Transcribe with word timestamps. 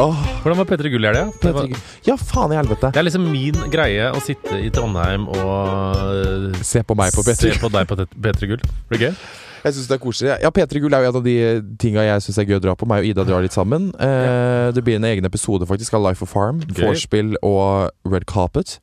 Åh, 0.00 0.20
Hvordan 0.42 0.56
var 0.62 0.64
P3 0.70 0.88
Gull 0.94 1.04
i 1.04 1.10
helga? 1.10 1.26
Det, 1.42 1.80
ja, 2.06 2.14
faen 2.16 2.54
i 2.54 2.56
helvete. 2.56 2.88
det 2.94 3.00
er 3.02 3.04
liksom 3.04 3.26
min 3.28 3.58
greie 3.72 4.06
å 4.16 4.22
sitte 4.24 4.56
i 4.64 4.70
Trondheim 4.72 5.26
og 5.28 6.56
Se 6.64 6.80
på 6.86 6.96
meg 6.96 7.12
på 7.12 7.24
se 7.26 7.34
P3. 7.36 7.58
på 7.60 7.70
deg 7.74 7.88
på 7.90 7.98
P3 8.08 8.48
Gull. 8.54 8.64
Blir 8.88 9.04
gøy? 9.10 9.14
Jeg 9.60 9.74
synes 9.76 9.90
det 9.90 9.96
er 9.98 10.00
koselig. 10.00 10.30
Ja, 10.40 10.48
P3 10.56 10.80
Gull 10.80 10.94
er 10.96 11.04
jo 11.04 11.10
en 11.10 11.18
av 11.20 11.26
de 11.26 11.34
tinga 11.82 12.06
jeg 12.06 12.24
syns 12.24 12.38
er 12.40 12.48
gøy 12.48 12.56
å 12.56 12.62
dra 12.64 12.72
på. 12.80 12.88
Meg 12.88 13.02
og 13.04 13.10
Ida 13.10 13.26
drar 13.28 13.44
litt 13.44 13.52
sammen. 13.52 13.90
Eh, 14.00 14.70
det 14.72 14.80
blir 14.86 14.96
en 14.96 15.04
egen 15.10 15.28
episode 15.28 15.68
faktisk 15.68 15.98
av 15.98 16.06
Life 16.08 16.24
of 16.24 16.32
Farm. 16.32 16.62
Vorspiel 16.78 17.34
og 17.44 17.90
Red 18.08 18.24
Carpet. 18.30 18.78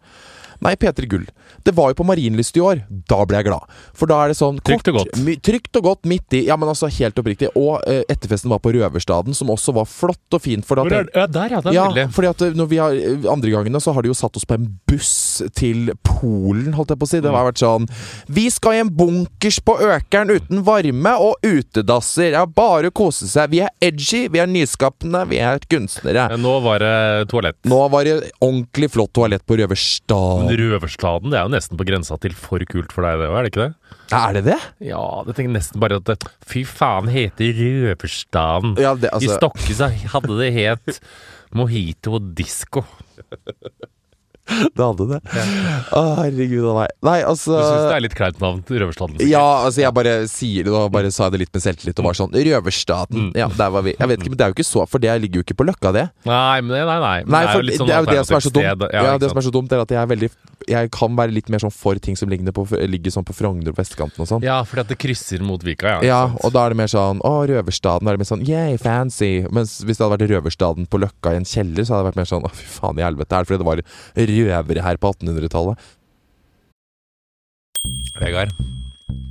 Nei, 0.64 0.74
P3 0.80 1.08
Gull. 1.10 1.26
Det 1.64 1.74
var 1.78 1.92
jo 1.92 1.98
på 2.00 2.06
Marienlyst 2.08 2.58
i 2.58 2.64
år. 2.64 2.82
Da 3.10 3.20
ble 3.28 3.40
jeg 3.40 3.48
glad. 3.50 3.68
For 3.98 4.10
da 4.10 4.20
er 4.24 4.32
det 4.34 4.38
sånn 4.40 4.60
Trygt 4.66 4.90
og 4.92 5.00
godt. 5.02 5.20
Trygt 5.46 5.80
og 5.80 5.86
godt 5.86 6.10
midt 6.10 6.34
i. 6.38 6.44
Ja, 6.48 6.58
men 6.60 6.72
altså 6.72 6.90
helt 6.92 7.20
oppriktig. 7.22 7.52
Og 7.60 7.82
eh, 7.90 8.04
etterfesten 8.10 8.52
var 8.52 8.62
på 8.64 8.74
Røverstaden, 8.76 9.36
som 9.38 9.52
også 9.54 9.76
var 9.78 9.88
flott 9.90 10.38
og 10.38 10.44
fint. 10.44 10.66
For 10.68 10.82
at 10.82 10.88
Hvor 10.88 10.98
er, 10.98 11.12
ja, 11.14 11.28
der, 11.28 11.58
ja. 11.58 11.62
Det 11.62 11.72
er 11.72 11.78
ja, 11.78 11.86
veldig. 11.92 12.08
fordi 12.16 12.32
at 12.32 12.46
eh, 12.48 12.56
når 12.58 12.72
vi 12.72 12.82
har 12.82 12.98
eh, 12.98 13.28
Andre 13.32 13.54
gangene 13.54 13.82
så 13.84 13.94
har 13.96 14.06
de 14.06 14.12
jo 14.12 14.18
satt 14.18 14.38
oss 14.40 14.48
på 14.48 14.58
en 14.58 14.68
buss 14.90 15.14
til 15.58 15.92
Polen, 16.08 16.74
holdt 16.78 16.94
jeg 16.94 17.02
på 17.02 17.08
å 17.08 17.12
si. 17.12 17.22
Det 17.24 17.34
har 17.34 17.48
vært 17.50 17.62
sånn 17.62 17.88
Vi 18.34 18.48
skal 18.54 18.78
i 18.78 18.82
en 18.86 18.92
bunkers 18.98 19.60
på 19.64 19.78
Økeren 19.88 20.34
uten 20.34 20.64
varme 20.68 21.14
og 21.22 21.46
utedasser. 21.46 22.34
Ja, 22.38 22.46
bare 22.48 22.92
kose 22.96 23.30
seg. 23.30 23.52
Vi 23.54 23.62
er 23.66 23.74
edgy, 23.84 24.26
vi 24.34 24.42
er 24.42 24.50
nyskapende, 24.50 25.24
vi 25.30 25.42
er 25.44 25.62
kunstnere. 25.70 26.30
Nå 26.42 26.58
var 26.66 26.84
det 26.84 26.96
toalett. 27.32 27.60
Nå 27.68 27.80
var 27.94 28.08
det 28.08 28.18
ordentlig 28.40 28.92
flott 28.94 29.14
toalett 29.18 29.46
på 29.48 29.58
Røverstad. 29.60 30.47
Men 30.48 30.62
Røverstaden 30.62 31.34
det 31.34 31.40
er 31.40 31.48
jo 31.48 31.54
nesten 31.54 31.80
på 31.80 31.88
grensa 31.88 32.18
til 32.24 32.36
for 32.38 32.64
kult 32.72 32.96
for 32.96 33.08
deg, 33.08 33.20
det 33.22 33.28
òg, 33.30 33.36
er 33.38 33.48
det 33.48 33.52
ikke 33.54 33.66
det? 33.66 33.98
Er 34.18 34.38
det 34.38 34.44
det? 34.48 34.60
Ja, 34.88 35.04
det 35.28 35.36
tenker 35.38 35.56
nesten 35.58 35.84
bare 35.84 36.00
at 36.00 36.08
det, 36.08 36.18
Fy 36.48 36.64
faen, 36.68 37.12
heter 37.12 37.60
Røverstaden. 37.60 38.78
Ja, 38.82 38.96
det, 38.96 39.12
I 39.12 39.20
altså 39.20 39.40
Stokke 39.42 39.78
så 39.78 39.92
hadde 40.16 40.40
det 40.40 40.54
het 40.56 41.02
Mojito 41.56 42.18
og 42.20 42.34
disko. 42.38 42.86
Det 44.78 44.84
hadde 44.84 45.06
det. 45.12 45.20
Å, 45.98 46.02
herregud 46.22 46.66
a 46.72 46.74
meg. 46.80 46.92
Nei, 47.06 47.18
altså 47.28 47.54
Du 47.56 47.62
syns 47.62 47.86
det 47.88 47.96
er 47.98 48.04
litt 48.06 48.16
kleint 48.18 48.40
navn 48.42 48.62
Røverstaden? 48.68 49.20
Ja, 49.28 49.44
altså 49.68 49.84
jeg 49.84 49.94
bare 49.96 50.14
sier 50.32 50.68
det 50.68 50.74
og 50.74 50.90
bare 50.94 51.12
sa 51.14 51.30
det 51.34 51.42
litt 51.44 51.54
med 51.56 51.64
selvtillit 51.64 52.00
og 52.02 52.08
var 52.10 52.18
sånn 52.20 52.34
Røverstaten. 52.36 53.28
Mm. 53.28 53.32
Ja, 53.38 53.48
der 53.58 53.72
var 53.74 53.86
vi. 53.88 53.96
Jeg 53.98 54.12
vet 54.12 54.24
ikke, 54.24 54.34
men 54.34 54.40
det 54.40 54.46
er 54.48 54.54
jo 54.54 54.58
ikke 54.58 54.68
så 54.68 54.86
For 54.90 55.04
det 55.04 55.16
ligger 55.24 55.42
jo 55.42 55.46
ikke 55.48 55.58
på 55.60 55.68
Løkka, 55.68 55.94
det. 55.96 56.06
Nei, 56.28 56.60
men, 56.64 56.74
nei, 56.78 57.00
nei. 57.04 57.16
Men 57.26 57.36
Nei, 57.38 57.42
det 57.44 57.52
er 57.52 57.60
jo 57.62 57.68
litt 57.68 57.76
det 57.78 57.82
sånn 57.82 57.94
er 57.94 58.04
jo 58.06 58.12
det 58.14 58.26
som 58.28 58.38
er 58.40 58.46
så 58.48 58.54
dumt. 58.58 58.86
Ja, 58.98 59.04
sted. 59.08 59.22
det 59.24 59.32
som 59.34 59.42
er 59.42 59.48
så 59.48 59.54
dumt, 59.58 59.76
er 59.76 59.84
at 59.84 59.94
jeg 59.96 60.02
er 60.02 60.12
veldig 60.14 60.30
Jeg 60.68 60.92
kan 60.96 61.20
være 61.20 61.36
litt 61.36 61.52
mer 61.54 61.64
sånn 61.64 61.74
for 61.76 62.00
ting 62.04 62.18
som 62.20 62.32
ligger, 62.32 62.54
på, 62.56 62.66
ligger 62.88 63.14
sånn 63.18 63.28
på 63.28 63.36
Frogner 63.38 63.72
og 63.74 63.78
vestkanten 63.80 64.24
og 64.24 64.30
sånn. 64.32 64.46
Ja, 64.48 64.60
fordi 64.68 64.86
at 64.86 64.92
det 64.94 65.00
krysser 65.02 65.44
mot 65.46 65.64
Vika, 65.64 65.98
ja. 65.98 66.00
Ja, 66.08 66.22
og 66.44 66.56
da 66.56 66.66
er 66.66 66.74
det 66.76 66.80
mer 66.82 66.92
sånn 66.92 67.22
Å, 67.26 67.34
Røverstaden. 67.52 68.08
Da 68.08 68.14
er 68.14 68.18
det 68.18 68.24
mer 68.24 68.32
sånn 68.32 68.46
Yeah, 68.48 68.74
fancy. 68.82 69.32
Mens 69.54 69.78
hvis 69.84 70.00
det 70.00 70.06
hadde 70.06 70.16
vært 70.18 70.32
Røverstaden 70.32 70.88
på 70.92 71.02
Løkka 71.04 71.36
i 71.36 71.42
en 71.42 71.48
kjeller, 71.48 71.84
så 71.88 71.96
hadde 71.98 72.06
det 72.06 72.10
vært 72.12 72.22
mer 72.22 72.30
sånn 72.32 72.48
Å, 72.48 72.52
fy 72.56 72.68
faen 72.78 73.00
i 73.02 73.06
helvete. 73.06 73.36
Er 73.36 73.44
det 73.46 73.52
fordi 73.52 73.62
det 73.64 73.70
var 73.70 73.84
røvere 74.38 74.86
her 74.86 75.02
på 75.02 75.14
1800-tallet? 75.16 75.94
Vegard, 78.18 78.54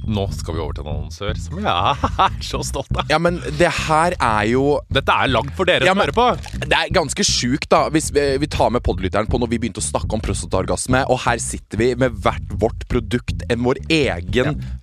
nå 0.06 0.24
skal 0.30 0.54
vi 0.54 0.62
over 0.62 0.76
til 0.76 0.86
en 0.86 0.92
annonsør 0.92 1.38
som 1.40 1.58
jeg 1.58 1.66
er 1.66 2.36
så 2.46 2.60
stolt 2.64 2.92
av. 2.94 3.08
Ja, 3.10 3.18
men 3.22 3.40
det 3.58 3.70
her 3.74 4.14
er 4.14 4.44
jo 4.52 4.76
Dette 4.92 5.12
er 5.12 5.32
langt 5.32 5.52
for 5.58 5.68
dere 5.68 5.88
Ja, 5.88 5.94
som 5.96 6.02
hører 6.04 6.14
på. 6.16 6.26
Det 6.62 6.78
er 6.78 6.92
ganske 6.94 7.26
sjukt, 7.26 7.68
da, 7.72 7.86
hvis 7.92 8.12
vi, 8.14 8.28
vi 8.42 8.50
tar 8.50 8.70
med 8.74 8.84
podlytteren 8.86 9.28
på 9.30 9.40
når 9.42 9.50
vi 9.50 9.60
begynte 9.64 9.82
å 9.82 9.88
snakke 9.88 10.14
om 10.14 10.22
prostataorgasme, 10.22 11.02
og 11.10 11.20
her 11.26 11.42
sitter 11.42 11.82
vi 11.82 11.90
med 11.98 12.14
hvert 12.22 12.54
vårt 12.62 12.86
produkt, 12.92 13.42
en 13.50 13.66
vår 13.66 13.82
egen 13.90 14.62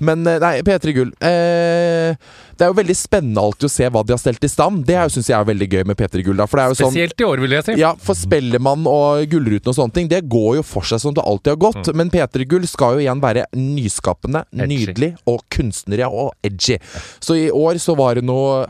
Men 0.00 0.26
eh, 0.26 0.38
nei, 0.42 0.60
P3 0.62 0.92
Gull 0.94 1.10
eh, 1.24 2.14
Det 2.58 2.64
er 2.66 2.70
jo 2.72 2.76
veldig 2.78 2.96
spennende 2.98 3.42
alltid 3.42 3.66
å 3.68 3.70
se 3.72 3.88
hva 3.90 4.02
de 4.06 4.14
har 4.14 4.20
stelt 4.22 4.44
i 4.44 4.50
stand. 4.50 4.84
Det 4.88 4.98
syns 5.14 5.28
jeg 5.30 5.36
er 5.38 5.46
veldig 5.48 5.68
gøy 5.72 5.84
med 5.90 5.98
P3 5.98 6.24
Gull. 6.26 6.42
Sånn 6.48 6.74
Spesielt 6.78 7.20
i 7.20 7.26
år, 7.26 7.42
vil 7.44 7.54
jeg 7.58 7.64
si. 7.68 7.76
ja, 7.80 7.92
for 8.02 8.18
Spellemann 8.18 8.86
og 8.90 9.24
Gullruten 9.30 9.70
og 9.72 9.78
sånne 9.78 9.94
ting, 9.94 10.08
det 10.10 10.24
går 10.30 10.58
jo 10.60 10.64
for 10.66 10.82
seg 10.88 11.00
som 11.02 11.14
det 11.14 11.22
alltid 11.26 11.54
har 11.56 11.62
gått. 11.68 11.92
Men 11.98 12.10
P3 12.10 12.46
Gull 12.50 12.66
skal 12.70 12.98
jo 12.98 13.04
igjen 13.06 13.22
være 13.22 13.46
nyskapende, 13.54 14.44
Mm. 14.48 14.64
Edgy. 14.64 14.76
nydelig 14.86 15.10
og 15.26 15.42
kunstnere 15.50 16.06
og 16.10 16.32
edgy. 16.46 16.78
Så 17.20 17.34
i 17.38 17.48
år 17.50 17.78
så 17.82 17.94
var 17.98 18.14
det 18.18 18.24
noe 18.24 18.66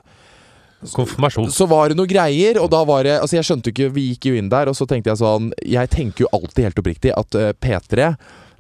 Konfirmasjon. 0.95 1.51
så 1.51 1.67
var 1.67 1.89
det 1.91 1.97
noe 1.99 2.07
greier, 2.07 2.59
og 2.63 2.69
da 2.71 2.85
var 2.87 3.03
det 3.03 3.17
Altså, 3.21 3.35
jeg 3.41 3.47
skjønte 3.49 3.67
jo 3.67 3.73
ikke 3.75 3.95
Vi 3.97 4.05
gikk 4.13 4.29
jo 4.31 4.35
inn 4.39 4.49
der, 4.53 4.69
og 4.71 4.77
så 4.79 4.87
tenkte 4.87 5.11
jeg 5.11 5.19
sånn 5.19 5.49
Jeg 5.67 5.91
tenker 5.91 6.23
jo 6.23 6.29
alltid 6.33 6.69
helt 6.69 6.79
oppriktig 6.79 7.11
at 7.19 7.35
eh, 7.35 7.51
P3 7.59 8.13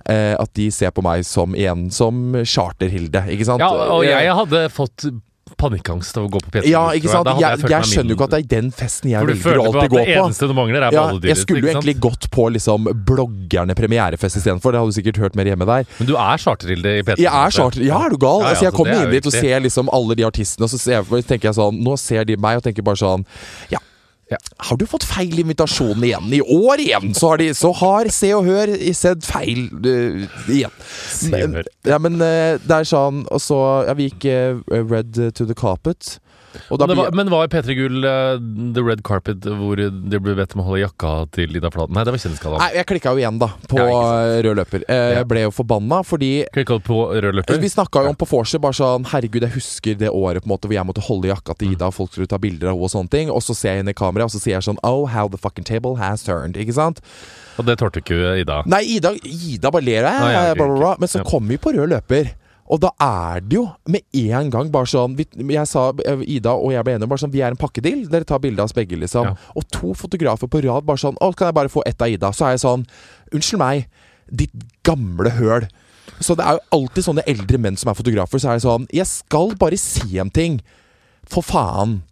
eh, 0.09 0.35
At 0.39 0.53
de 0.55 0.71
ser 0.75 0.91
på 0.97 1.03
meg 1.05 1.25
som 1.29 1.55
igjen 1.55 1.89
som 1.95 2.35
Charter-Hilde, 2.45 3.27
ikke 3.35 3.45
sant? 3.49 3.61
Ja, 3.61 3.71
og 3.93 4.05
Eh, 4.05 4.25
jeg 4.25 4.35
hadde 4.35 4.69
fått 4.73 5.09
panikkangst 5.59 6.17
av 6.21 6.27
å 6.27 6.31
gå 6.31 6.41
på 6.45 6.51
P3. 6.53 6.69
Ja, 6.71 6.83
ikke 6.95 7.09
sant? 7.11 7.27
Jeg, 7.41 7.41
Jeg, 7.41 7.71
jeg 7.73 7.87
skjønner 7.89 8.13
jo 8.13 8.17
ikke 8.19 8.27
at 8.29 8.35
det 8.35 8.39
er 8.45 8.49
den 8.61 8.69
festen 8.71 9.11
jeg 9.11 9.23
For 9.25 9.31
du 9.31 9.33
velger 9.33 9.41
å 9.41 9.47
føler 9.49 9.59
på 9.59 9.65
alltid 9.65 9.79
at 9.83 9.91
gå 9.91 9.99
det 9.99 10.05
på. 10.19 10.25
eneste 10.27 10.49
du 10.49 10.55
mangler, 10.59 10.77
er 10.85 10.93
Ja, 10.95 11.05
badedyret. 11.09 11.29
jeg 11.33 11.41
skulle 11.41 11.63
jo 11.63 11.71
egentlig 11.73 11.95
gått 12.05 12.29
på 12.31 12.45
liksom 12.55 12.89
bloggerne 13.09 13.75
premierefest 13.79 14.39
istedenfor. 14.39 14.73
Det 14.77 14.83
hadde 14.83 14.93
du 14.93 14.99
sikkert 15.01 15.21
hørt 15.25 15.39
mer 15.41 15.51
hjemme 15.51 15.67
der. 15.67 15.89
Men 15.99 16.11
du 16.11 16.15
er 16.21 16.37
charterhilde 16.45 16.95
i 17.01 17.03
P3. 17.03 17.17
Jeg 17.25 17.33
er 17.33 17.51
charter. 17.59 17.83
Ja, 17.89 18.05
er 18.05 18.11
du 18.15 18.19
gal? 18.21 18.41
Ja, 18.45 18.45
ja, 18.45 18.51
altså, 18.53 18.65
jeg 18.69 18.77
kommer 18.77 18.93
er 18.95 19.05
inn 19.09 19.17
dit 19.17 19.27
og 19.27 19.33
ser 19.33 19.61
liksom 19.65 19.89
alle 19.93 20.15
de 20.21 20.29
artistene, 20.29 20.69
og 20.69 20.71
så 20.71 20.79
ser 20.79 21.03
tenker 21.33 21.49
jeg 21.51 21.55
sånn 21.59 21.81
Nå 21.83 21.97
ser 21.99 22.25
de 22.29 22.37
meg 22.37 22.61
og 22.61 22.63
tenker 22.69 22.85
bare 22.85 23.01
sånn 23.01 23.25
Ja. 23.73 23.81
Ja. 24.29 24.37
Har 24.69 24.77
du 24.77 24.85
fått 24.89 25.07
feil 25.09 25.39
invitasjon 25.41 26.03
igjen? 26.05 26.29
I 26.37 26.43
år 26.43 26.83
igjen 26.85 27.15
så 27.17 27.33
har, 27.33 27.41
de, 27.41 27.49
så 27.57 27.73
har 27.81 28.11
Se 28.13 28.29
og 28.37 28.45
Hør 28.45 28.73
sett 28.97 29.25
feil 29.25 29.69
uh, 29.73 30.27
igjen. 30.53 30.75
Se 30.85 31.33
og 31.47 31.57
Hør. 31.57 31.71
Ja, 31.89 32.01
men 32.03 32.21
uh, 32.21 32.61
det 32.61 32.81
er 32.81 32.89
sånn 32.89 33.23
Og 33.33 33.41
så 33.41 33.59
Ja, 33.89 33.95
vi 33.97 34.11
gikk 34.11 34.29
uh, 34.29 34.61
Red 34.69 35.17
to 35.39 35.49
the 35.49 35.57
Carpet. 35.57 36.19
Men, 36.71 36.97
var, 36.97 37.11
men 37.13 37.29
var 37.31 37.49
P3 37.53 37.75
Gull 37.77 38.05
uh, 38.09 38.39
The 38.75 38.83
Red 38.83 39.03
Carpet 39.07 39.45
hvor 39.45 39.77
det 39.79 40.21
ble 40.25 40.35
bedt 40.39 40.55
om 40.57 40.63
å 40.63 40.67
holde 40.71 40.81
jakka 40.81 41.11
til 41.37 41.53
Ida 41.59 41.69
Fladen? 41.75 41.93
Nei, 41.97 42.05
det 42.09 42.15
var 42.15 42.23
Kjendisgallaen. 42.23 42.63
Nei, 42.65 42.69
jeg 42.79 42.87
klikka 42.89 43.13
jo 43.13 43.21
igjen, 43.21 43.39
da, 43.43 43.49
på 43.69 43.77
Ja, 43.79 43.89
øh, 43.93 44.39
rød 44.49 44.57
løper. 44.63 44.85
Eh, 44.89 44.97
Ja. 45.09 45.19
Jeg 45.21 45.29
ble 45.31 45.43
jo 45.45 45.51
forbanna 45.55 46.01
fordi 46.09 46.31
Klikka 46.55 46.79
på 46.85 46.99
rød 47.13 47.37
løper? 47.41 47.61
Vi 47.63 47.69
snakka 47.73 48.03
jo 48.07 48.13
om 48.15 48.19
på 48.19 48.29
vorset 48.31 48.61
bare 48.65 48.77
sånn 48.79 49.05
Herregud, 49.13 49.45
jeg 49.45 49.55
husker 49.59 49.99
det 50.01 50.09
året 50.11 50.43
på 50.45 50.49
en 50.49 50.55
måte 50.57 50.69
hvor 50.71 50.79
jeg 50.79 50.89
måtte 50.89 51.05
holde 51.09 51.29
jakka 51.31 51.57
til 51.61 51.73
Ida, 51.77 51.91
og 51.93 51.97
folk 51.99 52.13
skulle 52.17 52.31
ta 52.31 52.41
bilder 52.41 52.71
av 52.73 52.77
henne 52.79 52.89
og 52.89 52.95
sånne 52.97 53.13
ting. 53.13 53.31
Og 53.35 53.45
så 53.45 53.55
ser 53.57 53.77
jeg 53.77 53.85
inn 53.85 53.93
i 53.93 53.97
kameraet, 53.99 54.31
og 54.33 54.37
så 54.37 54.41
sier 54.43 54.57
jeg 54.59 54.67
sånn 54.71 54.81
Oh, 54.87 55.05
how 55.07 55.29
the 55.29 55.39
fucking 55.41 55.65
table 55.69 55.97
has 56.01 56.25
turned. 56.25 56.57
Ikke 56.57 56.75
sant? 56.77 57.01
Og 57.59 57.67
det 57.67 57.79
tålte 57.81 58.01
ikke 58.03 58.37
Ida. 58.41 58.63
Nei, 58.71 58.85
Ida, 58.97 59.13
Ida 59.27 59.71
bare 59.75 59.85
ler, 59.85 60.05
Ah, 60.09 60.29
ja, 60.33 60.43
ok, 60.53 60.59
bla, 60.61 60.67
bla, 60.67 60.77
bla. 60.79 60.93
ok. 60.95 61.01
Men 61.05 61.09
så 61.13 61.25
kommer 61.27 61.49
vi 61.55 61.59
på 61.59 61.73
rød 61.75 61.91
løper. 61.93 62.31
Og 62.69 62.81
da 62.83 62.91
er 63.01 63.41
det 63.45 63.57
jo 63.57 63.65
med 63.89 64.05
en 64.21 64.51
gang 64.53 64.71
bare 64.73 64.89
sånn 64.91 65.15
vi, 65.17 65.25
Jeg 65.55 65.69
sa, 65.71 65.89
Ida 66.21 66.53
og 66.53 66.73
jeg 66.75 66.85
ble 66.85 66.97
enige 66.97 67.09
om 67.09 67.13
bare 67.13 67.23
sånn 67.25 67.33
Vi 67.33 67.43
er 67.45 67.55
en 67.55 67.61
pakkedeal. 67.61 68.05
Dere 68.13 68.29
tar 68.29 68.43
bilde 68.45 68.61
av 68.61 68.69
oss 68.69 68.77
begge, 68.77 68.99
liksom. 69.01 69.31
Ja. 69.31 69.53
Og 69.57 69.67
to 69.73 69.95
fotografer 69.97 70.51
på 70.51 70.63
rad 70.67 70.87
bare 70.89 71.01
sånn 71.01 71.17
Å, 71.17 71.33
kan 71.37 71.51
jeg 71.51 71.59
bare 71.59 71.73
få 71.73 71.85
ett 71.89 72.05
av 72.05 72.13
Ida? 72.13 72.33
Så 72.37 72.49
er 72.49 72.57
jeg 72.57 72.65
sånn 72.67 72.85
Unnskyld 73.33 73.61
meg, 73.61 73.89
ditt 74.29 74.69
gamle 74.87 75.33
høl. 75.37 75.69
Så 76.25 76.37
det 76.37 76.45
er 76.45 76.57
jo 76.57 76.79
alltid 76.79 77.05
sånne 77.05 77.25
eldre 77.29 77.61
menn 77.61 77.77
som 77.77 77.91
er 77.93 77.97
fotografer. 77.99 78.41
Så 78.41 78.51
er 78.51 78.61
det 78.61 78.67
sånn 78.67 78.87
Jeg 78.95 79.09
skal 79.11 79.57
bare 79.61 79.81
si 79.81 80.21
en 80.21 80.33
ting. 80.33 80.61
For 81.29 81.45
faen. 81.45 82.03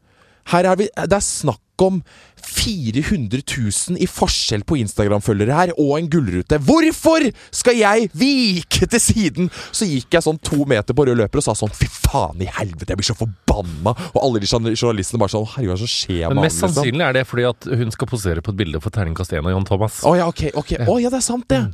Her 0.53 0.73
er 0.73 0.81
vi 0.81 0.89
Det 0.95 1.17
er 1.17 1.25
snakk 1.25 1.61
om 1.85 2.01
400 2.47 3.43
000 3.43 3.99
i 4.01 4.07
forskjell 4.09 4.63
på 4.67 4.79
Instagram-følgere 4.81 5.57
her, 5.57 5.73
og 5.77 5.97
en 5.99 6.09
gullrute. 6.11 6.59
Hvorfor 6.63 7.27
skal 7.55 7.79
jeg 7.81 8.09
vike 8.17 8.89
til 8.93 9.03
siden? 9.03 9.51
Så 9.75 9.89
gikk 9.89 10.15
jeg 10.17 10.27
sånn 10.27 10.41
to 10.47 10.63
meter 10.69 10.97
på 10.97 11.07
rød 11.09 11.21
løper 11.21 11.43
og 11.43 11.47
sa 11.49 11.57
sånn 11.59 11.75
Fy 11.77 11.89
faen 11.91 12.43
i 12.45 12.49
helvete, 12.51 12.93
jeg 12.93 13.01
blir 13.01 13.11
så 13.11 13.19
forbanna! 13.19 13.95
Og 14.13 14.19
alle 14.23 14.43
de 14.43 14.51
journalistene 14.51 15.21
bare 15.23 15.35
sånn 15.35 15.49
Herregud, 15.57 15.75
hva 15.75 15.79
som 15.83 15.91
skjer 15.91 16.27
Men 16.31 16.41
med 16.41 16.49
mest 16.49 16.63
han? 16.63 16.71
Liksom? 16.71 16.83
sannsynlig 16.83 17.07
er 17.09 17.19
det 17.19 17.25
fordi 17.29 17.47
at 17.51 17.71
hun 17.83 17.95
skal 17.95 18.11
posere 18.11 18.45
på 18.45 18.55
et 18.55 18.61
bilde 18.63 18.83
for 18.83 18.95
terningkast 18.95 19.35
1 19.35 19.43
av 19.45 19.55
Jan 19.55 19.69
Thomas. 19.69 20.03
Å 20.07 20.17
ja, 20.19 20.29
ok. 20.31 20.49
ok 20.63 20.77
Å 20.87 20.99
ja, 21.03 21.13
det 21.13 21.21
er 21.21 21.27
sant, 21.27 21.49
det. 21.53 21.65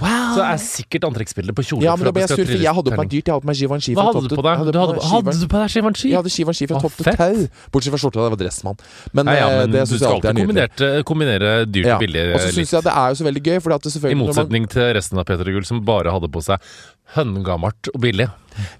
Wow. 0.00 0.34
Så 0.34 0.40
er 0.46 0.56
sikkert 0.64 1.04
antrekksbildet 1.04 1.54
på 1.54 1.62
kjole. 1.66 1.82
ja, 1.84 1.94
men 1.96 2.06
da 2.08 2.12
ble 2.16 2.22
jeg 2.24 2.30
sur, 2.32 2.44
for 2.48 2.62
jeg 2.64 2.74
hadde 2.78 2.90
på 2.94 2.96
meg 3.00 3.10
dyrt. 3.12 3.26
Jeg 3.28 3.34
hadde 3.34 3.44
på 3.44 3.50
meg 3.50 3.58
Givenchy 3.60 3.92
Hva 3.94 4.00
fra 4.00 4.06
hadde 4.10 4.20
topp 4.20 4.30
du 4.30 4.36
på 4.40 4.44
deg? 4.46 4.56
hadde 4.60 4.80
hadde, 4.80 5.02
hadde 5.10 5.34
du 5.40 5.46
på 5.52 5.58
deg 5.60 5.74
Givenchy? 5.74 6.06
Jeg 6.10 6.16
hadde 6.20 6.32
Givenchy 6.36 6.68
fra 6.70 6.80
topp 6.80 6.94
til 6.96 7.04
tau. 7.20 7.42
Bortsett 7.74 7.92
fra 7.94 8.00
skjorta, 8.00 8.24
det 8.24 8.30
var 8.34 8.40
Dressmann. 8.40 8.78
Men, 9.12 9.26
Nei, 9.28 9.34
ja, 9.36 9.48
eh, 9.50 9.58
men 9.60 9.70
det 9.76 9.82
syns 9.90 10.00
jeg 10.00 10.08
alltid 10.10 10.30
er 10.30 10.38
nydelig. 10.38 10.68
kombinere, 10.78 11.04
kombinere 11.10 11.50
dyrt 11.68 11.86
Ja. 11.90 11.94
og 11.96 12.00
billig. 12.06 12.22
Og 12.34 12.40
så 12.40 12.46
litt. 12.48 12.56
syns 12.60 12.72
jeg 12.78 12.82
det 12.88 12.94
er 12.96 13.08
jo 13.10 13.14
så 13.20 13.24
veldig 13.28 13.42
gøy, 13.50 13.58
fordi 13.60 13.74
at 13.74 13.82
det 13.82 14.10
I 14.10 14.14
motsetning 14.14 14.62
man- 14.64 14.68
til 14.68 14.94
resten 14.94 15.18
av 15.18 15.24
Peter 15.26 15.44
Gull, 15.44 15.64
som 15.64 15.84
bare 15.84 16.10
hadde 16.10 16.28
på 16.32 16.40
seg 16.42 16.58
høngammelt 17.16 17.88
og 17.94 18.00
billig. 18.00 18.28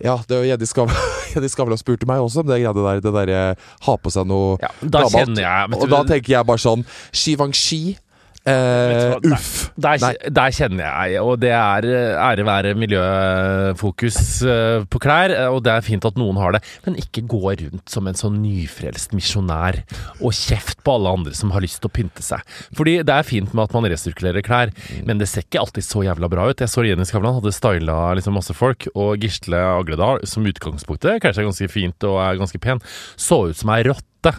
Ja, 0.02 0.16
det 0.28 0.40
Jenny 0.46 0.66
Skavlan 0.66 1.78
spurte 1.82 2.06
meg 2.06 2.20
også 2.22 2.40
om 2.42 2.46
det 2.50 2.60
greia 2.62 2.72
der. 2.74 3.00
Det 3.00 3.12
derre 3.14 3.56
ha 3.86 3.96
på 3.96 4.10
seg 4.12 4.26
noe 4.26 4.56
Ja, 4.62 4.68
da 4.82 5.02
gammelt. 5.04 5.36
kjenner 5.36 5.42
jeg 5.44 5.80
Og 5.80 5.88
da 5.90 6.02
tenker 6.04 6.28
jeg 6.36 6.46
bare 6.46 6.62
sånn 6.62 6.84
Givenchy. 7.12 7.96
Eh, 8.48 9.10
hva, 9.12 9.18
uff. 9.36 9.68
der, 9.76 9.98
der, 10.00 10.16
der 10.32 10.54
kjenner 10.56 10.86
jeg, 10.86 11.20
og 11.20 11.42
det 11.42 11.50
er 11.52 11.84
eh, 11.84 12.20
ære 12.24 12.46
være 12.48 12.72
miljøfokus 12.80 14.16
eh, 14.48 14.86
på 14.88 15.00
klær, 15.02 15.34
og 15.52 15.60
det 15.66 15.74
er 15.74 15.84
fint 15.84 16.06
at 16.08 16.16
noen 16.16 16.38
har 16.40 16.56
det, 16.56 16.62
men 16.86 16.96
ikke 17.02 17.26
gå 17.28 17.42
rundt 17.44 17.92
som 17.92 18.08
en 18.08 18.16
sånn 18.16 18.38
nyfrelst 18.40 19.12
misjonær 19.12 19.82
og 20.22 20.32
kjeft 20.32 20.80
på 20.86 20.96
alle 20.96 21.12
andre 21.20 21.36
som 21.36 21.52
har 21.52 21.60
lyst 21.64 21.82
til 21.82 21.92
å 21.92 21.94
pynte 22.00 22.24
seg. 22.24 22.40
Fordi 22.76 22.98
det 23.04 23.12
er 23.18 23.28
fint 23.28 23.52
med 23.52 23.66
at 23.68 23.76
man 23.76 23.90
resirkulerer 23.92 24.46
klær, 24.46 24.72
men 25.04 25.20
det 25.20 25.28
ser 25.28 25.44
ikke 25.44 25.60
alltid 25.60 25.84
så 25.84 26.06
jævla 26.08 26.32
bra 26.32 26.48
ut. 26.48 26.64
Jeg 26.64 26.72
så 26.72 26.86
Jenny 26.88 27.04
Skavlan 27.04 27.36
hadde 27.36 27.52
styla 27.52 28.02
liksom 28.16 28.40
masse 28.40 28.56
folk, 28.56 28.88
og 28.94 29.20
Gisle 29.20 29.60
Agledal, 29.76 30.24
som 30.24 30.48
utgangspunktet 30.48 31.20
kanskje 31.20 31.44
er 31.44 31.52
ganske 31.52 31.74
fint 31.76 32.08
og 32.08 32.22
er 32.24 32.40
ganske 32.40 32.62
pen, 32.62 32.80
så 33.20 33.44
ut 33.50 33.60
som 33.60 33.76
ei 33.76 33.84
rotte. 33.84 34.32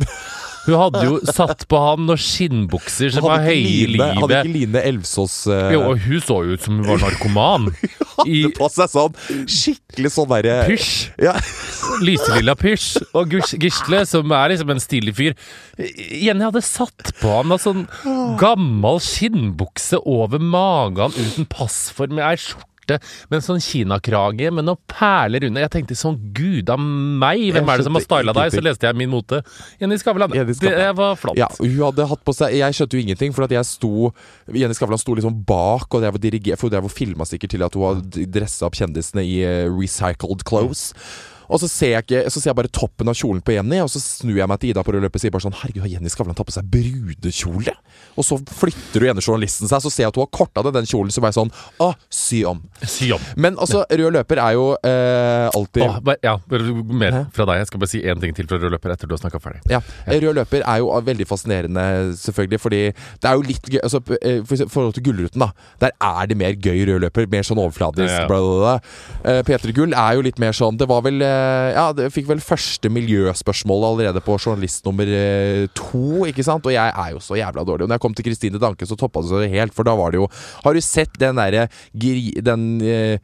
Hun 0.65 0.77
hadde 0.77 1.03
jo 1.07 1.17
satt 1.25 1.65
på 1.69 1.79
han 1.81 2.05
noen 2.05 2.21
skinnbukser 2.21 3.13
som 3.15 3.25
var 3.25 3.43
høye 3.45 3.57
i 3.57 3.87
livet. 3.95 4.19
hadde 4.19 4.41
ikke 4.41 4.53
Line 4.53 4.83
Elvsås 4.91 5.35
uh... 5.49 5.71
Jo, 5.73 5.83
og 5.89 6.03
hun 6.05 6.21
så 6.21 6.37
jo 6.45 6.57
ut 6.57 6.65
som 6.67 6.79
hun 6.79 6.89
var 6.89 7.01
narkoman. 7.01 7.69
Hun 8.21 8.27
hadde 8.27 8.51
på 8.53 8.67
seg 8.69 8.91
sånn 8.91 9.15
skikkelig 9.49 10.11
sånn 10.13 10.29
derre 10.29 10.57
pysj. 10.69 10.91
ja. 11.25 11.33
Lyselilla 12.05 12.53
pysj. 12.59 13.01
Og 13.17 13.33
Gisle, 13.33 14.03
som 14.05 14.33
er 14.37 14.53
liksom 14.53 14.73
en 14.75 14.83
stilig 14.83 15.15
fyr 15.17 15.33
Jenny 15.81 16.45
hadde 16.45 16.61
satt 16.65 17.13
på 17.17 17.31
han 17.39 17.55
en 17.55 17.61
sånn 17.61 17.85
gammel 18.39 19.01
skinnbukse 19.01 20.01
over 20.05 20.41
magen 20.41 21.15
uten 21.17 21.47
passform 21.49 22.19
med 22.19 22.27
ei 22.27 22.37
skjorte 22.91 23.29
med 23.29 23.39
en 23.39 23.45
sånn 23.45 23.63
kinakrage 23.63 24.51
med 24.53 24.67
noen 24.67 24.79
perler 24.91 25.47
under. 25.47 25.65
Jeg 25.65 25.73
tenkte 25.75 25.97
sånn 25.97 26.17
gud 26.35 26.69
av 26.71 26.79
meg, 26.81 27.51
hvem 27.55 27.69
er 27.69 27.81
det 27.81 27.87
som 27.87 27.97
har 27.97 28.05
styla 28.05 28.35
deg? 28.35 28.53
Så 28.53 28.63
leste 28.63 28.87
jeg 28.87 28.99
Min 29.01 29.11
mote. 29.11 29.41
Jenny 29.79 29.97
Skavlan. 29.97 30.33
Jenny 30.35 30.53
Skavlan. 30.53 30.79
Det 30.81 30.91
var 30.97 31.17
flott. 31.19 31.39
Ja, 31.39 31.47
hun 31.59 31.79
hadde 31.79 32.07
hatt 32.11 32.23
på 32.27 32.35
seg 32.35 32.53
Jeg 32.57 32.75
skjønte 32.77 32.97
jo 32.97 33.01
ingenting, 33.05 33.33
for 33.35 33.47
at 33.47 33.55
jeg 33.55 33.67
sto 33.67 34.11
Jenny 34.51 34.77
Skavlan 34.77 35.01
sto 35.01 35.15
liksom 35.17 35.41
bak, 35.47 35.87
og 35.89 36.05
jeg 36.05 36.15
var 36.15 36.21
dirigert 36.21 36.61
For 36.61 36.73
jeg 36.73 36.85
var 36.85 36.93
filma 36.93 37.27
sikkert 37.27 37.55
til 37.55 37.65
at 37.65 37.77
hun 37.77 37.87
hadde 37.87 38.25
dressa 38.31 38.67
opp 38.67 38.77
kjendisene 38.77 39.23
i 39.25 39.41
eh, 39.45 39.67
recycled 39.71 40.45
clothes. 40.47 40.91
Og 41.51 41.59
så 41.59 41.67
ser, 41.67 41.89
jeg 41.97 42.05
ikke, 42.05 42.21
så 42.31 42.39
ser 42.39 42.51
jeg 42.53 42.59
bare 42.61 42.71
toppen 42.71 43.11
av 43.11 43.17
kjolen 43.17 43.41
på 43.43 43.57
Jenny, 43.57 43.81
og 43.83 43.89
så 43.91 43.99
snur 43.99 44.37
jeg 44.39 44.47
meg 44.47 44.61
til 44.61 44.71
Ida 44.71 44.85
på 44.87 44.93
rød 44.95 45.03
løper 45.03 45.19
og 45.19 45.23
sier 45.23 45.33
bare 45.33 45.43
sånn 45.43 45.57
Herregud, 45.59 45.83
har 45.83 45.91
Jenny 45.97 46.11
Skavlan 46.11 46.37
tatt 46.37 46.47
på 46.47 46.55
seg 46.55 46.69
brudekjole? 46.71 47.73
Og 48.19 48.25
så 48.27 48.37
flytter 48.59 48.99
du 49.03 49.07
ene 49.07 49.21
journalisten 49.23 49.69
seg, 49.71 49.81
så 49.83 49.91
ser 49.91 50.03
jeg 50.05 50.11
at 50.11 50.17
hun 50.19 50.25
har 50.25 50.31
korta 50.35 50.63
ned 50.65 50.73
den 50.75 50.87
kjolen, 50.89 51.11
så 51.13 51.21
bare 51.23 51.35
sånn 51.35 51.51
Å, 51.81 51.91
sy 52.11 52.41
om. 52.47 52.59
Sy 52.83 53.11
om. 53.15 53.21
Men 53.39 53.55
altså, 53.61 53.83
rød 53.89 54.13
løper 54.17 54.41
er 54.43 54.55
jo 54.57 54.65
eh, 54.87 55.47
alltid 55.55 55.85
Åh, 55.85 55.99
bare- 56.03 56.19
ja, 56.25 56.35
mer 56.91 57.11
Hæ? 57.15 57.21
fra 57.35 57.45
deg. 57.49 57.61
Jeg 57.61 57.67
skal 57.71 57.79
bare 57.83 57.91
si 57.93 58.01
én 58.03 58.19
ting 58.21 58.35
til 58.35 58.47
fra 58.49 58.59
rød 58.61 58.71
løper 58.75 58.93
etter 58.95 59.07
du 59.09 59.15
har 59.15 59.21
snakka 59.23 59.39
ferdig. 59.43 59.61
Ja, 59.71 59.79
Rød 60.07 60.35
løper 60.41 60.63
er 60.67 60.81
jo 60.83 60.89
veldig 61.07 61.27
fascinerende, 61.29 61.85
selvfølgelig, 62.19 62.59
fordi 62.61 62.81
det 62.91 63.29
er 63.29 63.37
jo 63.39 63.45
litt 63.47 63.69
gøy 63.71 63.79
altså, 63.83 64.01
eh, 64.21 64.41
For 64.47 64.65
forhold 64.71 64.93
til 64.97 65.03
Gullruten, 65.07 65.39
da. 65.45 65.51
Der 65.81 65.91
er 66.01 66.27
det 66.27 66.37
mer 66.37 66.53
gøy 66.53 66.83
rød 66.89 67.01
løper. 67.05 67.27
Mer 67.31 67.43
sånn 67.47 67.61
overfladisk. 67.61 68.11
Ja, 68.11 68.21
ja. 68.23 68.27
Bla, 68.27 68.39
bla, 68.41 68.57
bla. 68.59 69.31
Eh, 69.31 69.41
P3 69.47 69.73
Gull 69.77 69.93
er 69.95 70.17
jo 70.17 70.21
litt 70.25 70.39
mer 70.41 70.51
sånn 70.55 70.77
Det 70.79 70.87
var 70.89 71.01
vel 71.05 71.21
eh, 71.21 71.71
Ja, 71.75 71.91
det 71.95 72.09
fikk 72.13 72.27
vel 72.29 72.41
første 72.43 72.89
miljøspørsmål 72.91 73.85
allerede 73.91 74.21
på 74.25 74.35
journalist 74.41 74.85
nummer 74.87 75.05
to, 75.77 76.25
ikke 76.29 76.43
sant? 76.45 76.65
Og 76.65 76.73
jeg 76.73 76.91
er 76.95 77.11
jo 77.15 77.21
så 77.23 77.37
jævla 77.39 77.63
dårlig. 77.67 77.85
Og 77.85 77.91
når 77.91 77.97
jeg 77.99 78.00
kom 78.01 78.15
til 78.17 78.27
Kristine 78.27 78.61
Danke, 78.61 78.87
så 78.89 78.97
toppa 78.99 79.23
det 79.23 79.31
seg 79.31 79.55
helt, 79.55 79.75
for 79.77 79.87
da 79.87 79.95
var 79.99 80.13
det 80.13 80.21
jo 80.21 80.27
Har 80.65 80.77
du 80.77 80.81
sett 80.85 81.13
den 81.21 81.39
derre 81.39 81.67
gri... 81.93 82.31
Den 82.43 82.65
eh, 82.81 83.21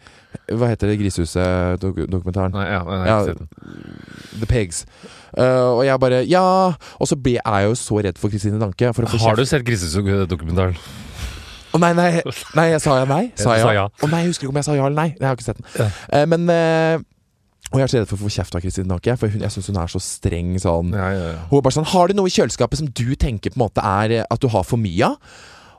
Hva 0.54 0.72
heter 0.72 0.92
det 0.92 1.00
Grisehuset-dokumentaren? 1.02 2.56
Nei, 2.56 2.68
ja, 2.70 2.84
nei, 2.86 3.00
jeg 3.02 3.02
har 3.02 3.10
Ja, 3.10 3.18
ikke 3.18 3.34
sett 3.34 3.42
den. 3.42 4.38
The 4.38 4.50
Pigs. 4.50 4.84
Uh, 5.38 5.80
og 5.80 5.82
jeg 5.88 6.00
bare 6.04 6.22
Ja! 6.30 6.46
Og 7.02 7.10
så 7.10 7.18
ble, 7.20 7.38
jeg 7.42 7.68
jo 7.68 7.76
så 7.80 8.00
redd 8.06 8.22
for 8.22 8.34
Kristine 8.34 8.62
Danke. 8.62 8.94
For 8.96 9.08
å 9.08 9.22
Har 9.26 9.40
du 9.40 9.46
sett 9.50 9.66
Grisehuset-dokumentaren? 9.68 10.80
Å 11.76 11.82
nei, 11.84 11.92
nei, 11.98 12.10
nei, 12.58 12.70
jeg 12.72 12.82
sa 12.84 13.02
jeg 13.02 13.10
nei? 13.12 13.24
Sa 13.36 13.58
jeg 13.58 13.66
sa 13.66 13.76
ja? 13.76 13.86
ja. 13.86 13.86
Å 13.92 14.10
nei, 14.12 14.24
jeg 14.24 14.34
husker 14.34 14.48
ikke 14.48 14.56
om 14.56 14.62
jeg 14.62 14.70
sa 14.70 14.78
ja 14.78 14.88
eller 14.88 14.98
nei. 15.02 15.10
Jeg 15.18 15.28
har 15.28 15.38
ikke 15.38 15.48
sett 15.50 15.60
den. 15.60 15.70
Ja. 15.78 15.90
Uh, 16.14 16.26
men 16.32 16.50
eh, 16.54 17.06
Og 17.68 17.82
jeg 17.82 17.84
er 17.84 17.92
så 17.92 18.00
redd 18.00 18.10
for 18.10 18.16
å 18.16 18.24
få 18.28 18.32
kjeft 18.32 18.56
av 18.56 18.64
Kristin 18.64 18.88
Danke, 18.88 19.18
for 19.20 19.34
hun, 19.34 19.44
jeg 19.44 19.52
syns 19.52 19.68
hun 19.72 19.80
er 19.82 19.92
så 19.92 20.00
streng 20.04 20.56
sånn. 20.64 20.94
Ja, 20.96 21.10
ja, 21.12 21.28
ja. 21.34 21.44
Hun 21.50 21.60
er 21.60 21.66
bare 21.66 21.76
sånn 21.76 21.90
Har 21.92 22.08
du 22.08 22.16
noe 22.16 22.32
i 22.32 22.34
kjøleskapet 22.34 22.80
som 22.80 22.88
du 22.88 23.08
tenker 23.20 23.52
på 23.52 23.60
en 23.60 23.66
måte 23.66 23.84
er 23.84 24.20
eh, 24.22 24.28
at 24.32 24.44
du 24.44 24.48
har 24.54 24.64
for 24.68 24.80
mye 24.80 25.12
av? 25.12 25.18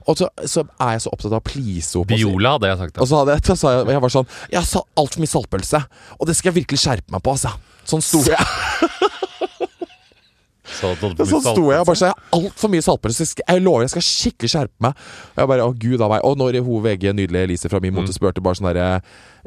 Og 0.09 0.17
så, 0.17 0.29
så 0.49 0.65
er 0.81 0.95
jeg 0.95 1.05
så 1.05 1.11
opptatt 1.13 1.35
av 1.35 1.43
å 1.43 1.45
please 1.45 1.93
henne. 1.93 2.17
Viola, 2.17 2.55
hadde 2.57 2.71
jeg 2.71 2.81
sagt. 2.81 2.95
Det. 2.97 3.03
Og 3.05 3.11
så 3.11 3.19
hadde 3.21 3.35
jeg, 3.37 3.45
så 3.51 3.57
sa 3.61 3.73
jeg, 3.75 3.89
jeg 3.93 4.05
var 4.05 4.15
sånn 4.15 4.31
Jeg 4.49 4.61
har 4.61 4.69
sa 4.69 4.85
altfor 5.03 5.25
mye 5.25 5.33
saltpølse, 5.35 5.83
og 6.17 6.31
det 6.31 6.37
skal 6.39 6.53
jeg 6.53 6.61
virkelig 6.63 6.85
skjerpe 6.85 7.13
meg 7.17 7.25
på, 7.25 7.37
altså. 7.37 7.53
Sånn 7.89 8.05
sto 8.05 8.23
jeg. 8.29 8.37
Så, 10.69 10.91
så, 11.01 11.09
Sånn 11.17 11.43
sto 11.43 11.65
jeg 11.73 11.81
og 11.81 11.87
bare 11.89 11.99
sa 11.99 12.11
altfor 12.37 12.71
mye 12.73 12.85
saltpølse. 12.85 13.25
Jeg, 13.25 13.45
jeg 13.49 13.63
lover 13.65 13.87
jeg 13.87 13.93
skal 13.95 14.05
skikkelig 14.05 14.51
skjerpe 14.53 14.85
meg. 14.85 15.01
Og 15.33 15.41
jeg 15.43 15.51
bare, 15.53 15.65
å 15.65 15.73
gud 15.81 16.05
av 16.05 16.13
meg 16.13 16.27
Og 16.29 16.37
når 16.39 16.59
hun 16.67 16.83
VG 16.85 17.09
nydelige 17.17 17.49
Elise 17.49 17.71
fra 17.73 17.81
min 17.83 17.95
mote 17.97 18.13
spurte 18.15 18.43
bare 18.45 18.59
sånn 18.59 18.69
derre 18.69 18.89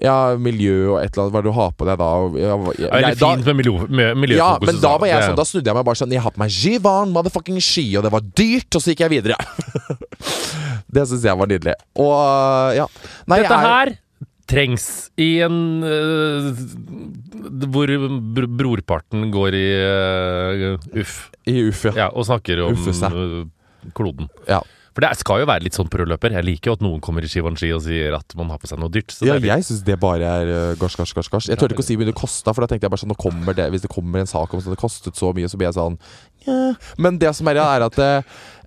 Ja, 0.02 0.16
miljø 0.40 0.96
og 0.96 0.98
et 1.04 1.14
eller 1.14 1.28
annet, 1.28 1.34
hva 1.36 1.40
er 1.42 1.46
det 1.46 1.52
du 1.52 1.58
har 1.60 1.72
på 1.78 1.88
deg 1.88 2.00
da? 2.02 2.10
Jeg, 2.42 2.76
jeg, 2.82 2.90
er 2.90 3.06
det 3.06 3.14
fint 3.22 3.50
med 3.52 3.60
miljø, 3.62 3.76
miljøfokus. 3.92 4.38
ja, 4.40 4.52
men 4.66 4.82
da 4.82 4.94
var 4.98 5.12
jeg 5.12 5.28
sånn 5.30 5.40
Da 5.42 5.48
snudde 5.52 5.72
jeg 5.72 5.78
meg 5.78 5.88
bare 5.92 6.02
sånn 6.02 6.16
Jeg 6.18 6.26
har 6.26 6.36
på 6.36 6.42
meg 6.42 6.56
Givan 6.62 7.14
motherfucking 7.16 7.60
ski, 7.62 7.86
og 8.00 8.08
det 8.08 8.14
var 8.14 8.26
dyrt, 8.42 8.70
og 8.76 8.82
så 8.82 8.94
gikk 8.94 9.04
jeg 9.06 9.14
videre. 9.14 9.38
det 10.96 11.04
syns 11.10 11.26
jeg 11.28 11.38
var 11.38 11.50
nydelig. 11.52 11.76
Og 12.02 12.78
ja. 12.78 12.88
Nei, 13.30 13.42
Dette 13.44 13.58
er- 13.58 13.68
her 13.68 13.94
trengs 14.52 14.86
i 15.22 15.30
en 15.46 15.58
uh, 15.86 16.52
Hvor 17.72 17.96
br 18.36 18.50
brorparten 18.60 19.30
går 19.34 19.58
i 19.58 19.66
uh, 19.80 20.92
uff. 21.02 21.16
I 21.48 21.58
uff, 21.70 21.88
ja. 21.90 21.96
Ja, 22.06 22.12
og 22.12 22.28
snakker 22.28 22.62
om 22.68 22.78
øh, 22.78 23.42
kloden. 23.98 24.30
ja. 24.50 24.62
For 24.92 25.06
det 25.06 25.12
skal 25.22 25.40
jo 25.40 25.48
være 25.48 25.64
litt 25.64 25.76
sånn 25.78 25.88
på. 25.88 26.04
Jeg 26.04 26.44
liker 26.44 26.72
jo 26.72 26.74
at 26.76 26.82
noen 26.84 27.00
kommer 27.04 27.24
i 27.24 27.30
Givenchy 27.32 27.70
og 27.72 27.80
sier 27.86 28.12
at 28.18 28.34
man 28.36 28.50
har 28.52 28.60
på 28.60 28.68
seg 28.68 28.82
noe 28.82 28.92
dyrt. 28.92 29.14
Så 29.16 29.24
Ja, 29.24 29.38
litt, 29.38 29.48
jeg 29.48 29.64
syns 29.64 29.86
det 29.88 29.96
bare 30.02 30.28
er 30.42 30.52
uh, 30.52 30.74
gars, 30.80 30.98
gars, 31.00 31.14
gars. 31.16 31.48
Jeg 31.48 31.60
turte 31.60 31.78
ikke 31.78 31.86
å 31.86 31.88
si 31.88 31.96
hvor 31.96 32.04
mye 32.04 32.12
det 32.12 32.18
kosta, 32.20 32.52
for 32.52 32.66
da 32.66 32.68
tenkte 32.74 32.90
jeg 32.90 32.92
bare 32.92 33.04
sånn 33.06 33.16
det 33.56 33.70
Hvis 33.72 33.86
det 33.86 33.92
kommer 33.94 34.20
en 34.20 34.28
sak 34.28 34.52
om 34.52 34.60
at 34.60 34.68
det 34.68 34.80
kostet 34.82 35.16
så 35.16 35.32
mye, 35.38 35.48
så 35.48 35.60
blir 35.60 35.70
jeg 35.70 35.80
sånn 35.80 35.96
Men 36.98 37.20
det 37.22 37.36
som 37.38 37.48
er, 37.52 37.62
er 37.62 37.88
at 37.88 38.02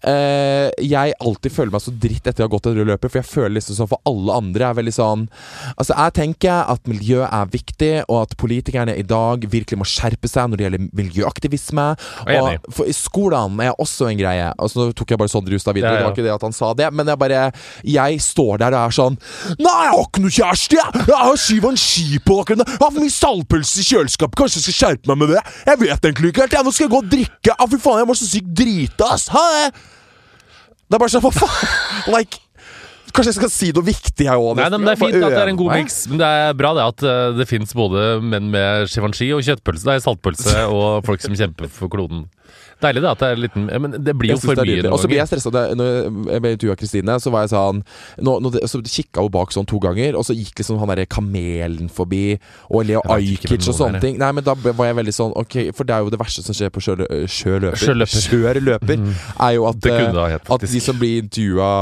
Uh, 0.04 0.69
jeg 0.85 1.14
alltid 1.25 1.52
føler 1.54 1.73
meg 1.73 1.81
så 1.81 1.93
dritt 1.97 2.26
etter 2.28 2.45
å 2.45 2.47
ha 2.47 2.52
gått 2.52 2.66
et 2.69 2.75
rød 2.76 2.90
løper, 2.90 3.09
for 3.09 3.23
jeg 3.23 3.28
føler 3.31 3.54
liksom 3.57 3.78
sånn 3.78 3.88
for 3.88 4.02
alle 4.04 4.35
andre 4.37 4.66
er 4.69 4.76
veldig 4.76 4.93
sånn 4.93 5.23
Altså, 5.78 5.95
jeg 5.97 6.12
tenker 6.19 6.69
at 6.75 6.90
miljø 6.90 7.23
er 7.25 7.49
viktig, 7.49 7.93
og 8.12 8.19
at 8.26 8.35
politikerne 8.40 8.93
i 9.00 9.04
dag 9.09 9.47
virkelig 9.49 9.78
må 9.81 9.87
skjerpe 9.88 10.28
seg 10.28 10.50
når 10.50 10.61
det 10.61 10.66
gjelder 10.66 10.83
miljøaktivisme. 10.99 11.87
Og 12.35 12.69
for 12.76 12.90
skolen 12.95 13.62
er 13.64 13.73
også 13.81 14.11
en 14.11 14.21
greie. 14.21 14.50
Altså, 14.59 14.90
nå 14.90 14.97
tok 14.97 15.14
jeg 15.14 15.21
bare 15.23 15.33
Sondre 15.33 15.57
Justad 15.57 15.76
videre, 15.78 15.95
Ja, 15.95 15.97
ja. 15.97 16.02
det 16.02 16.09
var 16.11 16.16
ikke 16.16 16.26
det 16.26 16.35
at 16.35 16.45
han 16.45 16.57
sa 16.57 16.75
det, 16.76 16.90
men 16.93 17.09
jeg 17.09 17.21
bare 17.21 17.40
Jeg 17.88 18.21
står 18.26 18.61
der 18.61 18.76
og 18.76 18.81
er 18.83 18.95
sånn 18.99 19.16
Nei, 19.57 19.73
jeg 19.87 19.95
har 19.95 20.04
ikke 20.04 20.25
noe 20.26 20.37
kjæreste, 20.37 20.78
jeg! 20.83 21.04
Jeg 21.09 21.21
har 21.23 21.40
Givenchy 21.45 22.21
på 22.25 22.38
akkurat 22.43 22.61
nå. 22.61 22.69
Har 22.76 22.93
for 22.93 23.00
mye 23.00 23.14
saltpølse 23.14 23.81
i 23.81 23.88
kjøleskapet. 23.88 24.37
Kanskje 24.43 24.61
jeg 24.61 24.66
skal 24.69 24.78
skjerpe 24.83 25.12
meg 25.12 25.23
med 25.25 25.35
det? 25.37 25.43
Jeg 25.71 25.81
vet 25.81 26.09
egentlig 26.11 26.35
ikke 26.35 26.45
helt. 26.45 26.59
Jeg, 26.59 26.66
nå 26.69 26.75
skal 26.75 26.87
jeg 26.87 26.93
gå 26.95 27.00
og 27.00 27.11
drikke. 27.16 27.57
Å, 27.64 27.68
fy 27.73 27.80
faen, 27.80 28.02
jeg 28.02 28.09
var 28.11 28.18
så 28.21 28.28
sykt 28.28 28.54
drita, 28.61 29.11
ass. 29.16 29.28
Ha 29.33 29.44
det! 29.56 29.68
Det 30.85 30.99
er 30.99 31.00
bare 31.00 31.12
sånn, 31.14 31.25
hva 31.25 31.33
faen? 31.33 31.76
Like 32.14 32.42
Kanskje 33.14 33.30
jeg 33.30 33.37
skal 33.37 33.50
si 33.52 33.66
noe 33.71 33.87
viktig 33.87 34.26
her 34.26 34.40
òg? 34.42 34.59
Det 34.59 34.64
er 34.66 34.99
fint 34.99 35.21
at 35.21 35.35
det 35.37 35.42
er 35.44 35.50
en 35.52 35.59
god 35.61 35.71
miks. 35.76 36.00
Men 36.11 36.18
det 36.18 36.28
er 36.35 36.56
bra 36.59 36.73
det 36.75 36.87
at 36.90 37.04
øh, 37.06 37.37
det 37.38 37.47
fins 37.47 37.71
både 37.78 38.16
menn 38.26 38.49
med 38.50 38.88
Givenchy 38.90 39.28
og 39.37 39.44
kjøttpølse, 39.47 39.87
Det 39.87 39.94
er 39.94 40.02
saltpølse 40.02 40.64
og 40.75 41.04
folk 41.06 41.23
som 41.23 41.37
kjemper 41.38 41.71
for 41.71 41.92
kloden. 41.92 42.25
Deilig 42.85 43.03
det 43.05 43.11
at 43.11 43.23
det 43.23 43.31
er 43.33 43.41
litt 43.45 43.57
Men 43.57 43.97
det 43.97 44.14
blir 44.19 44.35
jo 44.35 44.38
for 44.43 44.61
mye 44.61 44.83
noen 44.85 44.95
Og 44.95 45.03
så 45.03 45.11
blir 45.11 45.21
jeg 45.21 45.31
stressa 45.31 45.53
når 45.55 45.91
jeg 46.33 46.45
ble 46.45 46.53
intervjua 46.57 46.76
av 46.76 46.81
Kristine. 46.81 47.17
Så 47.23 47.33
var 47.35 47.47
jeg 47.47 47.55
sånn 47.55 47.83
nå, 48.25 48.37
nå, 48.45 48.53
Så 48.71 48.83
kikka 48.85 49.25
hun 49.25 49.33
bak 49.35 49.55
sånn 49.55 49.69
to 49.71 49.81
ganger, 49.83 50.19
og 50.19 50.26
så 50.26 50.37
gikk 50.37 50.61
liksom 50.61 50.81
han 50.83 50.93
derre 50.93 51.07
kamelen 51.11 51.91
forbi, 51.93 52.38
og 52.71 52.87
Leo 52.88 53.03
Ajkic 53.14 53.69
og 53.71 53.76
sånne 53.76 54.03
ting. 54.03 54.19
Nei, 54.21 54.31
men 54.37 54.47
da 54.47 54.57
var 54.57 54.91
jeg 54.91 54.99
veldig 55.00 55.14
sånn 55.17 55.35
Ok, 55.41 55.59
for 55.76 55.88
det 55.88 55.97
er 55.97 56.05
jo 56.05 56.12
det 56.14 56.21
verste 56.21 56.45
som 56.45 56.57
skjer 56.57 56.73
på 56.75 56.83
sjølø- 56.85 57.25
sjøløper. 57.31 58.07
Sjøløper. 58.26 59.00
mm. 59.05 59.14
er 59.49 59.57
jo 59.57 59.67
at, 59.71 59.88
eh, 59.91 60.37
at 60.57 60.69
de 60.75 60.83
som 60.83 60.99
blir 61.00 61.25
intervjua 61.25 61.73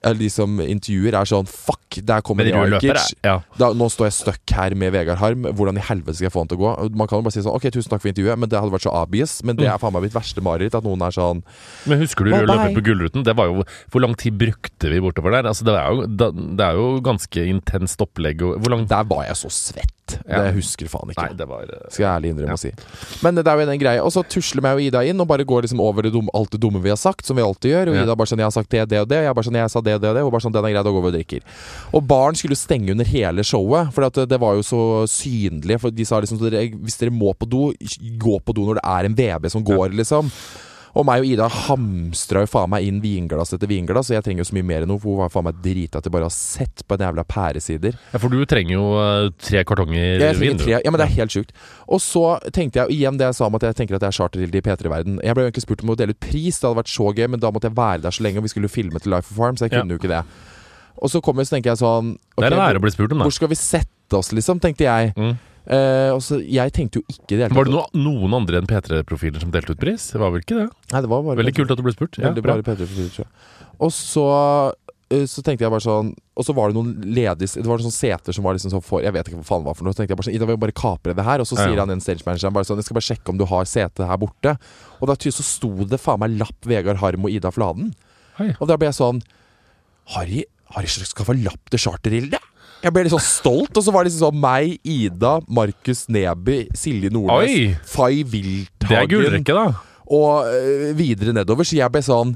Eller 0.00 0.20
de 0.22 0.30
som 0.32 0.60
intervjuer, 0.62 1.14
er 1.16 1.28
sånn 1.28 1.48
Fuck, 1.50 2.00
der 2.06 2.22
kommer 2.24 2.46
er 2.46 3.00
ja. 3.26 3.34
Da, 3.58 3.70
nå 3.76 3.88
står 3.92 4.08
jeg 4.08 4.16
stuck 4.16 4.54
her 4.56 4.74
med 4.78 4.94
Vegard 4.94 5.20
Harm. 5.20 5.48
Hvordan 5.56 5.80
i 5.80 5.84
helvete 5.84 6.18
skal 6.18 6.28
jeg 6.28 6.34
få 6.34 6.44
han 6.44 6.50
til 6.52 6.60
å 6.60 6.62
gå? 6.62 6.72
Man 6.98 7.10
kan 7.10 7.20
jo 7.20 7.26
bare 7.26 7.34
si 7.34 7.44
sånn 7.44 7.56
Ok, 7.56 7.68
tusen 7.74 7.92
takk 7.92 8.04
for 8.04 8.12
intervjuet, 8.12 8.40
men 8.40 8.50
det 8.50 8.60
hadde 8.60 8.74
vært 8.74 8.86
så 8.86 8.94
obvious. 9.02 9.38
Men 9.46 9.58
det 9.58 9.68
er 9.68 9.80
faen 9.82 9.94
meg 9.96 10.06
mitt 10.06 10.16
verste 10.16 10.44
mareritt. 10.44 10.76
At 10.78 10.86
noen 10.86 11.04
er 11.06 11.16
sånn 11.16 11.44
Men 11.90 12.02
husker 12.04 12.26
du 12.26 12.34
løpet 12.34 12.76
på 12.78 12.84
Gullruten? 12.90 13.26
Det 13.26 13.36
var 13.38 13.50
jo 13.50 13.64
Hvor 13.92 14.04
lang 14.06 14.16
tid 14.20 14.38
brukte 14.40 14.92
vi 14.92 15.02
bortover 15.02 15.36
der? 15.38 15.50
Altså, 15.50 15.66
det, 15.68 15.76
er 15.76 15.94
jo, 15.94 16.30
det 16.56 16.66
er 16.66 16.78
jo 16.78 16.90
ganske 17.04 17.46
intenst 17.54 18.02
opplegg. 18.04 18.44
Og, 18.46 18.60
hvor 18.62 18.76
lang 18.76 18.86
Der 18.90 19.08
var 19.10 19.26
jeg 19.28 19.40
så 19.42 19.52
svett. 19.52 19.96
Ja. 20.26 20.42
Det 20.44 20.54
husker 20.56 20.90
faen 20.90 21.12
ikke. 21.12 21.26
Nei, 21.30 21.36
det 21.38 21.46
var 21.50 21.70
uh, 21.70 21.86
Skal 21.88 22.04
jeg 22.04 22.10
ærlig 22.10 22.32
innrømme 22.34 22.56
å 22.56 22.60
si. 22.60 22.72
Men 23.24 23.38
det 23.38 23.44
er 23.46 23.60
jo 23.60 23.66
en 23.66 23.82
greie. 23.82 24.04
Og 24.04 24.12
så 24.14 24.24
tusler 24.26 24.64
meg 24.64 24.78
og 24.78 24.84
Ida 24.84 25.02
inn 25.06 25.22
og 25.22 25.28
bare 25.30 25.46
går 25.48 25.66
liksom 25.66 25.82
over 25.84 26.06
det 26.06 26.12
dumme, 26.14 26.32
alt 26.36 26.54
det 26.54 26.60
dumme 26.62 26.82
vi 26.84 26.92
har 26.92 27.00
sagt, 27.00 27.26
som 27.26 27.38
vi 27.38 27.44
alltid 27.44 27.74
gjør. 27.74 27.92
Og. 27.92 28.00
Ida 28.02 28.16
bare 28.16 28.30
sånn 28.30 28.40
'Jeg 28.42 28.50
har 28.50 28.56
sagt 28.56 28.70
det, 28.70 28.88
det 28.88 29.00
og 29.00 29.08
det'. 29.10 29.20
Og 29.20 29.28
jeg 29.28 29.34
bare 29.34 29.48
sånn 29.48 29.60
'Jeg 29.60 29.70
sa 29.70 29.80
det, 29.80 30.00
det 30.00 30.08
og 30.10 30.16
det'. 30.16 30.24
Og 30.24 30.32
bare 30.32 30.44
sånn 30.46 30.54
'Den 30.54 30.64
er 30.64 30.72
grei, 30.74 30.84
da 30.84 30.94
går 30.94 31.02
vi 31.02 31.10
og 31.10 31.16
drikker'. 31.18 31.42
Og 31.94 32.06
baren 32.06 32.34
skulle 32.34 32.56
stenge 32.56 32.90
under 32.90 33.04
hele 33.04 33.42
showet, 33.42 33.92
for 33.92 34.04
at 34.04 34.14
det, 34.14 34.28
det 34.28 34.40
var 34.40 34.54
jo 34.54 34.62
så 34.62 34.82
synlig. 35.06 35.80
For 35.80 35.90
de 35.90 36.04
sa 36.04 36.20
liksom 36.20 36.38
'Hvis 36.38 36.98
dere 36.98 37.10
må 37.10 37.34
på 37.34 37.48
do, 37.48 37.72
gå 38.18 38.34
på 38.40 38.54
do 38.54 38.62
når 38.66 38.80
det 38.80 38.84
er 38.84 39.04
en 39.04 39.14
VB 39.14 39.50
som 39.50 39.64
går', 39.64 39.94
liksom. 39.94 40.30
Og 40.98 41.04
meg 41.06 41.22
og 41.22 41.26
Ida 41.30 41.46
hamstra 41.68 42.40
jo 42.42 42.48
faen 42.50 42.70
meg 42.72 42.86
inn 42.88 42.96
vinglass 43.02 43.52
etter 43.54 43.68
vinglass, 43.70 44.08
og 44.10 44.16
jeg 44.16 44.24
trenger 44.26 44.42
jo 44.42 44.48
så 44.48 44.56
mye 44.56 44.66
mer 44.66 44.82
enn 44.82 44.88
henne, 44.90 44.96
for 45.00 45.12
hun 45.14 45.20
var 45.22 45.30
faen 45.30 45.46
meg 45.46 45.60
drita 45.62 46.00
til 46.02 46.10
bare 46.10 46.26
å 46.26 46.30
ha 46.30 46.34
sett 46.34 46.82
på 46.88 46.96
en 46.98 47.04
jævla 47.06 47.24
pæresider. 47.30 47.94
Ja, 48.12 48.18
for 48.18 48.28
du 48.34 48.40
trenger 48.50 48.74
jo 48.74 48.84
eh, 48.98 49.28
tre 49.38 49.62
kartonger 49.68 49.94
Jeg 50.00 50.18
trenger 50.20 50.40
vin. 50.40 50.56
du. 50.58 50.64
ja, 50.72 50.80
men 50.90 50.98
det 50.98 51.06
er 51.06 51.14
helt 51.20 51.30
sjukt. 51.36 51.52
Og 51.86 52.02
så 52.02 52.24
tenkte 52.50 52.82
jeg 52.82 52.96
igjen 52.98 53.20
det 53.20 53.28
jeg 53.30 53.38
sa 53.38 53.46
om 53.46 53.54
at 53.60 53.62
jeg 53.68 53.78
tenker 53.78 53.94
at 54.00 54.02
jeg 54.08 54.14
er 54.14 54.18
charterhilde 54.18 54.58
i 54.58 54.64
P3-verden. 54.66 55.20
Jeg 55.22 55.34
ble 55.38 55.44
jo 55.46 55.50
egentlig 55.52 55.66
spurt 55.68 55.84
om 55.86 55.94
å 55.94 55.98
dele 56.00 56.16
ut 56.16 56.20
pris, 56.26 56.58
det 56.58 56.66
hadde 56.66 56.80
vært 56.82 56.90
så 56.96 57.12
gøy, 57.14 57.26
men 57.36 57.40
da 57.40 57.52
måtte 57.54 57.70
jeg 57.70 57.78
være 57.78 58.02
der 58.08 58.16
så 58.18 58.26
lenge, 58.26 58.42
og 58.42 58.48
vi 58.48 58.52
skulle 58.54 58.66
jo 58.70 58.74
filme 58.74 58.98
til 59.04 59.14
Life 59.14 59.30
of 59.30 59.36
Farm, 59.38 59.56
så 59.60 59.68
jeg 59.68 59.72
Ja. 59.76 59.82
kunne 59.84 59.94
jo 59.94 60.02
ikke 60.02 60.10
det. 60.16 60.24
Og 61.00 61.08
så 61.08 61.20
kommer 61.22 61.46
så 61.46 61.54
tenker 61.56 61.70
jeg 61.70 61.78
sånn 61.80 62.16
Det 62.36 62.44
er 62.50 62.52
en 62.52 62.66
ære 62.66 62.76
å 62.76 62.82
bli 62.82 62.90
spurt 62.90 63.12
om, 63.14 63.22
Hvor 63.24 63.32
skal 63.32 63.48
vi 63.48 63.54
sette 63.56 64.18
oss, 64.18 64.32
liksom, 64.34 64.58
tenkte 64.60 64.84
jeg. 64.90 65.14
Mm. 65.16 65.38
Eh, 65.66 66.10
og 66.14 66.22
så, 66.24 66.38
jeg 66.40 66.72
tenkte 66.72 67.02
jo 67.02 67.04
ikke 67.12 67.36
det 67.36 67.50
Var 67.52 67.68
det 67.68 67.74
noe, 67.74 67.88
noen 67.92 68.32
andre 68.40 68.62
enn 68.62 68.68
P3-profiler 68.68 69.42
som 69.42 69.50
delte 69.52 69.74
ut 69.76 69.80
pris? 69.82 70.06
Det 70.14 70.20
var 70.22 70.32
vel 70.32 70.40
ikke 70.40 70.56
det? 70.56 70.68
Nei, 70.94 71.02
det 71.04 71.10
var 71.12 71.26
bare 71.26 71.40
Veldig 71.42 71.52
kult 71.58 71.74
at 71.74 71.80
du 71.80 71.84
ble 71.84 71.92
spurt. 71.92 72.16
Ja, 72.16 72.30
Veldig 72.30 72.44
bra. 72.46 72.54
bare 72.56 72.64
P3-profiler. 72.78 73.28
Og 73.84 73.92
så 73.94 74.24
uh, 74.72 75.26
så 75.28 75.44
tenkte 75.44 75.66
jeg 75.66 75.72
bare 75.74 75.84
sånn 75.84 76.14
Og 76.38 76.46
så 76.46 76.54
var 76.56 76.70
det 76.70 76.78
noen 76.78 76.94
ledige 77.04 77.60
Det 77.60 77.66
var 77.68 77.76
noen 77.76 77.90
sånne 77.90 77.98
seter 77.98 78.36
som 78.36 78.46
var 78.46 78.56
liksom 78.56 78.72
sånn 78.72 78.84
for 78.86 79.04
Jeg 79.04 79.12
vet 79.16 79.28
ikke 79.28 79.40
hva 79.42 79.48
faen 79.50 79.64
det 79.64 79.70
var 79.70 79.78
for 79.78 79.86
noe. 79.88 79.94
Så 79.94 80.00
tenkte 80.00 80.14
jeg 80.16 80.20
bare 80.22 80.28
sånn 80.30 80.38
Ida, 80.38 80.48
vil 80.48 80.60
bare 80.64 80.76
kapre 80.80 81.16
det 81.18 81.26
her. 81.28 81.44
Og 81.44 81.50
så 81.50 81.58
Ja, 81.58 81.66
sier 81.68 81.76
ja. 81.76 81.84
han 81.84 81.92
en 81.94 82.04
stagemanageren 82.04 82.56
bare 82.56 82.68
sånn 82.68 82.80
Jeg 82.80 82.88
skal 82.88 82.98
bare 83.00 83.08
sjekke 83.10 83.34
om 83.34 83.40
du 83.40 83.46
har 83.52 83.68
sete 83.68 84.08
her 84.08 84.20
borte. 84.22 84.56
Og 85.00 85.10
da 85.12 85.18
så 85.20 85.44
sto 85.46 85.72
det 85.84 86.00
faen 86.00 86.22
meg 86.24 86.38
lapp 86.40 86.70
Vegard 86.72 87.02
Harm 87.04 87.28
og 87.28 87.36
Ida 87.36 87.52
Fladen. 87.54 87.92
Hei. 88.40 88.54
Og 88.58 88.70
da 88.70 88.78
ble 88.80 88.88
jeg 88.88 88.96
sånn 89.02 89.20
Harry, 90.16 90.44
Harry 90.74 90.88
få 90.88 91.36
lapp 91.44 91.70
til 91.70 91.84
Charterhilde? 91.84 92.40
Jeg 92.80 92.94
ble 92.96 93.02
litt 93.04 93.12
sånn 93.12 93.24
stolt. 93.24 93.76
Og 93.76 93.84
så 93.84 93.92
var 93.92 94.04
det 94.04 94.10
liksom 94.10 94.30
sånn 94.30 94.40
meg, 94.40 94.78
Ida, 94.88 95.36
Markus 95.48 96.06
Neby, 96.08 96.62
Silje 96.76 97.10
Nordnes, 97.12 97.76
Fay 97.92 98.22
Wilthagen 98.24 98.88
Det 98.88 98.98
er 99.02 99.10
gullrekke, 99.12 99.56
da. 99.58 99.66
og 100.10 100.48
øh, 100.48 100.90
videre 100.98 101.34
nedover. 101.36 101.68
Så 101.68 101.76
jeg 101.80 101.92
ble 101.92 102.02
sånn 102.06 102.34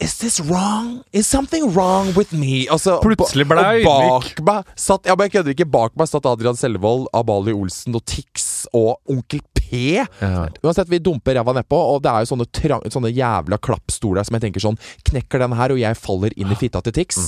Is 0.00 0.14
this 0.16 0.40
wrong? 0.40 1.02
Is 1.12 1.26
something 1.28 1.74
wrong 1.74 2.14
with 2.16 2.32
me? 2.32 2.64
Altså, 2.72 2.96
Plutselig 3.04 3.44
ble 3.50 3.60
jeg 3.60 3.84
bak 3.84 4.40
meg 4.46 4.70
satt, 4.74 5.04
ja, 5.04 5.12
men 5.12 5.28
Jeg 5.28 5.34
kødder 5.34 5.52
ikke. 5.52 5.68
Bak 5.68 5.92
meg 6.00 6.08
satt 6.08 6.24
Adrian 6.30 6.56
Selvold, 6.56 7.04
Amalie 7.12 7.52
Olsen 7.52 7.98
og 7.98 8.06
Tix 8.08 8.64
og 8.72 8.96
Onkel 9.12 9.42
P. 9.70 9.80
Ja. 10.00 10.48
Uansett, 10.64 10.90
vi 10.90 10.98
dumper 11.02 11.36
ræva 11.38 11.54
nedpå, 11.54 11.78
og 11.94 12.00
det 12.02 12.10
er 12.10 12.24
jo 12.24 12.30
sånne, 12.32 12.46
trang, 12.56 12.82
sånne 12.90 13.12
jævla 13.14 13.58
klappstoler 13.62 14.26
som 14.26 14.34
jeg 14.36 14.48
tenker 14.48 14.64
sånn 14.64 14.78
Knekker 15.06 15.44
den 15.44 15.54
her, 15.58 15.74
og 15.74 15.78
jeg 15.78 15.98
faller 15.98 16.34
inn 16.34 16.50
i 16.50 16.58
fitta 16.58 16.82
til 16.84 16.94
Tix. 16.96 17.20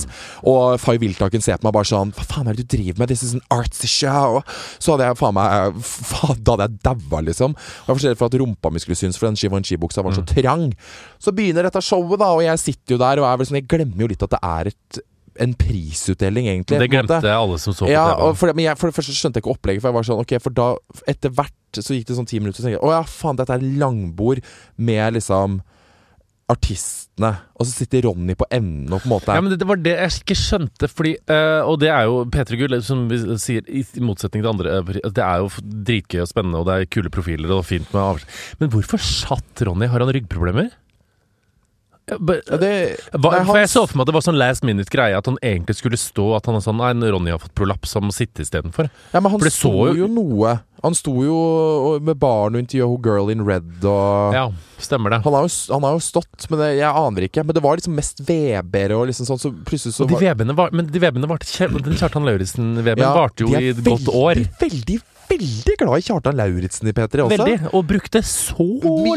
Og 0.49 0.75
Fay 0.81 0.99
Wiltaken 1.01 1.43
ser 1.43 1.61
på 1.61 1.67
meg 1.69 1.75
bare 1.77 1.87
sånn 1.87 2.11
Hva 2.17 2.25
faen 2.27 2.49
er 2.51 2.57
det 2.57 2.67
du 2.67 2.75
driver 2.77 3.03
med? 3.03 3.13
This 3.13 3.23
is 3.23 3.35
an 3.37 3.45
artsy 3.53 3.87
show. 3.87 4.41
Så 4.83 4.93
hadde 4.95 5.07
jeg 5.07 5.19
faen 5.21 5.37
meg 5.37 5.79
faen, 6.11 6.43
Da 6.43 6.57
hadde 6.57 6.67
jeg 6.67 6.83
daua, 6.89 7.23
liksom. 7.29 7.55
Jeg 7.55 7.93
var 7.93 8.03
så 8.03 8.11
redd 8.11 8.21
for 8.21 8.31
at 8.31 8.37
rumpa 8.43 8.73
mi 8.73 8.83
skulle 8.83 8.99
synes, 8.99 9.19
for 9.19 9.29
den 9.29 9.39
Givenchy-buksa 9.39 10.03
var 10.03 10.15
så 10.17 10.25
trang. 10.27 10.69
Så 11.23 11.31
begynner 11.35 11.67
dette 11.67 11.81
showet, 11.83 12.19
da, 12.19 12.33
og 12.35 12.43
jeg 12.45 12.61
sitter 12.61 12.97
jo 12.97 13.01
der 13.01 13.21
og 13.23 13.29
er 13.29 13.39
vel 13.39 13.49
sånn 13.49 13.61
Jeg 13.61 13.69
glemmer 13.71 14.05
jo 14.05 14.11
litt 14.11 14.27
at 14.27 14.35
det 14.35 14.41
er 14.43 14.71
et, 14.73 15.01
en 15.41 15.53
prisutdeling, 15.57 16.47
egentlig. 16.51 16.79
Det 16.83 16.89
glemte 16.91 17.17
måte. 17.17 17.33
alle 17.33 17.57
som 17.59 17.73
så 17.73 17.85
på 17.87 17.91
Ja, 17.91 18.05
TV. 18.15 18.35
for, 18.37 18.53
men 18.53 18.65
jeg, 18.65 18.77
for 18.77 18.91
det 18.91 18.95
første 18.99 19.15
skjønte 19.17 19.39
jeg 19.39 19.45
ikke 19.45 19.55
opplegget, 19.55 19.81
for 19.81 19.89
jeg 19.89 19.97
var 19.97 20.03
sånn 20.09 20.21
Ok, 20.21 20.33
for 20.43 20.53
da 20.53 20.67
Etter 21.09 21.33
hvert 21.33 21.79
så 21.81 21.95
gikk 21.97 22.05
det 22.11 22.17
sånn 22.19 22.29
ti 22.29 22.37
minutter, 22.39 22.61
så 22.61 22.67
tenkte 22.67 22.77
jeg 22.77 22.85
å 22.85 22.91
ja, 22.93 23.01
faen, 23.09 23.39
dette 23.39 23.55
er 23.55 23.63
langbord 23.81 24.43
med 24.77 25.15
liksom 25.17 25.61
artistene. 26.51 27.29
Og 27.57 27.65
så 27.65 27.71
sitter 27.71 28.03
Ronny 28.05 28.35
på 28.37 28.45
enden 28.53 28.91
og 28.93 29.01
på 29.01 29.07
en 29.07 29.13
måte 29.13 29.33
Ja, 29.35 29.41
men 29.41 29.53
det, 29.53 29.59
det 29.61 29.67
var 29.69 29.79
det 29.79 29.93
jeg 29.95 30.13
ikke 30.19 30.35
skjønte, 30.37 30.89
fordi 30.91 31.13
eh, 31.31 31.61
Og 31.69 31.77
det 31.81 31.89
er 31.93 32.03
jo 32.09 32.23
P3 32.33 32.59
Gull, 32.59 32.75
som 32.83 33.05
vi 33.09 33.19
sier, 33.41 33.63
i, 33.71 33.83
i 33.85 34.03
motsetning 34.03 34.43
til 34.43 34.51
andre 34.51 34.73
eh, 34.81 34.91
Det 35.07 35.23
er 35.23 35.43
jo 35.43 35.49
dritgøy 35.63 36.19
og 36.25 36.29
spennende, 36.29 36.59
og 36.61 36.67
det 36.67 36.75
er 36.75 36.89
kule 36.93 37.11
profiler 37.13 37.53
og 37.55 37.63
fint 37.69 37.87
med 37.95 38.01
avskjed 38.03 38.59
Men 38.59 38.73
hvorfor 38.75 39.01
satt 39.01 39.63
Ronny? 39.65 39.87
Har 39.93 40.03
han 40.03 40.11
ryggproblemer? 40.13 40.69
Ba- 42.19 42.35
ja, 42.43 42.57
det, 42.59 42.69
hva, 43.15 43.29
nei, 43.31 43.45
for 43.47 43.57
Jeg 43.61 43.69
så 43.71 43.85
for 43.87 43.95
meg 43.95 44.03
at 44.03 44.09
det 44.11 44.13
var 44.17 44.23
sånn 44.25 44.35
last 44.35 44.65
minute-greie, 44.67 45.15
at 45.15 45.25
han 45.29 45.37
egentlig 45.39 45.77
skulle 45.79 45.95
stå 45.95 46.25
At 46.35 46.49
han 46.49 46.57
er 46.59 46.63
sånn 46.65 46.75
Nei, 46.81 46.91
Ronny 47.15 47.31
har 47.31 47.39
fått 47.39 47.53
prolaps, 47.55 47.93
han 47.95 48.03
må 48.03 48.11
sitte 48.11 48.43
istedenfor. 48.43 48.89
ja, 49.13 49.21
men 49.23 49.31
han 49.31 49.39
så 49.55 49.71
jo 49.87 49.93
jo- 50.01 50.09
noe 50.11 50.57
Han 50.83 50.93
sto 50.99 51.13
jo 51.23 51.37
med 52.03 52.19
barn 52.19 52.57
og 52.57 52.59
intervjua 52.65 52.89
hun 52.91 53.01
Girl 53.07 53.29
in 53.31 53.45
Red 53.47 53.85
og 53.87 54.33
Ja, 54.35 54.49
stemmer 54.83 55.15
det. 55.15 55.21
han, 55.23 55.31
har 55.37 55.47
jo, 55.47 55.53
han 55.71 55.81
har 55.87 55.93
jo 55.95 56.03
stått, 56.03 56.49
men 56.51 56.59
det, 56.59 56.67
jeg 56.81 56.91
aner 56.91 57.21
ikke. 57.29 57.45
Men 57.47 57.55
det 57.55 57.63
var 57.63 57.77
liksom 57.79 57.95
mest 57.95 58.19
Weber 58.27 58.91
og 58.97 59.07
liksom 59.07 59.29
sånn, 59.29 59.39
så 59.39 59.53
plutselig 59.63 59.95
så 59.95 60.03
Og 60.03 60.09
de 60.11 60.19
var- 60.19 60.51
var, 60.59 60.71
men 60.75 60.91
de 60.91 60.99
vebene 60.99 61.25
varte 61.31 61.47
kjempe... 61.47 61.79
Den 61.87 61.95
Kjartan 61.95 62.27
Lauritzen-veben 62.27 62.99
Ja, 62.99 63.13
varte 63.15 63.47
jo 63.47 63.55
er 63.55 63.61
i 63.63 63.69
et 63.71 63.79
godt 63.79 64.11
år. 64.11 64.35
De 64.35 64.43
Veldig, 64.43 64.59
veldig, 64.59 64.99
veldig 65.29 65.75
glad 65.79 66.01
i 66.01 66.05
Kjartan 66.07 66.37
Lauritzen 66.37 66.89
i 66.89 66.93
P3 66.95 67.23
også. 67.25 67.37
Veldig. 67.37 67.71
Og 67.73 67.85
brukte 67.89 68.21
så 68.25 68.67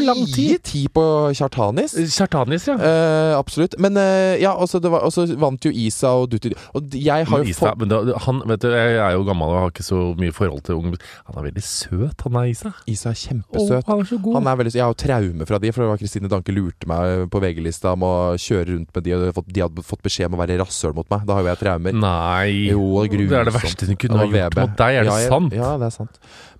lang 0.03 0.21
Mye 0.23 0.33
tid. 0.33 0.63
tid 0.67 0.87
på 0.95 1.03
Kjartanis. 1.37 1.95
Kjartanis, 2.15 2.67
ja. 2.69 2.77
Eh, 2.77 3.33
absolutt. 3.37 3.77
Men 3.81 3.97
eh, 4.01 4.37
ja, 4.41 4.53
altså, 4.53 4.81
det 4.83 4.91
var, 4.93 5.05
og 5.07 5.13
så 5.13 5.27
vant 5.39 5.67
jo 5.67 5.71
Isa 5.71 6.13
og 6.17 6.29
Dutti. 6.31 6.53
Og 6.77 6.95
jeg 6.97 7.27
har 7.29 7.43
jo 7.43 7.51
Isa, 7.51 7.73
men 7.79 7.91
da, 7.91 8.01
han, 8.25 8.41
vet 8.49 8.63
du, 8.63 8.69
jeg 8.73 8.97
er 9.03 9.15
jo 9.17 9.25
gammel 9.27 9.53
og 9.53 9.61
har 9.65 9.73
ikke 9.73 9.85
så 9.87 10.01
mye 10.19 10.35
forhold 10.35 10.63
til 10.67 10.79
ung 10.79 10.95
Han 10.97 11.39
er 11.39 11.47
veldig 11.49 11.63
søt, 11.65 12.25
han 12.25 12.39
er 12.39 12.51
Isa. 12.51 12.73
Isa 12.87 13.11
er 13.11 13.19
kjempesøt. 13.19 13.67
kjempesøt. 13.67 13.91
han 13.91 14.03
er 14.03 14.11
så 14.11 14.21
god. 14.23 14.39
Han 14.39 14.51
er 14.51 14.61
veldig, 14.61 14.75
jeg 14.77 14.85
har 14.85 14.93
jo 14.93 14.99
traume 15.03 15.49
fra 15.49 15.61
de, 15.63 15.73
for 15.73 15.83
det 15.83 15.91
var 15.91 16.01
Kristine 16.01 16.31
Danke 16.31 16.53
lurte 16.55 16.89
meg 16.89 17.27
på 17.33 17.41
VG-lista 17.43 17.93
om 17.95 18.05
å 18.07 18.13
kjøre 18.41 18.71
rundt 18.73 18.91
med 18.95 19.05
de, 19.05 19.15
og 19.15 19.43
de 19.47 19.63
hadde 19.63 19.85
fått, 19.85 20.03
beskjed 20.07 20.29
om 20.29 20.37
å 20.37 20.41
være 20.41 20.59
rasshøl 20.61 20.93
mot 20.95 21.07
meg. 21.11 21.25
Da 21.27 21.37
har 21.37 21.45
jo 21.45 21.51
jeg 21.51 21.61
traumer. 21.63 21.95
Nei. 21.97 22.67
Jo, 22.71 22.83
det 23.03 23.17
er 23.17 23.47
det 23.47 23.53
er 23.53 23.55
verste 23.55 23.87
hun 23.89 23.99
kunne 23.99 24.21
ha 24.21 24.27
gjort 24.27 24.59
mot 24.61 24.75
deg. 24.79 24.99
Er 24.99 25.07
det 25.07 25.11
ja, 25.11 25.17
jeg, 25.23 25.31
sant? 25.33 25.55
Ja, 25.57 25.71
det 25.81 25.89
er 25.89 25.95
sant. 25.95 25.96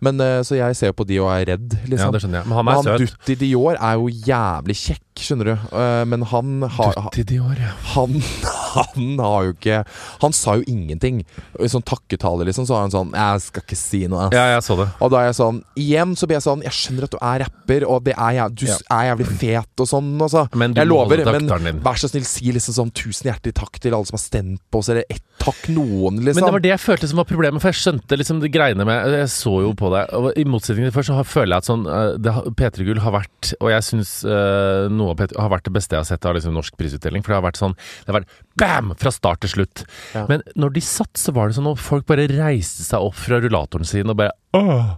Men 0.01 0.19
eh, 0.21 0.41
Så 0.45 0.55
jeg 0.57 0.75
ser 0.77 0.91
jo 0.91 0.93
på 0.93 1.05
de 1.09 1.17
og 1.23 1.29
er 1.33 1.45
redd, 1.53 1.73
Ja, 1.73 1.89
liksom. 1.89 2.11
det 2.13 2.21
skjønner 2.21 2.41
jeg. 2.41 2.47
Men 2.47 2.57
han 2.57 2.65
Men 2.65 2.73
er 2.73 2.77
han 2.77 2.85
søt. 2.85 2.99
Dutti 3.17 3.35
Dior 3.41 3.77
er 3.79 3.93
jo 3.97 4.07
jævlig 4.27 4.75
kjekk, 4.77 5.03
skjønner 5.17 5.45
du. 5.49 5.53
Eh, 5.81 6.03
men 6.05 6.21
han 6.29 6.61
har 6.77 6.93
Dutti 6.99 7.23
Dior, 7.31 7.55
ja. 7.57 7.71
han, 7.95 8.17
han 8.75 9.17
har 9.23 9.47
jo 9.49 9.53
ikke 9.55 9.79
Han 10.21 10.33
sa 10.37 10.55
jo 10.59 10.63
ingenting. 10.69 11.23
I 11.59 11.69
sånn 11.71 11.85
takketale, 11.87 12.45
liksom, 12.49 12.67
så 12.69 12.77
har 12.77 12.85
han 12.85 12.93
sånn 12.93 13.11
'Jeg 13.15 13.41
skal 13.47 13.63
ikke 13.65 13.77
si 13.79 14.03
noe', 14.07 14.27
ass. 14.27 14.33
Ja, 14.37 14.45
jeg 14.55 14.63
så 14.63 14.77
det. 14.77 14.87
Og 15.01 15.11
da 15.11 15.21
er 15.23 15.31
jeg 15.31 15.37
sånn 15.41 15.63
Igjen 15.77 16.15
så 16.15 16.27
blir 16.27 16.37
jeg 16.37 16.45
sånn 16.45 16.61
Jeg 16.63 16.75
skjønner 16.77 17.03
at 17.07 17.11
du 17.11 17.17
er 17.21 17.39
rapper, 17.45 17.87
og 17.87 18.03
det 18.03 18.13
er 18.17 18.49
du 18.49 18.65
Ja. 18.67 18.77
er 18.91 19.15
jævlig 19.15 19.27
fet 19.39 19.81
og 19.81 19.87
sånn, 19.87 20.13
altså. 20.21 20.47
Men 20.55 20.73
du 20.73 20.81
jeg 20.81 20.87
lover, 20.87 21.23
men 21.25 21.81
vær 21.81 21.97
så 21.97 22.09
snill, 22.09 22.25
si 22.25 22.51
liksom 22.51 22.73
sånn 22.77 22.91
tusen 22.93 23.31
hjertelig 23.31 23.53
takk 23.57 23.79
til 23.79 23.93
alle 23.93 24.05
som 24.05 24.17
har 24.17 24.23
stemt 24.23 24.61
på 24.71 24.79
oss, 24.79 24.89
eller 24.89 25.03
ett 25.09 25.21
takk 25.39 25.67
noen, 25.69 26.17
liksom. 26.23 26.41
Men 26.41 26.45
det 26.49 26.53
var 26.53 26.59
det 26.65 26.71
jeg 26.73 26.79
følte 26.81 27.07
som 27.07 27.17
var 27.17 27.25
problemet, 27.29 27.61
for 27.61 27.69
jeg 27.71 27.79
skjønte 27.81 28.17
liksom 28.17 28.39
de 28.41 28.49
greiene 28.49 28.85
med 28.85 29.26
Jeg 29.27 29.33
så 29.33 29.53
jo 29.65 29.73
på 29.77 29.91
deg. 29.91 30.13
og 30.15 30.39
i 30.39 30.45
motsetning 30.47 30.87
til 30.87 30.95
før 30.95 31.07
så 31.09 31.19
føler 31.27 31.57
jeg 31.57 31.65
at 31.65 31.69
sånn 31.69 31.85
eh, 31.91 32.51
P3 32.57 32.87
Gull 32.87 33.01
har 33.03 33.15
vært, 33.17 33.51
og 33.59 33.71
jeg 33.73 33.85
syns 33.85 34.13
uh, 34.27 34.87
noe 34.91 35.13
av 35.13 35.19
P3 35.19 35.39
har 35.43 35.51
vært 35.51 35.67
det 35.67 35.73
beste 35.75 35.97
jeg 35.97 36.05
har 36.05 36.09
sett 36.09 36.27
av 36.27 36.37
liksom 36.37 36.55
norsk 36.55 36.77
prisutdeling, 36.79 37.25
for 37.25 37.33
det 37.33 37.39
har 37.41 37.47
vært 37.49 37.59
sånn 37.59 37.75
Det 37.77 38.11
har 38.11 38.19
vært 38.21 38.39
bam! 38.57 38.93
Fra 38.97 39.13
start 39.13 39.43
til 39.43 39.53
slutt. 39.57 39.83
Ja. 40.15 40.25
Men 40.31 40.45
når 40.57 40.77
de 40.77 40.85
satt, 40.85 41.13
så 41.19 41.35
var 41.35 41.49
det 41.49 41.59
sånn 41.59 41.69
at 41.69 41.83
folk 41.83 42.07
bare 42.09 42.29
reiste 42.31 42.85
seg 42.87 43.03
opp 43.03 43.17
fra 43.19 43.41
rullatoren 43.43 43.87
sin 43.87 44.09
og 44.09 44.19
bare 44.21 44.33
Åh. 44.57 44.95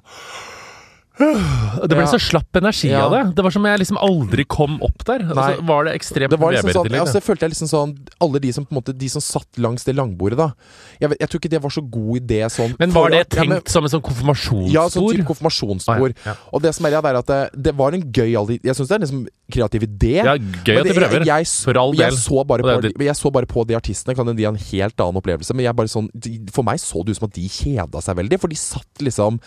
Det 1.19 1.89
ble 1.91 1.99
Ja. 2.05 2.07
så 2.07 2.19
slapp 2.19 2.55
energi 2.55 2.89
Ja. 2.89 3.05
av 3.05 3.11
det. 3.11 3.35
Det 3.35 3.43
var 3.43 3.51
som 3.51 3.63
jeg 3.65 3.79
liksom 3.79 3.97
aldri 3.99 4.45
kom 4.47 4.77
opp 4.81 5.03
der. 5.05 5.19
Og 5.29 5.35
Nei. 5.35 5.47
så 5.55 5.65
var 5.67 5.83
det 5.85 5.93
ekstremt 5.99 6.29
det 6.31 6.39
var 6.39 6.53
liksom 6.53 6.71
sånn, 6.71 6.93
altså, 6.95 7.13
jeg 7.19 7.23
følte 7.27 7.39
jeg 7.45 7.51
liksom 7.51 7.67
sånn 7.69 7.91
Alle 8.21 8.39
de 8.39 8.51
som 8.53 8.65
på 8.65 8.71
en 8.71 8.81
måte 8.81 8.93
De 8.97 9.07
som 9.09 9.21
satt 9.21 9.47
langs 9.57 9.83
det 9.83 9.95
langbordet, 9.95 10.37
da. 10.37 10.53
Jeg, 11.01 11.09
jeg 11.19 11.29
tror 11.29 11.39
ikke 11.41 11.49
det 11.49 11.61
var 11.61 11.69
så 11.75 11.83
god 11.89 12.21
idé 12.21 12.39
sånn 12.49 12.75
Men 12.79 12.91
var 12.91 13.09
det 13.09 13.29
tenkt 13.29 13.43
ja, 13.43 13.49
men- 13.49 13.65
som 13.67 13.83
en 13.83 13.89
sånn 13.89 14.01
konfirmasjonsbord? 14.01 14.71
Ja, 14.71 14.87
sånn 14.87 15.09
type 15.11 15.27
konfirmasjonsbord. 15.27 16.15
Ah. 16.25 16.35
Og 16.53 16.61
det 16.61 16.73
som 16.75 16.85
er, 16.85 16.89
det 16.91 17.05
er 17.05 17.15
at 17.19 17.25
det, 17.27 17.63
det 17.63 17.75
var 17.75 17.91
en 17.93 18.01
gøy 18.11 18.31
Jeg 18.63 18.75
syns 18.75 18.87
det 18.87 18.95
er 18.95 19.03
liksom 19.05 19.27
kreativ 19.51 19.81
idé. 19.87 20.15
Ja, 20.23 20.35
gøy 20.37 20.79
at 20.79 20.85
de 20.87 20.93
prøver. 20.93 21.25
Jeg, 21.25 21.27
jeg, 21.27 21.47
For 21.47 21.77
all 21.77 21.93
jeg 21.95 22.09
del. 22.11 22.17
så, 22.17 22.45
bare 22.47 22.61
på, 22.63 22.81
det- 22.81 22.95
jeg 22.97 23.15
så 23.15 23.31
bare 23.31 23.45
på 23.45 23.67
de 23.67 23.75
artistene. 23.75 24.15
Kan 24.15 24.25
de 24.35 24.43
har 24.43 24.53
en 24.53 24.59
helt 24.71 24.95
annen 24.97 25.21
opplevelse. 25.21 25.53
Men 25.53 25.65
jeg 25.65 25.75
bare 25.75 25.87
sånn, 25.87 26.09
de, 26.17 26.39
for 26.51 26.63
meg 26.63 26.77
så 26.79 27.03
det 27.03 27.11
ut 27.11 27.17
som 27.19 27.27
at 27.27 27.33
de 27.33 27.47
kjeda 27.47 28.01
seg 28.01 28.15
veldig. 28.15 28.39
For 28.39 28.47
de 28.47 28.55
satt 28.55 28.99
liksom 29.01 29.39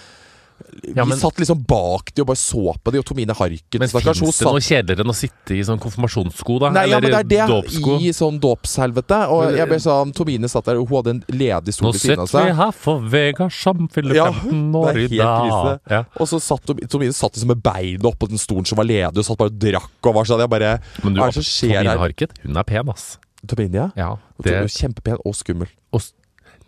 Ja, 0.94 1.04
men- 1.04 1.16
Vi 1.16 1.20
satt 1.22 1.36
liksom 1.38 1.64
bak 1.66 2.12
de 2.14 2.22
og 2.22 2.26
bare 2.28 2.36
så 2.36 2.74
på 2.82 2.92
de, 2.92 2.98
og 2.98 3.04
Tomine 3.04 3.34
Harket 3.34 3.78
Men 3.78 3.88
stakkars, 3.88 4.18
fins 4.20 4.38
det 4.38 4.46
noe 4.46 4.60
kjedeligere 4.60 5.00
enn 5.04 5.12
å 5.12 5.14
sitte 5.16 5.54
i 5.56 5.62
sånn 5.62 5.78
konfirmasjonssko, 5.80 6.58
da? 6.60 6.70
Nei, 6.70 6.86
ja, 6.90 7.00
men 7.00 7.10
det 7.10 7.20
er 7.20 7.28
det 7.28 7.48
dåpsko? 7.50 7.96
i 8.00 8.10
sånn 8.12 8.38
dåpshelvete. 8.40 9.18
Og 9.30 9.56
jeg 9.56 9.68
ble 9.68 9.76
sånn 9.82 10.12
Tomine 10.14 10.48
satt 10.48 10.64
der, 10.64 10.76
og 10.80 10.88
hun 10.88 10.96
hadde 11.02 11.10
en 11.10 11.24
ledig 11.28 11.74
stol 11.74 11.88
Nå 11.88 11.92
ved 11.92 12.00
siden 12.00 12.18
av 12.20 12.28
sitter 12.28 12.44
vi 12.46 12.56
her 12.62 12.72
for 12.72 13.00
Vegard 13.00 13.52
som 13.52 13.88
fyller 13.88 14.14
Ja, 14.14 14.30
15 14.32 14.72
år 14.74 14.96
i 14.96 15.16
dag. 15.16 15.80
Ja. 15.90 16.04
Og 16.18 16.26
så 16.28 16.40
satt 16.40 16.64
Tomine 16.88 17.12
satt 17.12 17.32
liksom 17.34 17.48
med 17.48 17.62
beina 17.62 18.08
oppå 18.10 18.28
den 18.28 18.38
stolen 18.38 18.66
som 18.66 18.76
var 18.76 18.84
ledig, 18.84 19.16
og 19.18 19.24
satt 19.24 19.38
bare 19.38 19.50
og 19.52 19.58
drakk 19.58 19.90
og 20.10 20.14
var 20.14 20.24
sånn. 20.24 20.40
Jeg 20.40 20.50
bare 20.50 20.80
Men 21.02 21.14
du, 21.14 21.20
Hva 21.20 21.28
er 21.28 21.32
det 21.32 21.34
som 21.34 21.42
skjer 21.42 21.72
Tomine 21.72 21.90
her? 21.90 21.98
Harket, 21.98 22.30
hun 22.42 22.56
er 22.56 22.62
pen, 22.64 22.88
ass. 22.88 23.18
Tomine, 23.46 23.74
ja. 23.74 23.90
Ja, 23.96 24.08
Hun 24.16 24.44
det 24.44 24.52
er 24.54 24.66
Kjempepen 24.68 25.18
og 25.26 25.34
skummel. 25.34 25.66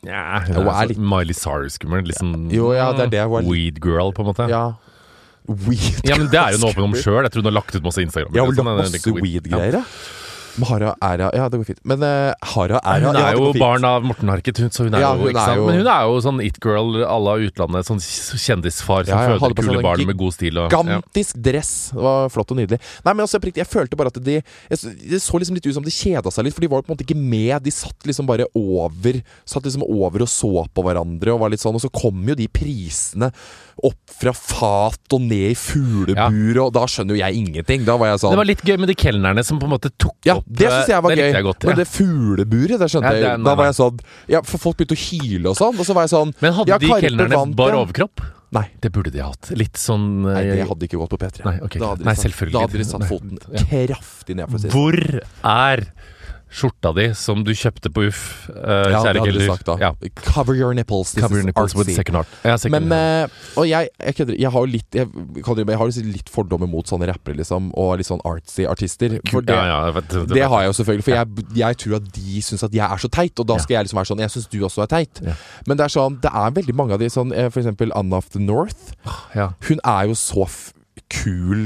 Ja, 0.07 0.41
hun 0.47 0.57
er, 0.67 0.71
er 0.83 0.89
litt- 0.93 0.99
Miley 0.99 1.35
Cyrus-skummel. 1.35 2.05
Liksom, 2.09 2.51
Jo, 2.53 2.73
ja, 2.73 2.93
det 2.93 3.07
er 3.07 3.11
det. 3.11 3.23
Hun 3.29 3.39
er 3.39 3.43
litt- 3.43 3.51
Weed 3.53 3.81
girl, 3.81 4.13
på 4.13 4.21
en 4.25 4.31
måte. 4.33 4.49
Ja. 4.49 4.65
Weed. 5.47 6.01
girl. 6.03 6.09
Ja, 6.09 6.17
men 6.17 6.29
det 6.33 6.41
er 6.41 6.57
hun 6.59 6.69
åpen 6.71 6.85
om 6.89 6.93
sjøl. 6.97 7.23
Jeg 7.27 7.33
tror 7.33 7.43
hun 7.45 7.51
har 7.53 7.59
lagt 7.61 7.75
ut 7.77 7.83
masse 7.85 8.01
Instagram. 8.05 8.33
Jeg 8.35 8.41
har 8.45 8.53
Sånn, 8.53 8.65
lagt 8.65 8.93
masse 8.93 9.13
weed-greier, 9.21 9.73
ja. 9.81 9.85
Hara 10.63 10.95
Æra 11.03 11.31
Ja, 11.35 11.49
det 11.49 11.59
går 11.61 11.67
fint. 11.67 11.81
Men 11.85 12.03
uh, 12.03 12.33
Hara 12.55 12.81
Æra 12.85 13.11
Hun 13.11 13.19
ja, 13.19 13.29
er 13.31 13.39
det 13.39 13.43
jo 13.43 13.53
barn 13.61 13.85
av 13.89 14.05
Morten 14.07 14.31
Harket, 14.31 14.61
hun, 14.63 14.71
så 14.71 14.87
hun 14.87 14.95
er 14.95 15.03
Ja, 15.03 15.13
jo, 15.15 15.25
hun 15.25 15.33
ikke 15.33 15.47
er 15.51 15.57
jo- 15.59 15.67
Men 15.67 15.81
hun 15.81 15.91
er 15.91 16.03
jo 16.07 16.21
sånn 16.25 16.41
it-girl 16.45 17.01
à 17.05 17.19
la 17.25 17.35
utlandet. 17.43 17.89
Sånn 17.89 18.01
kjendisfar 18.01 19.07
som 19.09 19.15
Ja, 19.19 19.23
ja, 19.35 19.39
føder 19.39 19.57
kule 19.59 19.79
sånn 19.79 19.83
barn 19.83 20.07
med 20.07 20.19
god 20.21 20.37
stil. 20.37 20.59
Og, 20.59 20.71
ja. 20.71 20.83
Gigantisk 20.85 21.41
dress. 21.43 21.73
Det 21.95 22.03
var 22.07 22.29
flott 22.31 22.55
og 22.55 22.61
nydelig. 22.61 22.81
Nei, 23.05 23.13
men 23.13 23.25
altså, 23.27 23.41
jeg 23.43 23.67
følte 23.71 23.97
bare 23.97 24.13
at 24.13 24.23
de 24.23 24.41
Det 24.43 25.21
så 25.23 25.39
liksom 25.41 25.55
litt 25.59 25.67
ut 25.67 25.75
som 25.75 25.85
de 25.85 25.91
kjeda 25.91 26.31
seg 26.31 26.45
litt, 26.45 26.55
for 26.55 26.61
de 26.61 26.69
var 26.69 26.83
på 26.83 26.91
en 26.93 26.97
måte 26.97 27.07
ikke 27.07 27.19
med. 27.19 27.63
De 27.65 27.71
satt 27.75 28.07
liksom 28.07 28.27
bare 28.27 28.47
over 28.55 29.21
Satt 29.45 29.65
liksom 29.65 29.83
over 29.83 30.23
og 30.23 30.29
så 30.31 30.67
på 30.75 30.85
hverandre, 30.85 31.35
og 31.35 31.41
var 31.41 31.51
litt 31.51 31.61
sånn 31.61 31.75
Og 31.75 31.83
så 31.83 31.91
kom 31.93 32.23
jo 32.29 32.35
de 32.39 32.47
prisene 32.49 33.33
opp 33.85 33.99
fra 34.15 34.33
fat 34.33 35.13
og 35.17 35.21
ned 35.21 35.51
i 35.51 35.57
fuglebur, 35.59 36.61
og 36.63 36.73
da 36.77 36.85
skjønner 36.87 37.17
jo 37.17 37.21
jeg 37.21 37.41
ingenting. 37.41 37.85
Da 37.85 37.97
var 37.99 38.13
jeg 38.13 38.23
sånn 38.23 38.35
Det 38.35 38.39
var 38.39 38.49
litt 38.49 38.63
gøy 38.65 38.79
med 38.79 38.89
de 38.93 38.95
kelnerne 38.99 39.45
som 39.45 39.59
på 39.59 39.67
en 39.69 39.75
måte 39.75 39.91
tok 39.99 40.15
Ja, 40.29 40.37
opp 40.45 40.59
det 40.61 40.71
syns 40.71 40.91
jeg 40.93 41.05
var 41.05 41.17
gøy. 41.17 41.25
jeg 41.25 41.45
godt, 41.47 41.65
Men 41.65 41.79
det 41.81 41.87
fugleburet, 41.89 42.77
det 42.81 42.89
skjønte 42.93 43.11
Ja, 43.11 43.17
det 43.17 43.25
jeg 43.25 43.39
jo. 43.39 43.45
Da 43.49 43.55
var 43.57 43.71
jeg 43.71 43.77
sånn 43.79 44.01
Ja, 44.35 44.41
for 44.45 44.61
folk 44.61 44.79
begynte 44.81 44.97
å 44.97 45.01
hyle 45.01 45.53
og 45.53 45.57
sånn, 45.57 45.79
og 45.81 45.89
så 45.89 45.97
var 45.97 46.05
jeg 46.05 46.13
sånn 46.13 46.35
Men 46.45 46.57
hadde 46.59 46.75
ja, 46.75 46.81
de 46.83 46.91
kelnerne 46.93 47.45
bar 47.57 47.79
overkropp? 47.81 48.25
Nei. 48.55 48.69
Det 48.79 48.91
burde 48.95 49.11
de 49.11 49.23
hatt. 49.25 49.51
Litt 49.59 49.81
sånn 49.81 50.23
Nei, 50.29 50.43
eh, 50.45 50.61
det 50.61 50.67
hadde 50.69 50.87
ikke 50.87 51.01
gått 51.01 51.15
på 51.17 51.19
P3. 51.19 51.43
Nei, 51.43 51.57
okay. 51.65 51.81
da 51.83 51.91
hadde 51.91 52.05
de 52.05 52.11
satt, 52.13 52.21
selvfølgelig. 52.23 52.55
Da 52.55 52.61
hadde 52.63 52.79
de 52.79 52.87
satt 52.87 53.07
foten 53.09 53.41
kraftig 53.41 54.37
ned, 54.39 54.47
for 54.47 54.59
å 54.59 54.63
si 54.63 54.69
det 54.69 54.75
sånn. 54.75 54.85
Hvor 54.85 54.99
er 55.55 55.83
skjorta 56.55 56.93
di 56.95 57.09
som 57.19 57.43
du 57.45 57.51
kjøpte 57.53 57.91
på 57.95 58.07
Uff, 58.09 58.23
Uh, 58.55 58.91
Ja, 58.93 59.01
det 59.13 59.21
hadde 59.21 59.33
du 59.35 59.47
sagt 59.49 59.67
da. 59.67 59.75
Ja. 59.81 59.91
Cover 60.23 60.55
your 60.55 60.75
nipples. 60.77 61.13
This 61.13 61.25
Cover 61.25 61.41
your 61.41 61.47
nipples 61.49 61.75
with 61.75 61.91
second 61.95 62.17
art. 62.21 62.29
Ja, 62.45 62.55
second 62.61 62.87
Men 62.89 63.25
eh, 63.25 63.29
Og 63.59 63.67
jeg, 63.69 63.89
jeg 63.99 64.15
kødder. 64.19 64.37
Jeg 64.39 64.51
har 64.55 64.65
jo 64.65 64.71
litt 64.71 64.95
Jeg, 64.95 65.09
jeg 65.37 65.79
har 65.81 65.91
litt 66.05 66.31
fordommer 66.33 66.71
mot 66.71 66.87
sånne 66.89 67.09
rappere, 67.11 67.37
liksom, 67.41 67.73
og 67.75 67.97
litt 67.99 68.09
sånn 68.09 68.23
artsy 68.25 68.67
artister. 68.71 69.17
For 69.31 69.43
det, 69.45 69.57
ja, 69.57 69.65
ja, 69.73 69.91
vet, 69.97 70.09
det, 70.13 70.25
det 70.35 70.47
har 70.49 70.65
jeg 70.65 70.71
jo 70.73 70.77
selvfølgelig, 70.81 71.07
for 71.09 71.17
jeg, 71.17 71.49
jeg 71.61 71.81
tror 71.83 71.97
at 71.99 72.09
de 72.21 72.45
syns 72.49 72.65
at 72.69 72.79
jeg 72.79 72.87
er 72.87 73.03
så 73.05 73.11
teit, 73.19 73.43
og 73.43 73.51
da 73.51 73.59
skal 73.63 73.77
jeg 73.79 73.89
liksom 73.89 74.01
være 74.03 74.11
sånn 74.13 74.23
Jeg 74.25 74.35
syns 74.37 74.49
du 74.55 74.59
også 74.69 74.85
er 74.87 74.93
teit. 74.95 75.21
Men 75.67 75.81
det 75.81 75.89
er 75.89 75.95
sånn 75.97 76.21
Det 76.23 76.31
er 76.31 76.55
veldig 76.61 76.77
mange 76.79 76.95
av 76.97 77.03
de 77.03 77.11
sånn 77.13 77.35
eh, 77.35 77.51
For 77.51 77.65
eksempel 77.65 77.93
Anna 77.99 78.23
of 78.23 78.31
the 78.37 78.43
North. 78.43 78.95
ja. 79.35 79.51
Hun 79.69 79.81
er 79.85 80.09
jo 80.13 80.15
så 80.19 80.47
f 80.47 80.73
kul, 81.15 81.65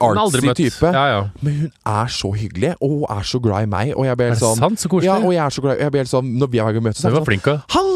Hun 0.00 0.18
artsy 0.18 0.54
type. 0.58 0.92
Ja, 0.92 1.04
ja. 1.12 1.22
Men 1.44 1.58
hun 1.60 1.72
er 1.86 2.12
så 2.12 2.32
hyggelig, 2.36 2.74
og 2.80 2.90
hun 2.96 3.06
er 3.18 3.22
så 3.28 3.40
glad 3.42 3.68
i 3.68 3.70
meg. 3.70 3.94
Og 3.96 4.06
jeg 4.08 4.16
blir 4.16 4.30
Er 4.32 4.36
helt 4.36 4.42
sånn 4.44 4.60
sant? 4.60 4.82
Så. 4.82 5.02
Ja, 5.04 5.18
og 5.20 5.32
jeg 5.34 5.44
er 5.44 5.54
så 5.54 5.64
glad 5.64 5.80
Jeg 5.80 5.92
blir 5.94 6.04
helt 6.04 6.12
sånn 6.12 6.30
Når 6.40 6.52
vi 6.52 6.58
har 6.62 6.80
møtes, 6.80 7.02
så 7.02 7.08
Hun 7.08 7.12
er 7.12 7.18
var 7.20 7.26
sånn 7.26 7.30
flink! 7.32 7.91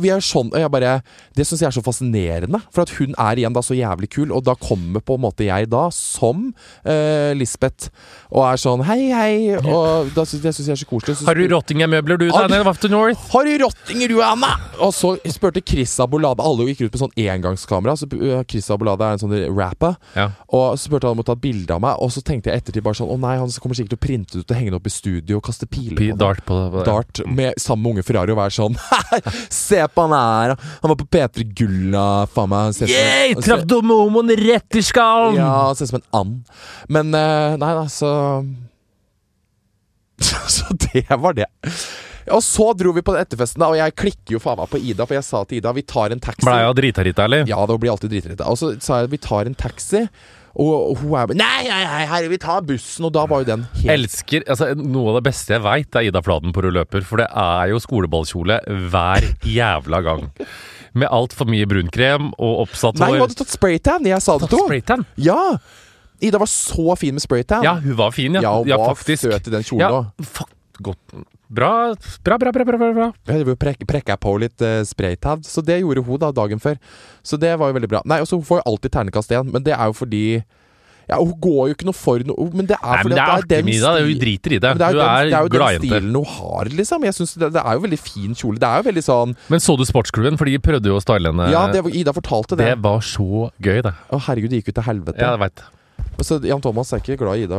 Vi 0.00 0.10
er 0.12 0.22
sånn 0.24 0.50
Og 0.52 0.58
jeg 0.60 0.72
bare 0.72 0.98
Det 1.36 1.46
syns 1.46 1.62
jeg 1.62 1.68
er 1.70 1.76
så 1.76 1.84
fascinerende. 1.84 2.60
For 2.74 2.84
at 2.84 2.92
hun 2.98 3.14
er 3.20 3.40
igjen 3.40 3.54
da 3.56 3.62
så 3.64 3.76
jævlig 3.76 4.08
kul, 4.12 4.32
og 4.34 4.44
da 4.46 4.54
kommer 4.58 5.02
på 5.04 5.16
en 5.16 5.22
måte 5.26 5.46
jeg 5.46 5.68
da, 5.72 5.86
som 5.94 6.48
uh, 6.86 7.32
Lisbeth, 7.36 7.90
og 8.32 8.42
er 8.46 8.60
sånn 8.60 8.82
hei, 8.86 9.10
hei. 9.12 9.34
Og 9.60 10.10
da 10.16 10.24
synes, 10.26 10.42
det 10.44 10.52
synes 10.56 10.70
jeg 10.70 10.76
er 10.76 10.80
så 10.80 10.88
koselig. 10.88 11.16
Synes, 11.18 11.28
Har 11.28 11.38
du 11.38 11.44
Rottingham-møbler, 11.52 12.20
du, 12.20 12.26
Daniel 12.32 12.64
Wafter 12.66 12.92
North? 12.92 13.28
har 13.32 13.48
du 13.48 13.64
rottinger, 13.64 14.12
du, 14.12 14.20
Anna? 14.24 14.52
Og 14.82 14.94
så 14.96 15.14
spurte 15.32 15.62
Chris 15.66 15.94
Abolade 16.02 16.44
Alle 16.44 16.68
gikk 16.70 16.86
ut 16.86 16.96
med 16.96 17.02
sånn 17.04 17.14
engangskamera. 17.26 17.96
Så 17.98 18.08
uh, 18.12 18.40
Chris 18.48 18.70
Abolade 18.72 19.06
er 19.06 19.18
en 19.18 19.24
sånn 19.24 19.36
rapper. 19.52 19.96
Ja. 20.16 20.30
Og 20.48 20.78
så 20.78 20.88
spurte 20.88 21.10
han 21.10 21.18
om 21.18 21.24
å 21.24 21.28
ta 21.28 21.36
bilde 21.38 21.76
av 21.76 21.82
meg, 21.84 22.00
og 22.02 22.12
så 22.14 22.22
tenkte 22.24 22.52
jeg 22.52 22.62
ettertid 22.62 22.86
bare 22.86 22.98
sånn 22.98 23.12
Å 23.12 23.18
nei, 23.20 23.36
han 23.40 23.52
kommer 23.62 23.78
sikkert 23.78 23.96
til 23.96 24.00
å 24.00 24.06
printe 24.06 24.36
det 24.36 24.44
ut 24.44 24.52
og 24.54 24.58
henge 24.58 24.72
det 24.72 24.80
opp 24.80 24.88
i 24.88 24.94
studio 24.94 25.40
og 25.40 25.46
kaste 25.46 25.68
piler 25.70 25.98
på 25.98 26.08
det. 26.08 26.18
Dart 26.20 26.44
på 26.48 26.58
det. 26.74 26.84
Dart 26.88 27.22
med 27.26 27.60
samme 27.62 27.92
unge 27.92 28.04
Ferrari 28.06 28.34
og 28.34 28.40
være 28.40 28.56
sånn 28.56 28.76
Se 29.66 29.75
på 29.92 30.06
han 30.06 30.14
her. 30.16 30.54
Han 30.82 30.92
var 30.92 30.98
på 31.00 31.08
P3 31.12 31.44
Gulla. 31.58 32.06
Faen 32.32 32.50
meg. 32.52 32.74
ser- 32.78 33.42
Traff 33.44 33.66
Domomoen 33.68 34.32
rett 34.40 34.78
i 34.80 34.82
skallen! 34.82 35.36
Ja, 35.40 35.50
han 35.68 35.76
ser 35.76 35.88
ut 35.88 35.92
som 35.94 36.00
en 36.00 36.08
and. 36.20 36.40
Men 36.88 37.12
uh, 37.14 37.56
nei 37.60 37.72
da, 37.76 37.84
så 37.92 38.10
Så 40.56 40.64
det 40.72 41.04
var 41.20 41.36
det. 41.36 41.46
Og 42.32 42.42
så 42.42 42.72
dro 42.74 42.90
vi 42.96 43.02
på 43.06 43.12
den 43.14 43.22
etterfesten, 43.22 43.60
da, 43.62 43.68
og 43.70 43.78
jeg 43.78 43.94
klikker 43.94 44.34
jo 44.34 44.40
faen 44.42 44.58
meg 44.58 44.70
på 44.72 44.80
Ida, 44.82 45.04
for 45.06 45.14
jeg 45.14 45.26
sa 45.26 45.44
til 45.46 45.60
Ida 45.60 45.72
vi 45.76 45.84
tar 45.86 46.14
en 46.14 46.22
taxi. 46.22 46.46
Blei 46.46 46.64
hun 46.66 46.74
drita, 46.78 47.04
Rita, 47.06 47.26
eller? 47.28 47.44
Ja, 47.46 47.60
det 47.70 47.76
blir 47.82 47.92
alltid 47.92 48.10
dritredd. 48.16 48.42
Og 48.48 48.58
så 48.58 48.72
sa 48.82 49.02
jeg 49.04 49.12
vi 49.12 49.20
tar 49.22 49.46
en 49.46 49.54
taxi, 49.58 50.06
og 50.56 51.00
hun 51.02 51.12
er 51.12 51.28
bare 51.28 51.36
Nei, 51.36 51.66
nei, 51.68 51.80
nei, 51.84 52.04
herre, 52.08 52.30
vi 52.32 52.38
tar 52.40 52.62
bussen. 52.64 53.04
Og 53.08 53.12
da 53.12 53.26
var 53.28 53.42
jo 53.42 53.48
den 53.50 53.66
helt 53.82 53.92
Elsker, 53.92 54.46
altså 54.48 54.70
Noe 54.78 55.12
av 55.12 55.18
det 55.18 55.26
beste 55.28 55.56
jeg 55.56 55.64
veit, 55.66 55.98
er 55.98 56.08
Ida 56.08 56.22
Fladen 56.24 56.54
på 56.56 56.64
rulløper. 56.64 57.02
løper. 57.02 57.08
For 57.08 57.20
det 57.20 57.28
er 57.28 57.72
jo 57.74 57.80
skoleballkjole 57.82 58.60
hver 58.90 59.26
jævla 59.44 60.00
gang. 60.06 60.30
Med 60.96 61.12
altfor 61.12 61.48
mye 61.52 61.68
brunkrem 61.68 62.30
og 62.40 62.62
oppsatt 62.64 62.96
Nei, 63.02 63.10
hun 63.12 63.26
hadde 63.26 63.36
tatt 63.36 63.52
spraytan! 63.52 64.08
Jeg 64.08 64.24
sa 64.24 64.38
det 64.40 64.48
til 64.48 64.64
henne. 64.72 65.04
Ja! 65.20 65.58
Ida 66.24 66.40
var 66.40 66.48
så 66.48 66.96
fin 66.96 67.12
med 67.12 67.20
spraytan. 67.20 67.64
Ja, 67.66 67.74
hun 67.76 67.96
var 67.98 68.14
fin, 68.16 68.38
ja. 68.38 68.40
Ja, 68.46 68.54
hun 68.56 68.70
ja 68.70 68.78
var 68.80 68.94
faktisk. 68.96 69.26
søt 69.28 69.50
i 69.50 69.52
den 69.52 69.66
kjolen 69.66 69.84
Ja, 69.84 70.24
fuck, 70.24 70.52
godt. 70.80 71.18
Bra, 71.48 71.94
bra, 72.24 72.38
bra, 72.38 72.50
bra, 72.50 72.64
bra, 72.64 72.90
bra. 72.92 73.08
Jeg 73.30 73.56
prek, 73.60 73.86
prekka 73.86 74.16
på 74.18 74.34
litt 74.42 74.62
uh, 74.66 74.82
spraytad, 74.86 75.46
så 75.46 75.62
det 75.62 75.78
gjorde 75.82 76.02
hun 76.02 76.18
da 76.18 76.32
dagen 76.34 76.62
før. 76.62 76.78
Så 77.22 77.38
det 77.38 77.52
var 77.60 77.70
jo 77.70 77.76
veldig 77.78 77.90
bra. 77.90 78.02
Nei, 78.08 78.18
og 78.22 78.26
så 78.26 78.40
Hun 78.40 78.46
får 78.48 78.62
jo 78.62 78.68
alltid 78.72 78.94
ternekast 78.96 79.30
igjen, 79.30 79.52
men 79.54 79.62
det 79.66 79.76
er 79.76 79.90
jo 79.90 79.94
fordi 79.96 80.24
Ja, 81.06 81.20
Hun 81.20 81.36
går 81.38 81.68
jo 81.70 81.76
ikke 81.76 81.86
noe 81.86 81.94
for 81.94 82.22
noe 82.26 82.48
Men 82.50 82.66
det 82.66 82.74
er 82.80 82.82
Nei, 82.82 83.02
fordi 83.04 83.14
det 83.14 83.20
er 83.22 83.30
at 83.30 83.44
artig 83.44 83.52
den 83.52 83.68
stilen 83.70 84.08
Hun 84.08 84.20
driter 84.24 84.56
i 84.56 84.58
det. 84.58 84.72
Det 84.74 84.88
er 84.88 84.96
Hun 84.96 84.98
den, 84.98 85.06
det 85.06 85.06
er 85.06 85.38
er 85.38 85.46
jo 85.46 85.52
den 85.54 85.86
stilen 85.86 86.18
hun 86.18 86.28
har, 86.32 86.72
liksom. 86.82 87.06
Jeg 87.06 87.18
synes 87.20 87.36
det, 87.38 87.52
det 87.54 87.62
er 87.62 87.78
jo 87.78 87.84
veldig 87.86 88.00
fin 88.02 88.34
kjole. 88.42 88.60
Det 88.62 88.70
er 88.72 88.82
jo 88.82 88.88
veldig 88.90 89.06
sånn 89.06 89.38
Men 89.54 89.62
så 89.62 89.78
du 89.78 89.86
Sportsklubben? 89.86 90.42
For 90.42 90.50
de 90.50 90.58
prøvde 90.66 90.90
jo 90.90 90.98
å 90.98 91.04
style 91.04 91.30
henne. 91.30 91.48
Ja, 91.54 91.68
det, 91.70 91.86
Ida 91.94 92.16
fortalte 92.16 92.58
det. 92.58 92.72
Det 92.74 92.82
var 92.90 93.06
så 93.06 93.48
gøy, 93.62 93.80
det. 93.86 93.94
Å 93.94 94.22
herregud, 94.26 94.50
det 94.50 94.64
gikk 94.64 94.74
jo 94.74 94.78
til 94.80 94.90
helvete. 94.90 95.22
Ja, 95.22 95.36
jeg 95.38 95.46
vet. 95.46 95.66
Så 96.24 96.38
Jan 96.48 96.62
Thomas 96.64 96.92
er 96.96 97.02
ikke 97.02 97.18
glad 97.20 97.36
i 97.36 97.42
Ida 97.44 97.58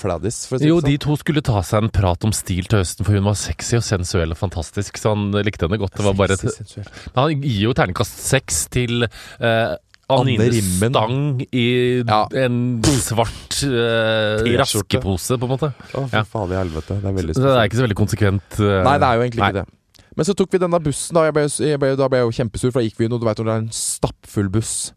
Fladdis, 0.00 0.46
for 0.48 0.56
å 0.56 0.60
si 0.62 0.68
Jo, 0.70 0.78
det 0.80 0.88
de 0.88 0.94
sånn. 0.96 1.02
to 1.04 1.16
skulle 1.20 1.42
ta 1.44 1.60
seg 1.62 1.82
en 1.84 1.90
prat 1.92 2.24
om 2.24 2.32
stil 2.32 2.64
til 2.64 2.80
høsten, 2.80 3.04
for 3.04 3.12
hun 3.18 3.24
var 3.28 3.36
sexy 3.36 3.76
og 3.76 3.84
sensuell 3.84 4.32
og 4.32 4.38
fantastisk. 4.40 4.96
Så 4.96 5.12
han 5.12 5.28
likte 5.44 5.68
henne 5.68 5.76
godt. 5.78 5.92
Det 5.98 6.06
var 6.06 6.16
bare 6.16 6.32
et, 6.38 6.40
Sexy. 6.40 6.80
Han 7.14 7.36
gir 7.44 7.60
jo 7.68 7.74
terningkast 7.76 8.16
seks 8.24 8.62
til 8.72 9.04
eh, 9.04 9.76
Anine. 10.08 10.48
Stang 10.56 11.42
i 11.52 12.00
Ja. 12.00 12.22
en 12.32 12.80
svart 12.82 13.60
eh, 13.68 14.56
raskepose, 14.56 15.36
på 15.36 15.44
en 15.44 15.52
måte. 15.52 15.72
Å, 15.92 16.08
for 16.08 16.16
Ja. 16.16 16.24
faen 16.24 16.52
i 16.52 16.56
helvete. 16.56 16.96
Det 17.02 17.04
er 17.12 17.12
veldig 17.12 17.34
spesielt. 17.36 17.52
det 17.52 17.60
er 17.60 17.68
ikke 17.68 17.80
så 17.82 17.86
veldig 17.86 18.00
konsekvent. 18.00 18.60
eh, 18.64 18.82
Nei, 18.88 18.96
det 18.98 19.04
er 19.10 19.14
jo 19.20 19.22
egentlig 19.28 19.44
nei. 19.44 19.50
ikke 19.52 19.60
det. 19.66 19.74
Men 20.16 20.24
så 20.26 20.34
tok 20.34 20.50
vi 20.50 20.58
denne 20.58 20.80
bussen, 20.82 21.14
da. 21.14 21.24
Jeg 21.28 21.34
ble, 21.36 21.42
jeg 21.46 21.78
ble, 21.78 21.92
da 21.96 22.08
ble 22.08 22.18
jeg 22.18 22.26
jo 22.32 22.36
kjempesur, 22.42 22.72
for 22.72 22.80
da 22.80 22.88
gikk 22.88 22.96
vi 22.98 23.04
inn, 23.04 23.12
og 23.12 23.20
du 23.20 23.26
veit 23.28 23.36
når 23.38 23.44
det 23.44 23.52
er 23.54 23.62
en 23.68 23.70
stappfull 23.70 24.48
buss. 24.48 24.92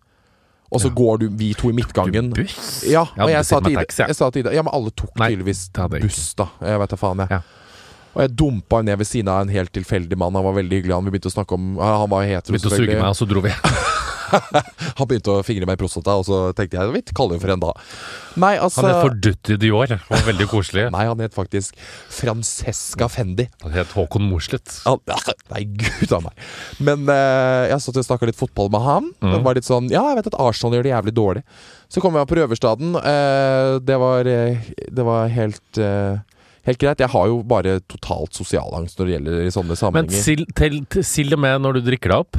Og 0.72 0.80
så 0.80 0.88
Ja. 0.88 0.94
går 0.96 1.18
du, 1.20 1.26
vi 1.36 1.54
to 1.54 1.70
i 1.70 1.74
midtgangen. 1.76 2.30
Buss? 2.34 2.84
Ja, 2.88 3.04
Jeg 3.04 3.20
og 3.20 3.28
hadde 3.28 3.32
jeg 3.36 3.46
sa, 3.46 3.58
Ida, 3.60 3.80
taxi, 3.82 4.02
ja. 4.02 4.08
jeg 4.08 4.16
sa 4.16 4.30
til 4.32 4.40
Ida 4.46 4.54
Ja, 4.56 4.62
men 4.64 4.72
alle 4.74 4.92
tok 4.96 5.12
tydeligvis 5.20 5.70
jeg 5.76 5.90
buss, 6.02 6.34
da. 6.40 6.48
Jeg 6.62 6.80
vet 6.80 6.90
da 6.90 6.96
faen, 6.96 7.18
jeg. 7.26 7.30
Ja. 7.30 7.42
Og 8.16 8.22
jeg 8.22 8.36
dumpa 8.36 8.82
ned 8.84 8.98
ved 8.98 9.06
siden 9.08 9.28
av 9.32 9.42
en 9.42 9.50
helt 9.50 9.72
tilfeldig 9.72 10.18
mann. 10.18 10.34
Han 10.36 10.44
var 10.44 10.54
veldig 10.54 10.82
hyggelig. 10.82 10.94
Han 10.96 11.06
vi 11.06 11.12
begynte 11.12 11.32
å 11.32 11.36
snakke 11.36 11.54
om 11.56 11.78
Han 11.80 12.10
var 12.10 12.24
hetero, 12.24 12.56
Begynte 12.56 12.72
å 12.72 12.76
suge 12.76 12.96
meg, 12.96 13.04
og 13.08 13.16
så 13.16 13.28
dro 13.28 13.42
vi. 13.42 13.52
Han 15.00 15.10
begynte 15.10 15.34
å 15.34 15.44
fingre 15.46 15.67
meg 15.70 15.78
i 15.78 15.82
prostata, 15.82 16.15
og 16.20 16.28
så 16.28 16.41
tenkte 16.58 16.80
jeg 16.80 16.94
vi 16.96 17.04
kaller 17.15 17.38
det 17.38 17.44
for 17.44 17.54
en 17.54 17.63
da. 17.63 17.74
Nei, 18.41 18.54
altså 18.62 18.84
Han 18.84 18.89
het 18.91 19.06
Fordutti 19.06 19.58
Dior. 19.60 19.91
og 19.98 20.13
var 20.13 20.26
veldig 20.30 20.48
koselig. 20.52 20.88
Nei, 20.94 21.04
han 21.10 21.24
het 21.24 21.36
faktisk 21.36 21.78
Francesca 22.12 23.10
Fendi. 23.12 23.48
Han 23.65 23.76
het 23.76 23.91
Håkon 23.96 24.26
Mosleth. 24.30 24.82
Nei, 25.54 25.63
gud 25.65 26.15
a 26.15 26.22
meg. 26.24 26.48
Men 26.80 27.06
uh, 27.10 27.67
jeg 27.72 27.84
satt 27.84 28.02
og 28.02 28.08
snakka 28.08 28.30
litt 28.30 28.39
fotball 28.39 28.72
med 28.74 28.86
ham. 28.86 29.12
Mm. 29.20 29.36
Det 29.36 29.44
var 29.46 29.60
litt 29.60 29.67
sånn 29.67 29.91
Ja, 29.91 30.06
jeg 30.12 30.22
vet 30.22 30.32
at 30.32 30.39
Arsenal 30.41 30.78
gjør 30.78 30.88
det 30.88 30.96
jævlig 30.96 31.15
dårlig. 31.17 31.46
Så 31.91 32.04
kom 32.04 32.15
jeg 32.15 32.30
på 32.30 32.39
Røverstaden. 32.39 32.96
Uh, 32.96 33.78
det 33.84 33.98
var 34.00 34.28
eh, 34.30 34.72
Det 34.88 35.08
var 35.08 35.32
helt 35.32 35.82
Helt 36.62 36.78
greit. 36.78 37.00
Jeg 37.02 37.10
har 37.10 37.26
jo 37.26 37.39
bare 37.41 37.80
totalt 37.89 38.38
sosialangst 38.38 39.00
når 39.00 39.08
det 39.08 39.13
gjelder 39.15 39.46
i 39.48 39.54
sånne 39.54 39.74
Men 39.74 39.80
sammenhenger. 39.80 40.13
Men 40.13 40.26
til, 40.28 40.84
til, 40.86 41.06
til 41.10 41.34
og 41.34 41.41
med 41.41 41.63
når 41.63 41.80
du 41.80 41.88
drikker 41.88 42.13
deg 42.13 42.26
opp 42.28 42.38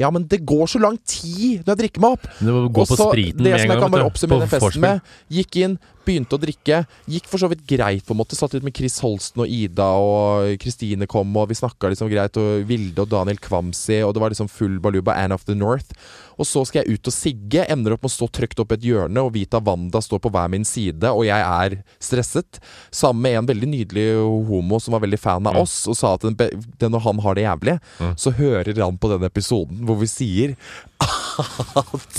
Ja, 0.00 0.10
men 0.12 0.26
det 0.28 0.42
går 0.44 0.66
så 0.68 0.80
lang 0.82 0.98
tid 1.08 1.64
når 1.64 1.72
jeg 1.72 1.80
drikker 1.84 2.04
meg 2.04 2.16
opp. 2.18 2.26
Du 2.38 2.50
må 2.52 2.64
gå 2.68 2.84
Og 2.84 2.90
på 2.90 2.98
spriten 3.00 3.44
det 3.44 3.54
med 3.54 3.62
som 3.62 3.72
jeg 3.72 3.80
kan 3.80 3.94
bare 3.94 4.08
oppsummere 4.10 4.48
festen 4.50 4.82
med, 4.84 5.14
gikk 5.32 5.60
inn, 5.62 5.78
begynte 6.06 6.38
å 6.38 6.42
drikke. 6.42 6.80
Gikk 7.10 7.26
for 7.30 7.42
så 7.42 7.50
vidt 7.52 7.64
greit, 7.68 8.04
på 8.06 8.14
en 8.14 8.20
måte. 8.22 8.38
Satt 8.38 8.54
litt 8.56 8.64
med 8.66 8.76
Chris 8.76 9.00
Holsten 9.04 9.42
og 9.44 9.50
Ida, 9.52 9.88
og 9.98 10.54
Kristine 10.62 11.08
kom, 11.10 11.34
og 11.36 11.50
vi 11.50 11.58
snakka 11.58 11.90
liksom 11.92 12.10
greit, 12.12 12.38
og 12.40 12.64
Vilde 12.68 13.02
og 13.04 13.10
Daniel 13.12 13.38
Kvamsi, 13.42 14.00
og 14.06 14.14
det 14.16 14.22
var 14.22 14.32
liksom 14.34 14.48
full 14.52 14.78
baluba, 14.82 15.16
Anne 15.18 15.34
of 15.36 15.44
the 15.48 15.54
North. 15.58 15.92
Og 16.36 16.44
så 16.44 16.60
skal 16.68 16.82
jeg 16.84 16.98
ut 16.98 17.08
og 17.08 17.14
sigge, 17.16 17.62
ender 17.72 17.94
opp 17.94 18.02
med 18.04 18.10
å 18.10 18.12
stå 18.12 18.26
trygt 18.36 18.58
opp 18.60 18.74
et 18.76 18.82
hjørne, 18.84 19.22
og 19.24 19.32
Vita 19.32 19.56
Wanda 19.64 20.02
står 20.04 20.20
på 20.20 20.30
hver 20.34 20.50
min 20.52 20.66
side, 20.68 21.08
og 21.08 21.24
jeg 21.24 21.40
er 21.40 21.78
stresset. 22.02 22.58
Sammen 22.92 23.22
med 23.24 23.38
en 23.40 23.48
veldig 23.48 23.70
nydelig 23.72 24.04
homo 24.50 24.76
som 24.84 24.92
var 24.96 25.00
veldig 25.06 25.18
fan 25.22 25.46
av 25.48 25.54
Mm. 25.56 25.62
oss, 25.62 25.76
og 25.88 25.96
sa 25.96 26.12
at 26.14 26.20
den, 26.26 26.36
den, 26.36 26.92
når 26.92 27.00
han 27.06 27.18
har 27.24 27.34
det 27.34 27.44
jævlig, 27.46 27.78
Mm. 28.00 28.12
så 28.20 28.30
hører 28.36 28.82
han 28.84 28.98
på 28.98 29.08
den 29.14 29.24
episoden 29.24 29.80
hvor 29.86 29.96
vi 29.96 30.06
sier 30.06 30.56
at, 31.76 32.16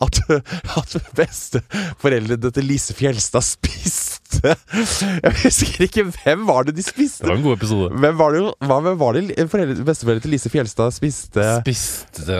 at, 0.00 0.18
at 0.76 0.96
besteforeldrene 1.16 2.50
til 2.54 2.64
Lise 2.68 2.94
Fjelstad 3.04 3.44
spiste 3.44 4.10
Jeg 4.34 5.32
husker 5.44 5.84
ikke 5.86 6.02
hvem 6.10 6.42
var 6.48 6.64
det 6.66 6.74
de 6.74 6.82
spiste. 6.82 7.22
Det 7.22 7.28
var 7.30 7.36
en 7.38 7.44
god 7.44 7.54
episode. 7.58 7.90
Hvem 8.02 8.16
var 8.18 8.34
det, 8.34 8.40
hva, 8.66 8.78
hvem 8.82 8.96
var 8.98 9.14
det 9.18 9.46
foreldre, 9.52 9.84
besteforeldre 9.86 10.24
til 10.24 10.32
Lise 10.34 10.50
Fjelstad 10.52 10.94
spiste? 10.96 11.44
Spiste 11.60 12.38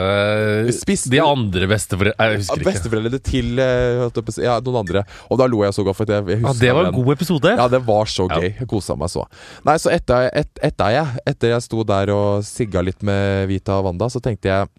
Spiste- 0.74 1.12
De 1.12 1.20
andre 1.22 1.68
besteforeldre 1.70 2.29
Jeg 2.33 2.40
husker 2.42 2.62
ikke. 2.64 2.70
Besteforeldrene 2.72 3.20
til 3.24 3.62
eh, 3.62 4.03
ja, 4.42 4.57
noen 4.64 4.81
andre. 4.83 5.05
Og 5.31 5.38
da 5.40 5.48
lo 5.50 5.62
jeg 5.66 5.77
så 5.77 5.85
godt, 5.87 6.00
for 6.00 6.11
jeg, 6.11 6.27
jeg 6.35 6.42
Ja, 6.44 6.55
det 6.64 6.74
var 6.81 6.90
en 6.90 6.96
god 6.98 7.12
episode. 7.14 7.55
Ja, 7.61 7.68
det 7.70 7.83
var 7.87 8.11
så 8.11 8.27
gøy. 8.33 8.50
Jeg 8.59 8.70
kosa 8.70 8.96
meg 8.98 9.12
så. 9.12 9.27
Nei, 9.68 9.77
så 9.83 9.92
etter, 9.94 10.31
et, 10.35 10.50
etter 10.64 10.96
jeg 10.96 11.27
Etter 11.35 11.55
jeg 11.55 11.64
sto 11.68 11.85
der 11.87 12.11
og 12.14 12.42
sigga 12.46 12.83
litt 12.85 13.05
med 13.07 13.46
Vita 13.50 13.79
og 13.79 13.87
Wanda, 13.90 14.11
så 14.12 14.20
tenkte 14.24 14.50
jeg 14.50 14.72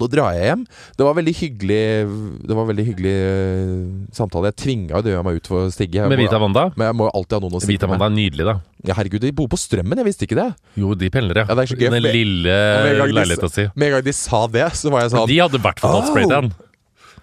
nå 0.00 0.08
drar 0.08 0.32
jeg 0.36 0.48
hjem. 0.48 0.62
Det 0.96 1.04
var 1.04 1.16
veldig 1.18 1.34
hyggelig 1.36 1.80
Det 2.48 2.56
var 2.56 2.68
veldig 2.70 2.84
hyggelig 2.86 3.12
eh, 3.12 3.72
samtale. 4.16 4.52
Jeg 4.52 4.58
tvinga 4.62 5.02
jo 5.04 5.24
meg 5.26 5.40
ut 5.40 5.50
for 5.50 5.66
å 5.66 5.72
sigge. 5.74 6.00
Jeg 6.00 6.08
Med 6.08 6.18
må- 6.18 6.24
Vita 6.26 6.40
Wanda. 6.40 6.64
Men 6.76 6.90
jeg 6.90 6.98
må 6.98 7.08
jo 7.08 7.14
alltid 7.18 7.36
ha 7.36 7.40
noen 7.44 7.58
å 7.58 7.62
stikke 7.62 7.76
Vita. 7.76 7.90
Wanda 7.92 8.08
er 8.08 8.16
nydelig, 8.16 8.48
da. 8.48 8.56
Ja, 8.88 8.96
herregud, 8.98 9.20
de 9.20 9.32
bor 9.36 9.48
på 9.52 9.60
Strømmen. 9.60 10.00
Jeg 10.00 10.08
visste 10.08 10.26
ikke 10.26 10.40
det. 10.40 10.48
Jo, 10.80 10.94
de 10.98 11.10
pendler, 11.12 11.44
Ja, 11.44 11.54
det 11.54 11.64
er 11.64 11.70
så 11.70 11.78
gøy, 11.78 11.90
Den 11.90 12.02
lille 12.02 12.58
leiligheta 13.12 13.50
si. 13.52 13.68
Med 13.76 13.88
en 13.88 13.96
gang 13.98 14.04
de 14.08 14.12
sa 14.16 14.46
det, 14.46 14.68
så 14.78 14.90
var 14.90 15.04
jeg 15.04 15.12
sånn 15.12 15.28
De 15.28 15.38
hadde 15.38 15.60
i 15.60 15.64
hvert 15.66 15.82
fall 15.82 16.00
hatt 16.00 16.10
spraytan. 16.10 16.52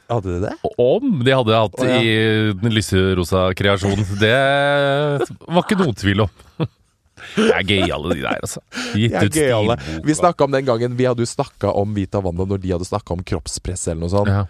Hadde 0.10 0.36
de 0.36 0.40
det? 0.48 0.54
Om 0.82 1.24
de 1.26 1.34
hadde 1.38 1.54
hatt 1.54 1.76
oh, 1.78 1.86
ja. 1.86 2.00
i 2.02 2.54
den 2.58 2.74
lyserosa 2.74 3.50
kreasjonen, 3.58 4.06
det 4.18 4.38
var 5.46 5.66
ikke 5.66 5.78
noen 5.78 5.98
tvil 5.98 6.26
om. 6.26 6.32
Det 7.36 7.52
er 7.56 7.64
gøyale, 7.68 8.16
de 8.16 8.22
der, 8.24 8.40
altså. 8.44 8.62
Gitt 8.96 9.14
ut 9.20 9.34
stilbok. 9.34 9.84
Vi 10.06 10.14
snakka 10.18 10.44
om 10.48 10.52
den 10.56 10.66
gangen 10.66 10.96
vi 11.00 11.06
hadde 11.10 11.24
jo 11.26 11.30
snakka 11.30 11.74
om 11.76 11.94
Vita 11.98 12.22
Wanda 12.24 12.46
når 12.46 12.62
de 12.64 12.72
hadde 12.76 12.88
snakka 12.88 13.14
om 13.18 13.24
kroppspress 13.24 13.88
eller 13.92 14.02
noe 14.08 14.14
sånt. 14.16 14.28
ja. 14.34 14.46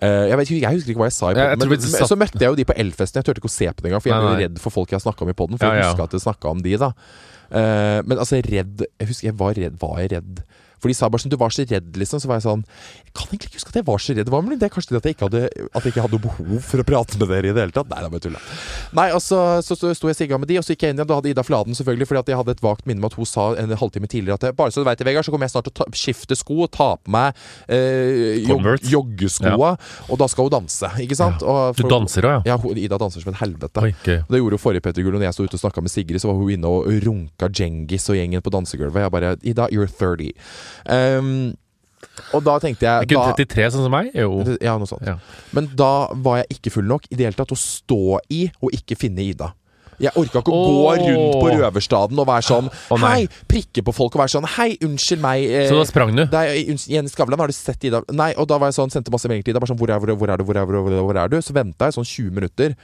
Eh, 0.00 0.28
jeg, 0.30 0.36
vet, 0.38 0.48
ikke- 0.48 0.60
jeg 0.64 0.72
husker 0.78 0.90
ikke 0.94 1.00
hva 1.02 1.08
jeg 1.10 1.12
sa 1.12 1.26
i 1.28 1.34
Ja, 1.34 1.34
jeg 1.34 1.48
podden, 1.50 1.60
tror 1.60 1.68
men, 1.68 1.78
vi 1.80 1.90
men 1.90 2.00
satt- 2.00 2.08
så 2.08 2.16
møtte 2.16 2.40
jeg 2.40 2.48
jo 2.48 2.54
de 2.56 2.64
på 2.64 2.76
Elfesten. 2.80 3.18
Jeg 3.20 3.24
turte 3.26 3.40
ikke 3.42 3.50
å 3.50 3.52
se 3.52 3.66
på 3.68 3.82
det 3.82 3.88
engang, 3.90 4.00
for 4.00 4.08
jeg 4.08 4.16
Nei, 4.16 4.24
ble 4.24 4.32
nei. 4.38 4.42
redd 4.46 4.58
for 4.62 4.70
folk 4.72 4.88
jeg 4.94 5.00
snakka 5.04 5.22
om 5.26 5.28
i 5.28 5.34
podden. 5.36 5.58
For 5.60 5.66
Ja, 5.66 5.72
jeg 5.74 5.82
ja. 5.84 5.90
huska 5.92 6.04
at 6.08 6.12
jeg 6.16 6.22
snakka 6.24 6.48
om 6.54 6.62
de, 6.64 6.76
da. 6.80 6.88
Eh, 7.52 8.00
men 8.06 8.16
altså, 8.16 8.40
redd 8.40 8.86
Jeg 9.00 9.08
husker 9.10 9.28
jeg 9.28 9.36
var 9.36 9.52
redd. 9.58 9.76
Var 9.78 9.98
jeg 10.00 10.10
redd? 10.14 10.42
For 10.80 10.90
de 10.92 10.96
sa 10.96 11.10
bare 11.12 11.24
sånn 11.24 11.32
Du 11.32 11.38
var 11.40 11.52
så 11.54 11.66
redd, 11.68 11.92
liksom. 12.00 12.22
Så 12.22 12.30
var 12.30 12.40
jeg 12.40 12.46
sånn 12.46 12.64
Jeg 12.64 13.12
kan 13.12 13.28
egentlig 13.28 13.50
ikke 13.50 13.60
huske 13.60 13.74
at 13.74 13.80
jeg 13.80 13.88
var 13.88 14.02
så 14.02 14.16
redd. 14.16 14.32
Var 14.32 14.48
det? 14.50 14.58
er 14.66 14.72
kanskje 14.72 14.94
det 14.94 15.00
at 15.00 15.08
jeg 15.08 15.16
ikke 15.16 15.28
hadde 15.28 15.42
At 15.74 15.84
jeg 15.84 15.94
ikke 15.94 16.04
hadde 16.06 16.16
noe 16.18 16.26
behov 16.26 16.66
for 16.70 16.82
å 16.82 16.86
prate 16.86 17.20
med 17.20 17.30
dere 17.32 17.50
i 17.50 17.54
det 17.56 17.64
hele 17.66 17.76
tatt. 17.76 17.90
Nei, 17.90 18.00
da 18.04 18.12
bare 18.12 18.24
tulla. 18.24 18.42
Nei, 18.96 19.08
og 19.16 19.22
så 19.24 19.40
sto 19.64 19.76
sto 19.94 20.10
jeg 20.10 20.18
sigga 20.18 20.38
med 20.40 20.50
de, 20.50 20.58
og 20.60 20.66
så 20.66 20.74
gikk 20.74 20.86
jeg 20.86 20.94
inn 20.94 21.00
igjen. 21.00 21.08
Da 21.10 21.18
hadde 21.18 21.30
Ida 21.32 21.44
Fladen 21.46 21.76
selvfølgelig, 21.76 22.08
fordi 22.10 22.20
at 22.22 22.32
jeg 22.32 22.40
hadde 22.40 22.54
et 22.56 22.62
vagt 22.64 22.86
minne 22.88 23.02
om 23.02 23.08
at 23.08 23.16
hun 23.18 23.28
sa 23.28 23.46
en 23.60 23.74
halvtime 23.80 24.10
tidligere 24.10 24.38
at 24.38 24.46
jeg, 24.48 24.56
bare 24.58 24.74
så 24.74 24.82
du 24.82 24.88
veit 24.88 25.00
det, 25.00 25.06
Vegard, 25.08 25.26
så 25.26 25.34
kommer 25.34 25.48
jeg 25.48 25.54
snart 25.54 25.68
til 25.70 25.84
å 25.84 25.88
skifte 25.96 26.38
sko 26.38 26.58
og 26.66 26.70
ta 26.74 26.90
på 27.00 27.12
meg 27.14 27.38
eh, 27.68 28.40
jog, 28.46 28.66
joggeskoa, 28.90 29.72
ja. 29.74 29.90
og 30.08 30.20
da 30.20 30.28
skal 30.30 30.48
hun 30.48 30.54
danse, 30.58 30.90
ikke 31.04 31.18
sant? 31.18 31.44
Og 31.44 31.78
Du 31.78 31.84
danser 31.90 32.28
òg, 32.28 32.48
ja? 32.48 32.56
Ja, 32.56 32.74
Ida 32.84 33.00
danser 33.00 33.24
som 33.24 33.32
et 33.34 33.40
helvete. 33.42 33.84
Oi, 33.84 33.92
gøy. 34.04 34.20
Det 34.28 34.42
gjorde 34.42 34.58
hun 34.58 34.64
forrige 34.64 34.84
Petter 34.86 35.06
Gull, 35.06 35.16
og 35.16 35.22
når 35.22 35.30
jeg 35.30 35.38
sto 35.38 35.48
ute 35.48 35.58
og 35.58 35.64
snakka 35.64 35.84
med 35.84 35.94
Sigrid, 35.94 36.22
så 36.22 36.30
var 36.30 36.40
hun 36.40 36.54
inne 36.54 36.70
og 36.70 36.90
runka 37.06 37.50
Djengis 37.50 38.08
og 38.12 38.18
gjengen 38.18 38.44
på 38.44 38.54
dansegulvet. 38.54 39.04
Jeg 39.06 39.14
bare 39.16 39.34
Ida, 39.42 39.68
you're 39.74 39.88
30. 39.90 40.32
Um, 40.86 41.32
og 42.34 42.44
da 42.46 42.56
tenkte 42.62 42.86
jeg 42.86 43.08
ikke 43.08 43.20
da, 43.20 43.32
33, 43.36 43.70
sånn 43.74 43.86
som 43.86 43.94
meg? 43.94 44.10
Jo. 44.16 44.42
Ja, 44.62 44.76
noe 44.80 44.88
sånt. 44.88 45.06
Ja. 45.06 45.16
Men 45.56 45.70
da 45.78 46.10
var 46.24 46.42
jeg 46.42 46.58
ikke 46.58 46.72
full 46.78 46.88
nok 46.90 47.08
i 47.10 47.16
det 47.16 47.28
hele 47.28 47.38
tatt 47.38 47.54
å 47.54 47.58
stå 47.58 48.20
i 48.32 48.44
og 48.60 48.76
ikke 48.76 48.98
finne 48.98 49.24
Ida. 49.24 49.52
Jeg 50.00 50.16
orka 50.16 50.40
ikke 50.40 50.52
å 50.56 50.60
gå 50.64 50.92
rundt 50.96 51.34
på 51.42 51.48
Røverstaden 51.52 52.20
og 52.22 52.24
være 52.24 52.44
sånn 52.46 52.70
oh. 52.72 53.02
Hei! 53.04 53.26
Prikke 53.50 53.82
på 53.84 53.92
folk 53.92 54.14
og 54.16 54.22
være 54.22 54.32
sånn 54.32 54.46
Hei, 54.48 54.70
unnskyld 54.86 55.20
meg. 55.20 55.44
eh, 55.44 55.66
Så 55.68 55.76
da 55.76 55.84
sprang 55.84 56.14
du? 56.16 56.22
unnskyld, 56.24 56.86
Jenny 56.88 57.12
Skavlan, 57.12 57.42
har 57.42 57.52
du 57.52 57.56
sett 57.56 57.84
Ida? 57.84 58.00
Nei, 58.16 58.30
og 58.40 58.48
da 58.48 58.56
var 58.56 58.72
jeg 58.72 58.78
sånn, 58.78 58.92
sendte 58.94 59.12
masse 59.12 59.28
meldinger 59.28 59.50
til 59.50 59.54
Ida. 59.54 59.60
Bare 59.60 59.74
sånn, 59.74 59.80
hvor 59.80 59.92
er, 59.92 60.00
hvor 60.00 60.08
er, 60.08 60.16
hvor 60.16 60.32
er 60.32 60.40
du, 60.40 60.46
hvor 60.48 60.56
er, 60.56 60.64
hvor 60.72 60.96
er, 60.96 61.04
hvor 61.04 61.20
er 61.20 61.34
du? 61.34 61.36
Så 61.44 61.52
venta 61.56 61.90
jeg 61.90 61.98
sånn 61.98 62.08
20 62.08 62.32
minutter, 62.40 62.76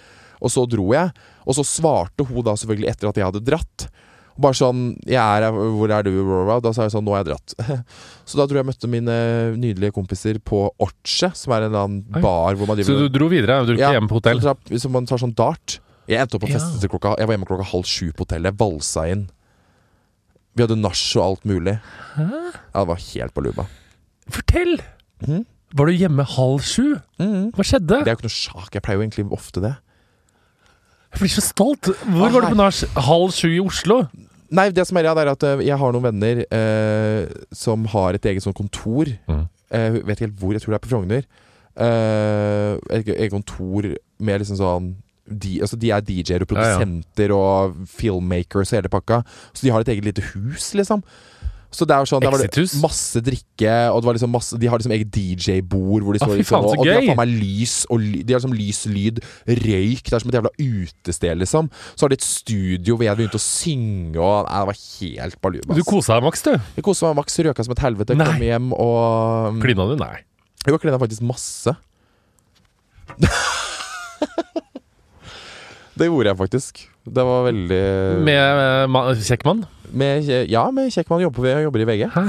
og 0.44 0.52
så 0.52 0.66
dro 0.68 0.90
jeg. 0.92 1.14
Og 1.48 1.56
så 1.56 1.64
svarte 1.64 2.26
hun 2.28 2.44
da 2.44 2.52
selvfølgelig 2.60 2.92
etter 2.92 3.08
at 3.08 3.22
jeg 3.22 3.28
hadde 3.30 3.44
dratt. 3.48 3.88
Bare 4.38 4.52
sånn 4.52 4.98
'Jeg 5.06 5.16
er 5.16 5.50
hvor 5.52 5.90
er 5.90 6.02
du?' 6.04 6.60
Da 6.60 6.72
sa 6.72 6.82
jeg 6.84 6.92
sånn 6.92 7.04
'Nå 7.04 7.14
har 7.14 7.24
jeg 7.24 7.32
dratt'. 7.32 7.54
Så 8.26 8.36
da 8.36 8.44
tror 8.46 8.58
jeg 8.58 8.64
jeg 8.64 8.70
møtte 8.72 8.88
mine 8.90 9.16
nydelige 9.56 9.92
kompiser 9.96 10.38
på 10.38 10.70
Orche, 10.78 11.30
som 11.34 11.52
er 11.52 11.62
en 11.64 11.72
eller 11.72 11.84
annen 11.84 12.22
bar 12.22 12.54
hvor 12.54 12.66
man 12.68 12.76
Så 12.84 12.98
du 12.98 13.08
dro 13.08 13.28
videre? 13.28 13.64
Du 13.64 13.72
dro 13.72 13.78
ikke 13.78 13.86
Ja, 13.86 13.92
hjem 13.96 14.08
på 14.08 14.20
hotell? 14.20 14.40
så, 14.40 14.90
man 14.90 15.06
tar 15.06 15.18
sånn 15.18 15.34
dart. 15.34 15.78
Jeg 16.06 16.20
endte 16.20 16.36
opp 16.36 16.42
på 16.42 16.52
fest 16.52 16.80
til 16.80 16.88
klokka 16.90 17.16
Jeg 17.18 17.26
var 17.26 17.34
hjemme 17.36 17.46
klokka 17.48 17.64
halv 17.72 17.84
sju 17.84 18.12
på 18.12 18.26
hotellet. 18.26 18.54
Valsa 18.58 19.08
inn. 19.10 19.28
Vi 20.56 20.62
hadde 20.64 20.76
nach 20.80 21.16
og 21.16 21.22
alt 21.24 21.44
mulig. 21.44 21.80
Ja, 22.16 22.80
det 22.80 22.86
var 22.88 22.96
helt 22.96 23.34
på 23.34 23.42
luba. 23.44 23.66
Fortell! 24.28 24.80
Mhm. 25.26 25.44
Var 25.76 25.86
du 25.86 25.92
hjemme 25.92 26.24
halv 26.24 26.60
sju? 26.62 27.00
Mhm. 27.18 27.50
Hva 27.52 27.64
skjedde? 27.64 28.04
Det 28.04 28.08
er 28.08 28.14
jo 28.14 28.18
ikke 28.20 28.28
noe 28.28 28.36
sjak. 28.36 28.70
Jeg 28.72 28.82
pleier 28.82 28.96
jo 29.00 29.04
egentlig 29.06 29.32
ofte 29.32 29.60
det. 29.60 29.74
Jeg 31.16 31.22
blir 31.22 31.32
så 31.32 31.40
stolt. 31.40 31.88
Hvor 32.04 32.28
går 32.28 32.34
var 32.34 32.44
du 32.44 32.52
på 32.52 32.58
nach? 32.60 32.82
Halv 33.06 33.30
sju 33.32 33.48
i 33.48 33.60
Oslo? 33.62 34.02
Nei, 34.52 34.68
det 34.70 34.84
som 34.86 34.98
er, 35.00 35.08
ja, 35.08 35.14
det 35.16 35.22
er 35.24 35.30
at 35.32 35.44
eh, 35.48 35.62
jeg 35.64 35.78
har 35.80 35.94
noen 35.94 36.04
venner 36.04 36.42
eh, 36.44 37.30
som 37.56 37.86
har 37.88 38.18
et 38.18 38.28
eget 38.28 38.44
sånn 38.44 38.54
kontor. 38.56 39.08
Mm. 39.24 39.46
Jeg 39.72 39.94
vet 39.96 40.12
ikke 40.12 40.26
helt 40.26 40.42
hvor, 40.42 40.52
jeg 40.52 40.62
tror 40.62 40.74
det 40.74 40.78
er 40.78 40.84
på 40.84 40.90
Frogner. 40.92 41.24
Eh, 41.86 42.98
et 42.98 43.08
eget 43.16 43.32
kontor 43.32 43.88
med 43.96 44.44
liksom 44.44 44.60
sånn 44.60 44.92
de, 45.26 45.56
altså 45.64 45.74
de 45.80 45.88
er 45.90 46.04
DJ-er 46.04 46.44
og 46.44 46.52
Ja, 46.52 46.60
ja. 46.68 46.76
produsenter 46.76 47.32
og 47.34 47.80
filmmakers 47.96 48.70
og 48.70 48.78
hele 48.78 48.92
pakka. 48.92 49.22
Så 49.56 49.64
de 49.64 49.72
har 49.74 49.82
et 49.82 49.94
eget 49.96 50.04
lite 50.06 50.26
hus, 50.34 50.68
liksom. 50.78 51.00
Så 51.76 51.84
det 51.84 51.92
er 51.92 52.00
jo 52.04 52.08
sånn, 52.08 52.22
der 52.24 52.32
var 52.32 52.40
det 52.40 52.46
Exit-hus? 52.48 52.74
masse 52.80 53.20
drikke, 53.20 53.72
og 53.92 54.00
det 54.00 54.08
var 54.08 54.16
liksom 54.16 54.32
masse, 54.32 54.56
de 54.56 54.68
har 54.72 54.80
liksom 54.80 54.94
eget 54.96 55.10
DJ-bord 55.12 56.06
hvor 56.06 56.16
de 56.16 56.20
står 56.22 56.32
ah, 56.32 56.38
liksom, 56.40 56.64
og, 56.64 56.72
og 56.72 56.86
de 56.86 56.94
har 56.94 57.04
faen 57.04 57.18
meg 57.20 57.34
lys 57.36 57.74
og 57.92 58.00
ly, 58.00 58.22
De 58.24 58.32
har 58.32 58.40
liksom 58.40 58.54
lys, 58.56 58.80
lyd, 58.88 59.20
røyk. 59.50 60.04
Det 60.06 60.16
er 60.16 60.24
som 60.24 60.32
et 60.32 60.38
jævla 60.38 60.52
utested, 60.56 61.34
liksom. 61.42 61.68
Så 61.92 62.06
har 62.06 62.14
de 62.14 62.18
et 62.18 62.24
studio 62.24 62.96
hvor 62.96 63.04
jeg 63.04 63.20
begynte 63.20 63.40
å 63.40 63.44
synge, 63.44 64.16
og 64.16 64.48
nei, 64.48 64.62
det 64.62 64.70
var 64.72 64.80
helt 64.86 65.36
baluba. 65.44 65.76
Du 65.76 65.84
kosa 65.84 66.16
deg 66.16 66.24
maks, 66.30 66.46
du. 66.48 66.54
Jeg 66.78 66.86
kosa 66.88 67.10
meg 67.10 67.20
maks, 67.20 67.38
røka 67.50 67.68
som 67.68 67.76
et 67.76 67.84
helvete, 67.84 68.16
Nei. 68.16 68.30
kom 68.32 68.46
hjem 68.48 68.72
og 68.72 69.60
Klina 69.60 69.88
du? 69.92 69.96
Nei. 70.00 70.16
Jo, 70.66 70.72
jeg 70.74 70.82
klina 70.82 70.98
faktisk 70.98 71.22
masse. 71.28 71.76
det 76.00 76.08
gjorde 76.08 76.32
jeg 76.32 76.38
faktisk. 76.40 76.86
Det 77.06 77.22
var 77.22 77.44
veldig 77.46 77.82
Med 78.26 78.62
eh, 78.62 78.86
ma 78.90 79.04
kjekk 79.14 79.46
med, 79.46 80.26
Ja, 80.50 80.64
med 80.74 80.90
Kjekkmann 80.90 81.22
jobber, 81.22 81.42
vi, 81.46 81.54
jobber 81.62 81.84
i 81.84 81.86
VG. 81.88 82.08
Hæ? 82.14 82.24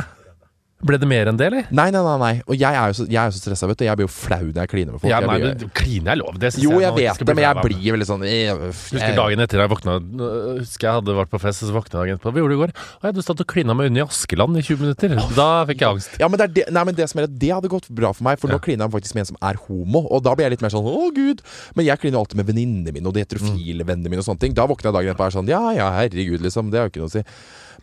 Ble 0.77 0.99
det 1.01 1.07
mer 1.09 1.25
enn 1.25 1.37
det, 1.39 1.47
eller? 1.49 1.63
Nei, 1.73 1.87
nei, 1.89 2.01
nei. 2.05 2.17
nei. 2.21 2.33
Og 2.45 2.53
jeg 2.53 2.69
er 2.77 2.91
jo 2.91 2.95
så, 2.99 3.05
jeg 3.09 3.17
er 3.17 3.31
jo 3.31 3.33
så 3.33 3.39
stressa, 3.41 3.65
vet 3.65 3.79
du. 3.79 3.83
Jeg 3.87 3.97
blir 3.97 4.05
jo 4.05 4.11
flau 4.13 4.43
når 4.45 4.59
jeg 4.61 4.69
kliner 4.69 4.93
med 4.93 5.01
folk. 5.01 5.09
Ja, 5.09 5.21
Jeg 5.23 5.29
nei, 5.31 5.37
blir- 5.41 5.55
men 5.63 5.71
Kline 5.73 6.11
er 6.13 6.19
lov. 6.19 6.35
Det 6.37 6.51
synes 6.53 6.63
jo, 6.67 6.73
jeg 6.77 6.85
jeg 6.85 6.93
vet 6.99 7.17
det, 7.25 7.33
men 7.33 7.41
jeg 7.47 7.63
blir 7.65 7.95
veldig 7.95 8.05
sånn 8.05 8.25
jeg, 8.29 8.59
Husker 8.93 9.15
dagen 9.17 9.41
etter 9.41 9.57
jeg 9.63 9.71
våkna 9.73 9.95
øh, 9.97 10.59
Husker 10.61 10.85
jeg 10.87 10.93
hadde 10.99 11.15
vært 11.17 11.31
på 11.33 11.39
fest, 11.41 11.63
og 11.65 11.71
så 11.71 11.73
våkna 11.79 11.89
jeg 11.89 11.97
dagen 12.03 12.19
etterpå. 12.19 12.33
Hva 12.35 12.43
gjorde 12.43 12.53
du 12.53 12.57
i 12.57 12.61
går? 12.61 12.75
Å, 12.77 13.01
ja, 13.09 13.13
du 13.17 13.21
satt 13.25 13.41
og 13.41 13.49
klina 13.49 13.73
med 13.73 13.89
Unni 13.89 14.05
Askeland 14.05 14.53
i 14.61 14.61
20 14.69 14.85
minutter. 14.85 15.17
Da 15.33 15.49
fikk 15.65 15.81
jeg 15.81 15.89
angst. 15.97 16.13
Ja, 16.21 16.29
men 16.29 16.37
det, 16.37 16.45
er 16.45 16.53
det, 16.59 16.67
nei, 16.77 16.85
men 16.91 16.99
det 17.01 17.09
som 17.09 17.23
er 17.23 17.27
det 17.27 17.41
det 17.41 17.51
hadde 17.57 17.73
gått 17.73 17.89
bra 17.89 18.13
for 18.13 18.29
meg, 18.29 18.37
for 18.37 18.53
nå 18.53 18.61
klina 18.61 18.85
jeg 18.85 18.93
faktisk 18.99 19.17
med 19.17 19.25
en 19.25 19.31
som 19.33 19.41
er 19.49 19.57
homo. 19.65 20.05
Og 20.13 20.21
da 20.29 20.37
blir 20.37 20.45
jeg 20.45 20.59
litt 20.59 20.61
mer 20.67 20.77
sånn 20.77 20.85
å 20.85 21.09
gud. 21.17 21.41
Men 21.73 21.89
jeg 21.89 21.97
kliner 22.05 22.19
jo 22.21 22.25
alltid 22.27 22.37
med 22.43 22.53
venninnene 22.53 22.93
mine 22.93 23.09
og 23.09 23.17
de 23.17 23.25
heterofile 23.25 23.81
vennene 23.87 24.13
mine 24.13 24.21
og 24.21 24.29
sånne 24.29 24.45
ting. 24.45 24.53
Da 24.53 24.69
våkner 24.69 24.91
jeg 24.93 24.99
dagen 25.01 25.15
etterpå 25.15 25.25
og 25.25 25.31
er 25.33 25.39
sånn 25.41 25.49
ja 25.49 25.63
ja, 25.73 25.89
herregud, 25.97 26.45
liksom. 26.45 26.69
Det 26.69 26.77
har 26.77 26.85
jo 26.85 26.93
ikke 26.93 27.01
noe 27.07 27.09
å 27.09 27.17
si. 27.17 27.25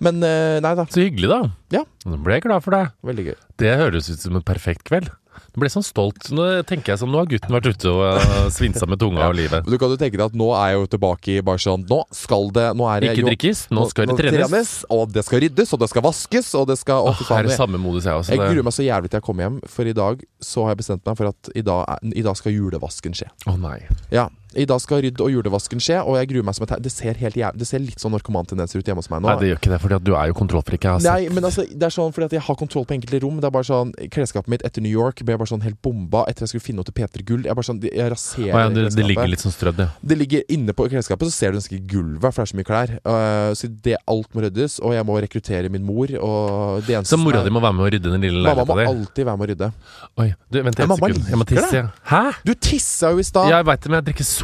Men 0.00 0.22
eh, 0.26 0.60
nei 0.64 0.74
da. 0.78 0.86
Så 0.90 1.04
hyggelig, 1.04 1.28
da. 1.30 1.42
Ja. 1.74 1.84
Nå 2.08 2.22
ble 2.24 2.38
jeg 2.38 2.46
glad 2.48 2.64
for 2.64 2.74
deg. 2.76 2.90
Veldig 3.06 3.28
gøy. 3.30 3.36
Det 3.62 3.76
høres 3.78 4.10
ut 4.10 4.18
som 4.24 4.40
en 4.40 4.42
perfekt 4.46 4.82
kveld. 4.88 5.10
Nå 5.54 5.58
ble 5.62 5.66
jeg 5.68 5.74
sånn 5.76 5.86
stolt. 5.86 6.28
Nå 6.34 6.44
tenker 6.66 6.92
jeg 6.94 7.00
sånn, 7.00 7.10
nå 7.14 7.18
har 7.20 7.28
gutten 7.30 7.54
vært 7.54 7.66
ute 7.70 7.90
og 7.90 8.02
uh, 8.18 8.46
svinsa 8.54 8.86
med 8.90 8.98
tunga 9.02 9.28
og 9.30 9.36
livet. 9.38 9.66
Du 9.66 9.76
kan 9.78 9.90
jo 9.90 9.98
tenke 9.98 10.18
deg 10.18 10.24
at 10.28 10.36
nå 10.38 10.48
er 10.54 10.72
jeg 10.72 10.80
jo 10.80 10.88
tilbake 10.94 11.32
i 11.36 11.42
bare 11.46 11.62
sånn 11.62 11.84
Nå 11.90 12.00
skal 12.14 12.48
det 12.54 12.66
Nå 12.78 12.86
er 12.90 13.06
Ikke 13.08 13.22
jo- 13.22 13.28
drikkes, 13.30 13.60
nå 13.74 13.86
skal 13.90 14.10
det 14.10 14.16
trenes. 14.18 14.72
Og 14.94 15.10
det 15.14 15.24
skal 15.26 15.42
ryddes, 15.46 15.74
og 15.74 15.82
det 15.82 15.90
skal 15.90 16.06
vaskes, 16.06 16.50
og 16.58 16.68
det 16.70 16.78
skal 16.80 17.10
Åh, 17.10 17.22
faen. 17.26 17.50
er 17.50 17.58
samme 17.58 17.78
modus, 17.82 18.06
jeg 18.06 18.14
også. 18.14 18.34
jeg 18.34 18.42
gruer 18.42 18.66
meg 18.66 18.74
så 18.78 18.86
jævlig 18.86 19.10
til 19.10 19.18
jeg 19.20 19.26
kommer 19.26 19.46
hjem, 19.48 19.58
for 19.74 19.90
i 19.90 19.94
dag 19.94 20.22
så 20.42 20.66
har 20.66 20.74
jeg 20.74 20.82
bestemt 20.84 21.06
meg 21.06 21.18
for 21.22 21.30
at 21.30 21.52
i 21.54 21.66
dag, 21.66 21.98
i 22.14 22.26
dag 22.26 22.38
skal 22.38 22.54
julevasken 22.54 23.14
skje. 23.18 23.30
Å 23.50 23.58
nei. 23.58 23.78
Ja, 24.14 24.28
i 24.56 24.66
dag 24.68 24.80
skal 24.82 25.02
rydd- 25.04 25.20
og 25.24 25.30
julevasken 25.32 25.80
skje, 25.82 26.00
og 26.02 26.18
jeg 26.18 26.30
gruer 26.32 26.46
meg 26.46 26.56
som 26.56 26.66
et 26.66 26.74
Det 26.84 26.92
ser 26.92 27.14
helt 27.20 27.36
jæv 27.38 27.56
Det 27.58 27.66
ser 27.68 27.82
litt 27.82 28.00
sånn 28.02 28.12
narkomantendenser 28.14 28.78
ut 28.78 28.86
hjemme 28.86 29.02
hos 29.02 29.10
meg 29.10 29.22
nå. 29.22 29.28
Nei, 29.28 29.36
det 29.40 29.48
gjør 29.50 29.60
ikke 29.60 29.72
det, 29.74 29.80
for 29.82 29.98
du 30.04 30.12
er 30.14 30.30
jo 30.30 30.36
kontrollfrik. 30.38 30.84
Nei, 31.04 31.28
men 31.32 31.44
altså, 31.44 31.64
det 31.68 31.86
er 31.88 31.94
sånn 31.94 32.12
fordi 32.14 32.28
at 32.30 32.36
jeg 32.38 32.44
har 32.46 32.58
kontroll 32.60 32.84
på 32.88 32.96
enkelte 32.96 33.20
rom. 33.24 33.40
Det 33.40 33.48
er 33.48 33.54
bare 33.54 33.68
sånn 33.68 33.92
Klesskapet 34.14 34.52
mitt 34.52 34.64
etter 34.66 34.84
New 34.84 34.92
York 34.92 35.22
ble 35.24 35.36
bare 35.40 35.50
sånn 35.50 35.64
helt 35.64 35.80
bomba 35.82 36.24
etter 36.28 36.44
jeg 36.44 36.54
skulle 36.54 36.66
finne 36.68 36.82
noe 36.82 36.88
til 36.88 36.96
P3 36.98 37.24
Gull. 37.26 37.44
Jeg 37.48 37.56
bare 37.58 37.68
sånn 37.70 37.80
Jeg 37.84 38.10
raserer 38.12 38.54
Å, 38.54 38.62
ja, 38.64 38.72
det, 38.74 38.86
det 38.96 39.06
ligger 39.08 39.30
litt 39.30 39.44
sånn 39.44 39.54
strødd, 39.54 39.80
ja. 39.84 39.88
Det 40.02 40.18
ligger 40.18 40.44
inne 40.52 40.74
på 40.76 40.88
klesskapet, 40.92 41.30
så 41.30 41.34
ser 41.34 41.54
du 41.54 41.60
nesten 41.60 41.78
ikke 41.78 41.90
gulvet, 41.96 42.34
for 42.34 42.42
det 42.42 42.46
er 42.46 42.52
så 42.52 42.58
mye 42.60 42.68
klær. 42.68 42.94
Uh, 43.04 43.50
så 43.58 43.70
det 43.86 43.96
alt 44.10 44.30
må 44.36 44.44
ryddes, 44.44 44.78
og 44.84 44.94
jeg 44.96 45.06
må 45.08 45.18
rekruttere 45.24 45.70
min 45.72 45.84
mor. 45.86 46.10
Og 46.20 46.84
det 46.86 46.98
eneste 46.98 47.14
Så 47.14 47.20
mora 47.20 47.42
di 47.44 47.52
må 47.54 47.62
være 47.64 47.78
med 47.78 47.86
å 47.86 47.90
rydde 47.96 48.12
den 48.14 48.24
lille 48.24 48.44
Mamma 48.44 48.66
må 48.68 48.78
alltid 48.84 49.28
være 49.28 49.40
med 49.40 49.46
å 49.46 49.50
rydde. 49.52 49.70
Oi, 50.22 50.28
du, 50.50 50.60
vent 50.62 50.80
et 50.80 50.94
sekund. 50.94 51.30
Jeg 51.32 51.40
må 51.40 51.48
tisse. 51.48 51.72
ja. 51.80 51.86
Hæ? 52.10 52.22
Du 52.44 52.52
tissa 52.54 53.10
jo 53.14 53.22
i 53.22 53.26
stad! 53.26 53.48
Jeg 53.50 53.66
veit 53.68 53.82
det, 53.84 53.90
men 53.90 54.00
jeg 54.00 54.06
drikker 54.10 54.28
så 54.28 54.43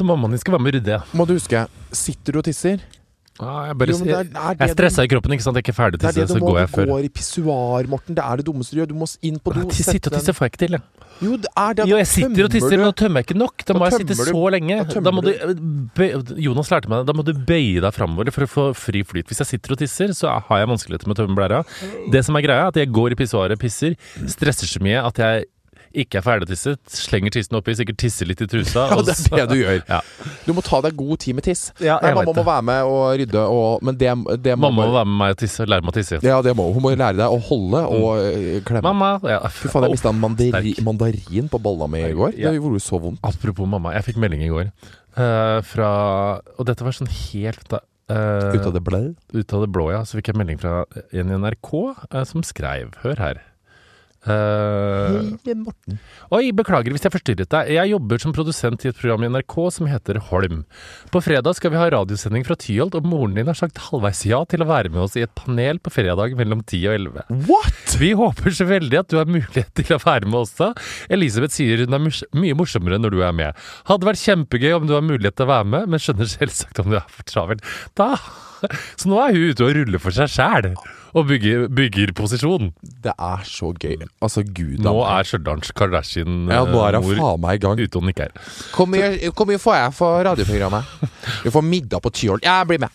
Så 0.00 0.06
mammaen 0.08 0.32
din 0.32 0.40
skal 0.40 0.56
være 0.56 0.64
med 0.64 0.72
og 0.72 0.80
rydde. 0.80 0.98
Må 1.12 1.26
du 1.28 1.34
huske, 1.36 1.66
sitter 1.92 2.32
du 2.32 2.40
og 2.40 2.46
tisser? 2.48 2.80
Ah, 3.40 3.68
jeg, 3.70 3.76
bare, 3.80 3.88
Jo, 3.94 3.98
det 4.04 4.12
er- 4.12 4.24
det 4.24 4.36
er 4.36 4.54
det 4.54 4.58
jeg 4.60 4.68
er 4.68 4.74
stressa 4.74 5.04
i 5.04 5.08
kroppen, 5.08 5.32
ikke 5.32 5.44
sant? 5.44 5.56
Jeg 5.56 5.62
er 5.64 5.68
ikke 5.70 5.76
ferdig 5.76 5.98
Det 6.00 6.08
er 6.08 6.12
til 6.12 6.22
det 6.26 6.28
så 6.28 6.34
du 6.36 6.40
må. 6.44 6.48
går 6.52 6.58
jeg 6.60 6.68
Du 6.68 6.74
før. 6.76 6.86
går 6.90 7.04
i 7.04 7.08
pissoar, 7.08 7.86
Morten. 7.88 8.14
Det 8.18 8.24
er 8.24 8.36
det 8.36 8.44
dummeste 8.46 8.72
du 8.76 8.80
gjør. 8.80 8.88
Du 8.90 8.94
må 9.00 9.06
inn 9.22 9.38
på 9.40 9.54
do. 9.54 9.62
Sitte 9.70 10.08
og 10.08 10.12
tisse 10.18 10.32
får 10.36 10.44
jeg 10.44 10.50
ikke 10.52 10.60
til, 10.66 10.72
jeg. 10.76 10.82
Jo, 11.20 11.36
det 11.36 11.48
er 11.56 11.72
det. 11.74 11.86
Jo, 11.88 11.96
jeg 12.00 12.06
sitter 12.06 12.44
og 12.44 12.50
tisser, 12.52 12.76
men 12.76 12.84
da 12.84 12.92
tømmer 13.00 13.16
jeg 13.20 13.26
ikke 13.28 13.38
nok. 13.40 13.56
Da 13.64 13.72
Da 13.72 13.78
må 13.80 13.88
jeg 13.90 14.00
sitte 14.00 14.16
så 14.28 14.44
lenge. 14.52 14.76
da 14.88 15.00
Da 15.00 15.10
må 15.10 15.20
du, 15.24 15.32
bøy- 15.96 16.36
Jonas 16.40 16.68
lærte 16.72 16.88
meg 16.88 17.00
det. 17.00 17.06
Da 17.06 17.12
må 17.16 17.24
du 17.24 17.32
bøye 17.32 17.80
deg 17.80 17.92
framover 17.96 18.30
for 18.32 18.44
å 18.44 18.48
få 18.48 18.64
fri 18.76 19.02
flyt. 19.04 19.26
Hvis 19.28 19.38
jeg 19.40 19.46
sitter 19.56 19.72
og 19.72 19.78
tisser, 19.78 20.08
så 20.16 20.28
har 20.40 20.58
jeg 20.60 20.68
vanskeligheter 20.68 21.06
med 21.08 21.16
å 21.16 21.20
tømme 21.24 21.36
blæra. 21.36 21.64
Det 22.12 22.24
som 22.24 22.36
er 22.36 22.42
greia, 22.42 22.64
er 22.64 22.68
at 22.68 22.74
jeg 22.76 22.92
går 22.92 23.12
i 23.12 23.14
pissoaret, 23.16 23.58
pisser, 23.58 23.96
stresser 24.26 24.68
så 24.68 24.80
mye 24.84 25.00
at 25.04 25.16
jeg 25.16 25.44
ikke 25.90 26.20
er 26.20 26.24
ferdig 26.24 26.48
tisset, 26.50 26.80
slenger 26.92 27.34
tissen 27.34 27.56
oppi, 27.58 27.74
sikkert 27.78 27.98
tisser 28.02 28.28
litt 28.30 28.42
i 28.44 28.48
trusa. 28.50 28.86
Ja, 28.90 28.98
det 29.06 29.14
er 29.14 29.46
det 29.46 29.46
du 29.50 29.60
gjør. 29.60 29.80
Ja. 29.88 30.00
Du 30.46 30.52
må 30.56 30.62
ta 30.66 30.80
deg 30.84 30.96
god 30.98 31.20
tid 31.22 31.36
med 31.38 31.46
tiss. 31.46 31.68
Ja, 31.82 31.98
Nei, 32.02 32.12
mamma 32.16 32.34
må 32.36 32.44
være 32.46 32.64
med 32.66 32.90
og 32.90 33.02
rydde, 33.20 33.42
og, 33.42 33.84
men 33.86 33.98
det, 34.00 34.10
det 34.44 34.56
Mamma 34.58 34.86
må 34.86 34.94
være 34.94 35.08
med 35.08 35.18
meg 35.22 35.34
og 35.36 35.40
tisse, 35.42 35.66
lære 35.68 35.86
meg 35.86 35.94
å 35.94 35.96
tisse. 35.98 36.20
Ja, 36.26 36.40
det 36.44 36.54
må 36.58 36.68
hun. 36.68 36.78
Hun 36.78 36.86
må 36.86 36.94
lære 36.94 37.18
deg 37.18 37.34
å 37.34 37.40
holde 37.50 37.82
og 37.90 38.22
mm. 38.22 38.62
klemme. 38.68 38.84
Mamma 38.88 39.10
ja. 39.28 39.40
Fy 39.52 39.70
faen, 39.72 39.86
jeg 39.88 39.96
mista 39.98 40.12
en 40.12 40.22
mandari 40.22 40.74
mandarin 40.84 41.50
på 41.50 41.60
balla 41.62 41.88
mi 41.90 42.02
i 42.06 42.14
går. 42.16 42.34
Det 42.38 42.54
gjorde 42.56 42.82
så 42.84 43.00
vondt. 43.02 43.22
Apropos 43.26 43.68
mamma, 43.68 43.94
jeg 43.98 44.10
fikk 44.10 44.20
melding 44.22 44.46
i 44.46 44.50
går 44.52 44.70
uh, 45.18 45.60
fra 45.66 45.90
Og 46.56 46.66
dette 46.68 46.86
var 46.86 46.96
sånn 46.96 47.10
helt 47.10 47.66
da, 47.72 47.82
eh, 48.12 48.56
Ut 48.56 48.66
av 48.66 48.74
det 48.76 48.82
blå. 48.86 49.02
ut 49.34 49.54
av 49.54 49.64
det 49.64 49.70
blå, 49.72 49.90
ja. 49.94 50.02
Så 50.04 50.18
fikk 50.18 50.32
jeg 50.32 50.40
melding 50.40 50.60
fra 50.60 50.84
en 51.12 51.32
i 51.32 51.38
NRK 51.44 51.72
uh, 51.76 52.24
som 52.28 52.44
skrev 52.46 52.96
Hør 53.04 53.20
her. 53.20 53.44
Eh, 54.20 55.30
Hei, 55.46 55.54
Morten. 55.56 55.96
Oi, 56.36 56.50
beklager 56.52 56.92
hvis 56.92 57.06
jeg 57.06 57.12
forstyrret 57.14 57.48
deg. 57.54 57.70
Jeg 57.72 57.92
jobber 57.94 58.20
som 58.20 58.34
produsent 58.36 58.84
i 58.84 58.90
et 58.90 58.98
program 58.98 59.24
i 59.24 59.30
NRK 59.32 59.54
som 59.72 59.88
heter 59.88 60.20
Holm. 60.28 60.64
På 61.14 61.22
fredag 61.24 61.56
skal 61.56 61.72
vi 61.72 61.80
ha 61.80 61.86
radiosending 61.94 62.44
fra 62.44 62.58
Tyholt, 62.60 62.98
og 62.98 63.08
moren 63.08 63.38
din 63.38 63.48
har 63.48 63.56
sagt 63.56 63.80
halvveis 63.86 64.20
ja 64.28 64.42
til 64.50 64.64
å 64.64 64.68
være 64.68 64.92
med 64.92 65.06
oss 65.06 65.16
i 65.16 65.24
et 65.24 65.32
panel 65.38 65.80
på 65.80 65.94
fredag 65.94 66.36
mellom 66.36 66.60
10 66.66 66.84
og 66.90 66.98
11. 66.98 67.48
What?! 67.48 67.96
Vi 68.00 68.12
håper 68.18 68.54
så 68.56 68.68
veldig 68.68 69.00
at 69.00 69.10
du 69.10 69.16
har 69.22 69.30
mulighet 69.30 69.72
til 69.80 69.96
å 69.96 70.02
være 70.04 70.28
med 70.28 70.42
også. 70.42 70.70
Elisabeth 71.12 71.56
sier 71.56 71.86
hun 71.86 71.96
er 71.96 72.06
mye 72.36 72.60
morsommere 72.60 73.00
når 73.00 73.16
du 73.16 73.24
er 73.24 73.34
med. 73.40 73.66
Hadde 73.88 74.08
vært 74.10 74.24
kjempegøy 74.26 74.76
om 74.76 74.86
du 74.90 74.94
har 74.98 75.06
mulighet 75.06 75.40
til 75.40 75.48
å 75.48 75.54
være 75.54 75.72
med, 75.72 75.90
men 75.90 76.02
skjønner 76.02 76.28
selvsagt 76.28 76.84
om 76.84 76.92
du 76.92 77.00
er 77.00 77.08
for 77.08 77.24
travel. 77.28 77.64
Da 77.96 78.12
Så 79.00 79.08
nå 79.10 79.18
er 79.22 79.36
hun 79.36 79.50
ute 79.52 79.66
og 79.66 79.74
ruller 79.76 80.02
for 80.02 80.14
seg 80.14 80.30
sjæl, 80.32 80.70
og 81.10 81.26
bygger, 81.26 81.66
bygger 81.74 82.12
posisjon. 82.14 82.70
Det 83.02 83.12
er 83.16 83.44
så 83.48 83.72
gøy. 83.74 84.04
Altså, 84.22 84.44
gud 84.46 84.78
Nå 84.84 84.92
er 85.02 85.26
Stjørdals 85.26 85.72
Kardashian-mor 85.74 86.54
Ja, 86.54 86.64
nå 86.68 86.82
er 86.86 86.98
hun 87.00 87.16
faen 87.18 87.42
meg 87.42 87.58
i 87.58 87.62
gang. 87.64 87.80
ute 87.80 87.98
og 87.98 88.06
nikker. 88.06 88.34
Hvor 88.76 88.86
mye, 88.90 89.58
får 89.58 89.78
jeg 89.80 89.94
for 89.96 90.22
radioprogrammet? 90.28 90.84
Vi 91.44 91.50
får 91.54 91.66
middag 91.66 92.04
på 92.04 92.12
Tyholt. 92.14 92.46
Jeg 92.46 92.68
blir 92.70 92.82
med. 92.84 92.90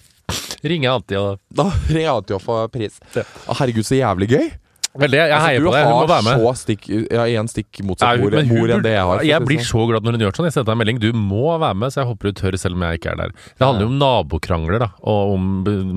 Ringer 0.65 0.95
alltid 0.95 1.17
og 1.19 1.41
Da 1.53 1.67
ringer 1.89 2.37
og 2.37 2.41
får 2.41 2.69
pris. 2.73 2.95
Å, 3.19 3.57
herregud, 3.59 3.85
så 3.85 3.99
jævlig 3.99 4.29
gøy. 4.31 4.47
Veldig, 4.95 5.17
jeg 5.19 5.41
heier 5.43 5.59
Altså, 5.59 5.67
på 5.67 5.73
deg. 5.75 5.85
Hun 5.85 5.91
må 5.95 6.01
Du 6.05 6.11
være 6.13 6.23
har 6.23 6.27
med. 6.27 6.43
så 6.45 6.53
stikk 6.61 6.85
Ja, 7.11 7.23
én 7.41 7.49
stikk 7.51 7.81
motsatt 7.83 8.19
mor, 8.21 8.31
hun 8.31 8.47
mor 8.47 8.73
enn 8.75 8.83
det 8.85 8.93
jeg 8.95 9.03
har. 9.09 9.23
Jeg 9.27 9.45
blir 9.45 9.59
sånn. 9.59 9.67
så 9.71 9.87
glad 9.89 10.03
når 10.07 10.11
hun 10.15 10.23
gjør 10.25 10.35
sånn. 10.39 10.47
Jeg 10.47 10.55
sendte 10.55 10.69
deg 10.71 10.75
en 10.77 10.81
melding. 10.83 10.99
Du 11.03 11.11
må 11.13 11.43
være 11.59 11.75
med, 11.75 11.91
så 11.91 12.01
jeg 12.03 12.09
håper 12.13 12.31
du 12.31 12.31
tør 12.39 12.57
selv 12.61 12.75
om 12.79 12.81
jeg 12.87 12.99
ikke 13.01 13.11
er 13.11 13.15
der. 13.25 13.35
Det 13.59 13.65
handler 13.67 13.81
jo 13.81 13.91
om 13.91 13.99
nabokrangler, 13.99 14.79
da. 14.79 14.89
Og 15.03 15.35
om 15.35 15.45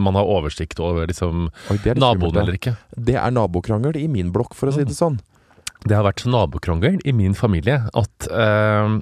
man 0.09 0.15
har 0.19 0.25
oversikt 0.25 0.81
over 0.83 1.07
liksom 1.07 1.49
Oi, 1.71 1.79
naboen 1.95 2.37
eller 2.43 2.59
ikke. 2.59 2.77
Det 2.99 3.15
er 3.15 3.31
nabokrangel 3.31 3.97
i 4.03 4.09
min 4.09 4.33
blokk, 4.35 4.55
for 4.59 4.69
å 4.69 4.75
si 4.75 4.83
det 4.85 4.97
sånn. 4.99 5.21
Det 5.87 5.95
har 5.95 6.03
vært 6.03 6.25
nabokrangel 6.27 6.97
i 7.07 7.13
min 7.15 7.35
familie 7.39 7.85
at 7.95 8.27
eh, 8.35 8.97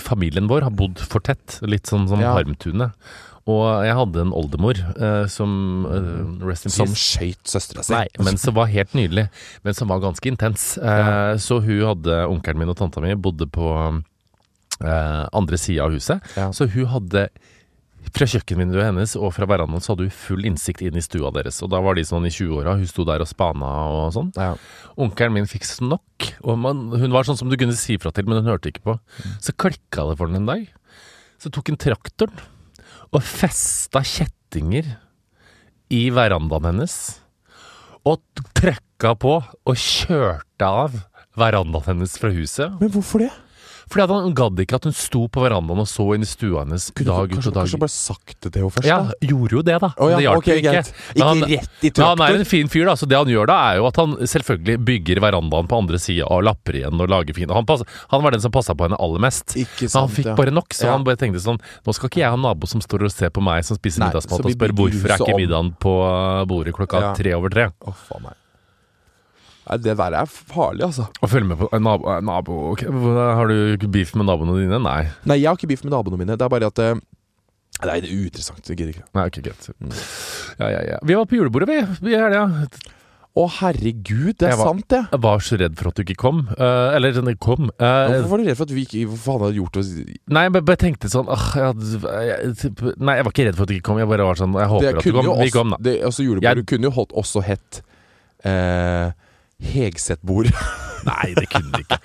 familien 0.00 0.48
vår 0.48 0.64
har 0.64 0.72
bodd 0.72 0.98
for 1.04 1.20
tett. 1.20 1.58
Litt 1.68 1.84
sånn 1.90 2.08
som 2.08 2.20
Ja. 2.22 2.32
Harmtunet. 2.32 2.92
Og 3.48 3.64
jeg 3.86 3.96
hadde 3.96 4.22
en 4.26 4.34
oldemor 4.36 4.80
uh, 5.00 5.24
som 5.32 5.50
uh, 5.88 6.54
Som 6.68 6.92
skøyt 6.92 7.48
søstera 7.48 7.84
si. 7.86 7.94
Nei, 7.94 8.04
men 8.20 8.36
som 8.40 8.56
var 8.58 8.68
helt 8.72 8.92
nydelig. 8.98 9.28
Men 9.64 9.76
som 9.76 9.88
var 9.88 10.02
ganske 10.04 10.28
intens. 10.28 10.70
Eh, 10.76 11.34
Så 11.40 11.60
hun 11.64 11.84
hadde 11.86 12.22
Onkelen 12.28 12.60
min 12.60 12.72
og 12.72 12.76
tanta 12.78 13.00
mi 13.04 13.14
bodde 13.16 13.48
på 13.50 13.72
andre 14.78 15.58
sida 15.58 15.88
av 15.88 15.94
huset. 15.96 16.22
Ja. 16.38 16.52
Så 16.54 16.68
hun 16.70 16.86
hadde 16.92 17.24
fra 18.14 18.26
kjøkkenvinduet 18.30 18.86
hennes 18.86 19.14
og 19.18 19.32
fra 19.36 19.46
verandaen 19.50 19.82
så 19.82 19.92
hadde 19.92 20.06
hun 20.06 20.14
full 20.14 20.46
innsikt 20.48 20.84
inn 20.86 20.98
i 20.98 21.02
stua 21.04 21.32
deres. 21.34 21.58
Og 21.64 21.72
da 21.72 21.80
var 21.84 21.98
de 21.98 22.04
sånn 22.06 22.28
i 22.28 22.32
20-åra. 22.32 22.76
Hun 22.78 22.88
sto 22.88 23.04
der 23.08 23.24
og 23.24 23.30
spana 23.30 23.70
og 23.90 24.12
sånn. 24.14 24.30
Ja. 24.38 24.52
Onkelen 25.00 25.34
min 25.34 25.50
fikk 25.50 25.66
snokk. 25.68 26.28
Og 26.44 26.60
man, 26.62 26.86
hun 26.94 27.14
var 27.14 27.26
sånn 27.28 27.40
som 27.40 27.50
du 27.50 27.58
kunne 27.60 27.76
si 27.78 27.98
fra 28.00 28.12
til, 28.14 28.28
men 28.28 28.40
hun 28.40 28.52
hørte 28.52 28.72
ikke 28.72 28.86
på. 28.86 28.96
Så 29.42 29.56
klikka 29.58 30.06
det 30.10 30.16
for 30.20 30.30
den 30.30 30.42
en 30.42 30.48
dag. 30.52 30.64
Så 31.42 31.52
tok 31.54 31.72
hun 31.72 31.80
traktoren 31.80 32.38
og 33.14 33.24
festa 33.24 34.02
kjettinger 34.04 34.88
i 35.94 36.08
verandaen 36.14 36.68
hennes. 36.72 36.96
Og 38.08 38.20
trekka 38.56 39.14
på 39.20 39.38
og 39.40 39.76
kjørte 39.80 40.68
av 40.68 40.96
verandaen 41.38 41.86
hennes 41.92 42.16
fra 42.20 42.32
huset. 42.34 42.74
Men 42.80 42.92
hvorfor 42.92 43.24
det? 43.24 43.32
Fordi 43.88 44.04
at 44.04 44.12
han 44.12 44.34
gadd 44.36 44.60
ikke 44.62 44.78
at 44.78 44.88
hun 44.88 44.96
sto 44.96 45.24
på 45.32 45.42
verandaen 45.44 45.82
og 45.82 45.88
så 45.88 46.06
inn 46.16 46.26
i 46.26 46.28
stua 46.28 46.64
hennes 46.64 46.90
Kunne 46.92 47.08
dag 47.08 47.32
ut 47.32 47.38
og 47.38 47.54
dag 47.54 47.62
kanskje 47.62 47.80
bare 47.82 47.94
sagt 47.94 48.36
det 48.44 48.52
til 48.52 48.62
henne 48.62 48.74
først? 48.74 48.88
Ja, 48.88 48.98
gjorde 49.24 49.56
jo 49.58 49.62
det, 49.64 49.78
da. 49.84 49.90
Oh, 49.96 50.10
ja, 50.12 50.18
det 50.18 50.26
hjalp 50.26 50.42
okay, 50.42 50.60
ikke. 50.62 50.82
Ikke 51.14 51.28
han- 51.28 51.44
rett 51.48 51.86
i 51.88 51.92
men 51.98 52.06
han 52.08 52.24
er 52.28 52.38
en 52.38 52.48
fin 52.48 52.68
fyr, 52.72 52.84
da. 52.90 52.96
Så 52.98 53.08
det 53.08 53.18
han 53.18 53.32
gjør 53.32 53.50
da, 53.50 53.58
er 53.72 53.80
jo 53.80 53.88
at 53.88 54.00
han 54.02 54.16
selvfølgelig 54.34 54.78
bygger 54.88 55.22
verandaen 55.24 55.70
på 55.70 55.80
andre 55.82 56.00
sida 56.02 56.28
og 56.28 56.44
lapper 56.46 56.80
igjen 56.82 57.00
og 57.00 57.12
lager 57.12 57.36
fint. 57.36 57.54
Han, 57.54 57.66
han 58.12 58.24
var 58.24 58.36
den 58.36 58.44
som 58.44 58.54
passa 58.54 58.76
på 58.78 58.88
henne 58.88 58.98
aller 59.00 59.24
mest. 59.24 59.56
Ikke 59.56 59.88
Men 59.88 60.00
han 60.04 60.14
fikk 60.18 60.32
bare 60.38 60.54
nok, 60.54 60.74
så 60.74 60.88
Ja. 60.88 60.92
han 60.96 61.04
bare 61.04 61.16
tenkte 61.20 61.40
sånn 61.42 61.58
Nå 61.84 61.92
skal 61.94 62.08
ikke 62.08 62.20
jeg 62.22 62.30
ha 62.30 62.36
nabo 62.36 62.66
som 62.66 62.80
står 62.80 63.04
og 63.04 63.12
ser 63.12 63.30
på 63.30 63.42
meg 63.44 63.64
som 63.64 63.76
spiser 63.76 64.04
middagsmat 64.04 64.44
og 64.44 64.52
spør 64.54 64.74
hvorfor 64.78 65.14
er 65.14 65.22
ikke 65.22 65.38
middagen 65.38 65.72
på 65.80 65.94
uh, 66.04 66.44
bordet 66.48 66.74
klokka 66.76 67.14
tre 67.18 67.34
over 67.36 67.52
tre. 67.52 67.68
Å, 67.68 67.94
faen 68.08 68.28
meg. 68.28 68.36
Det 69.76 69.94
der 69.98 70.16
er 70.22 70.26
farlig, 70.30 70.86
altså. 70.88 71.06
Å 71.22 71.28
følge 71.28 71.50
med 71.50 71.58
på 71.60 71.68
eh, 71.72 71.78
nabo, 71.84 72.08
eh, 72.14 72.20
nabo 72.24 72.58
okay. 72.72 72.88
Har 72.88 73.52
du 73.52 73.86
beef 73.92 74.14
med 74.16 74.26
naboene 74.30 74.56
dine? 74.56 74.80
Nei. 74.80 75.02
Nei, 75.28 75.36
jeg 75.42 75.50
har 75.50 75.58
ikke 75.60 75.68
beef 75.74 75.84
med 75.84 75.92
naboene 75.92 76.18
mine. 76.20 76.36
Det 76.40 76.46
er 76.48 76.52
bare 76.56 76.70
at 76.72 76.78
eh, 76.84 76.94
Nei, 77.84 78.00
det 78.02 78.08
er 78.08 78.14
uinteressant. 78.24 78.64
Jeg 78.66 78.74
gidder 78.80 78.94
ikke. 78.96 79.04
Nei, 79.14 79.26
ok, 79.30 79.36
greit. 79.44 79.68
Mm. 79.78 79.92
Ja, 80.58 80.70
ja, 80.72 80.78
ja. 80.94 80.96
Vi 81.06 81.14
var 81.14 81.28
på 81.30 81.36
julebordet, 81.38 81.68
vi. 81.70 82.10
i 82.10 82.16
helga. 82.18 82.46
Å, 83.38 83.44
herregud, 83.60 84.32
det 84.40 84.48
er 84.48 84.56
var- 84.58 84.72
sant, 84.72 84.86
det. 84.90 84.98
Jeg 85.12 85.20
var 85.22 85.44
så 85.46 85.58
redd 85.60 85.76
for 85.78 85.92
at 85.92 85.94
du 85.94 86.02
ikke 86.02 86.16
kom. 86.18 86.40
Uh, 86.58 86.96
eller 86.96 87.12
den 87.14 87.28
kom. 87.38 87.68
Uh, 87.78 88.08
Hvorfor 88.10 88.32
var 88.32 88.42
du 88.42 88.48
redd 88.48 88.58
for 88.58 88.66
at 88.66 88.72
vi 88.74 88.82
ikke 88.88 89.04
Hva 89.12 89.18
faen 89.22 89.44
hadde 89.44 89.58
gjort 89.60 89.78
oss 89.78 89.92
Nei, 89.94 90.42
jeg 90.48 90.54
bare, 90.56 90.78
tenkte 90.80 91.10
sånn 91.12 91.30
uh, 91.30 91.44
jeg, 91.54 91.92
jeg, 92.32 92.56
typ- 92.64 92.82
Nei, 92.98 93.14
jeg 93.20 93.28
var 93.28 93.36
ikke 93.36 93.46
redd 93.46 93.60
for 93.60 93.68
at 93.68 93.70
du 93.70 93.76
ikke 93.76 93.86
kom. 93.92 94.00
Jeg 94.02 94.10
bare 94.10 94.26
var 94.26 94.40
sånn 94.42 94.58
Jeg 94.58 94.72
håper 94.72 94.90
at 94.98 95.06
du 95.06 95.12
kom. 95.14 95.30
Også, 95.36 95.44
Vi 95.46 95.54
kom, 95.54 95.70
da. 95.76 95.78
det, 95.86 95.94
altså, 96.08 96.26
julebordet 96.26 96.50
Jeg- 96.64 96.66
kunne 96.74 96.90
jo 96.90 96.94
holdt, 96.98 97.14
også 97.22 97.44
hett 97.46 97.80
eh, 98.42 99.12
Hegsetbord. 99.62 100.50
Nei, 101.08 101.28
det 101.36 101.46
kunne 101.52 101.72
det 101.76 101.84
ikke. 101.86 101.98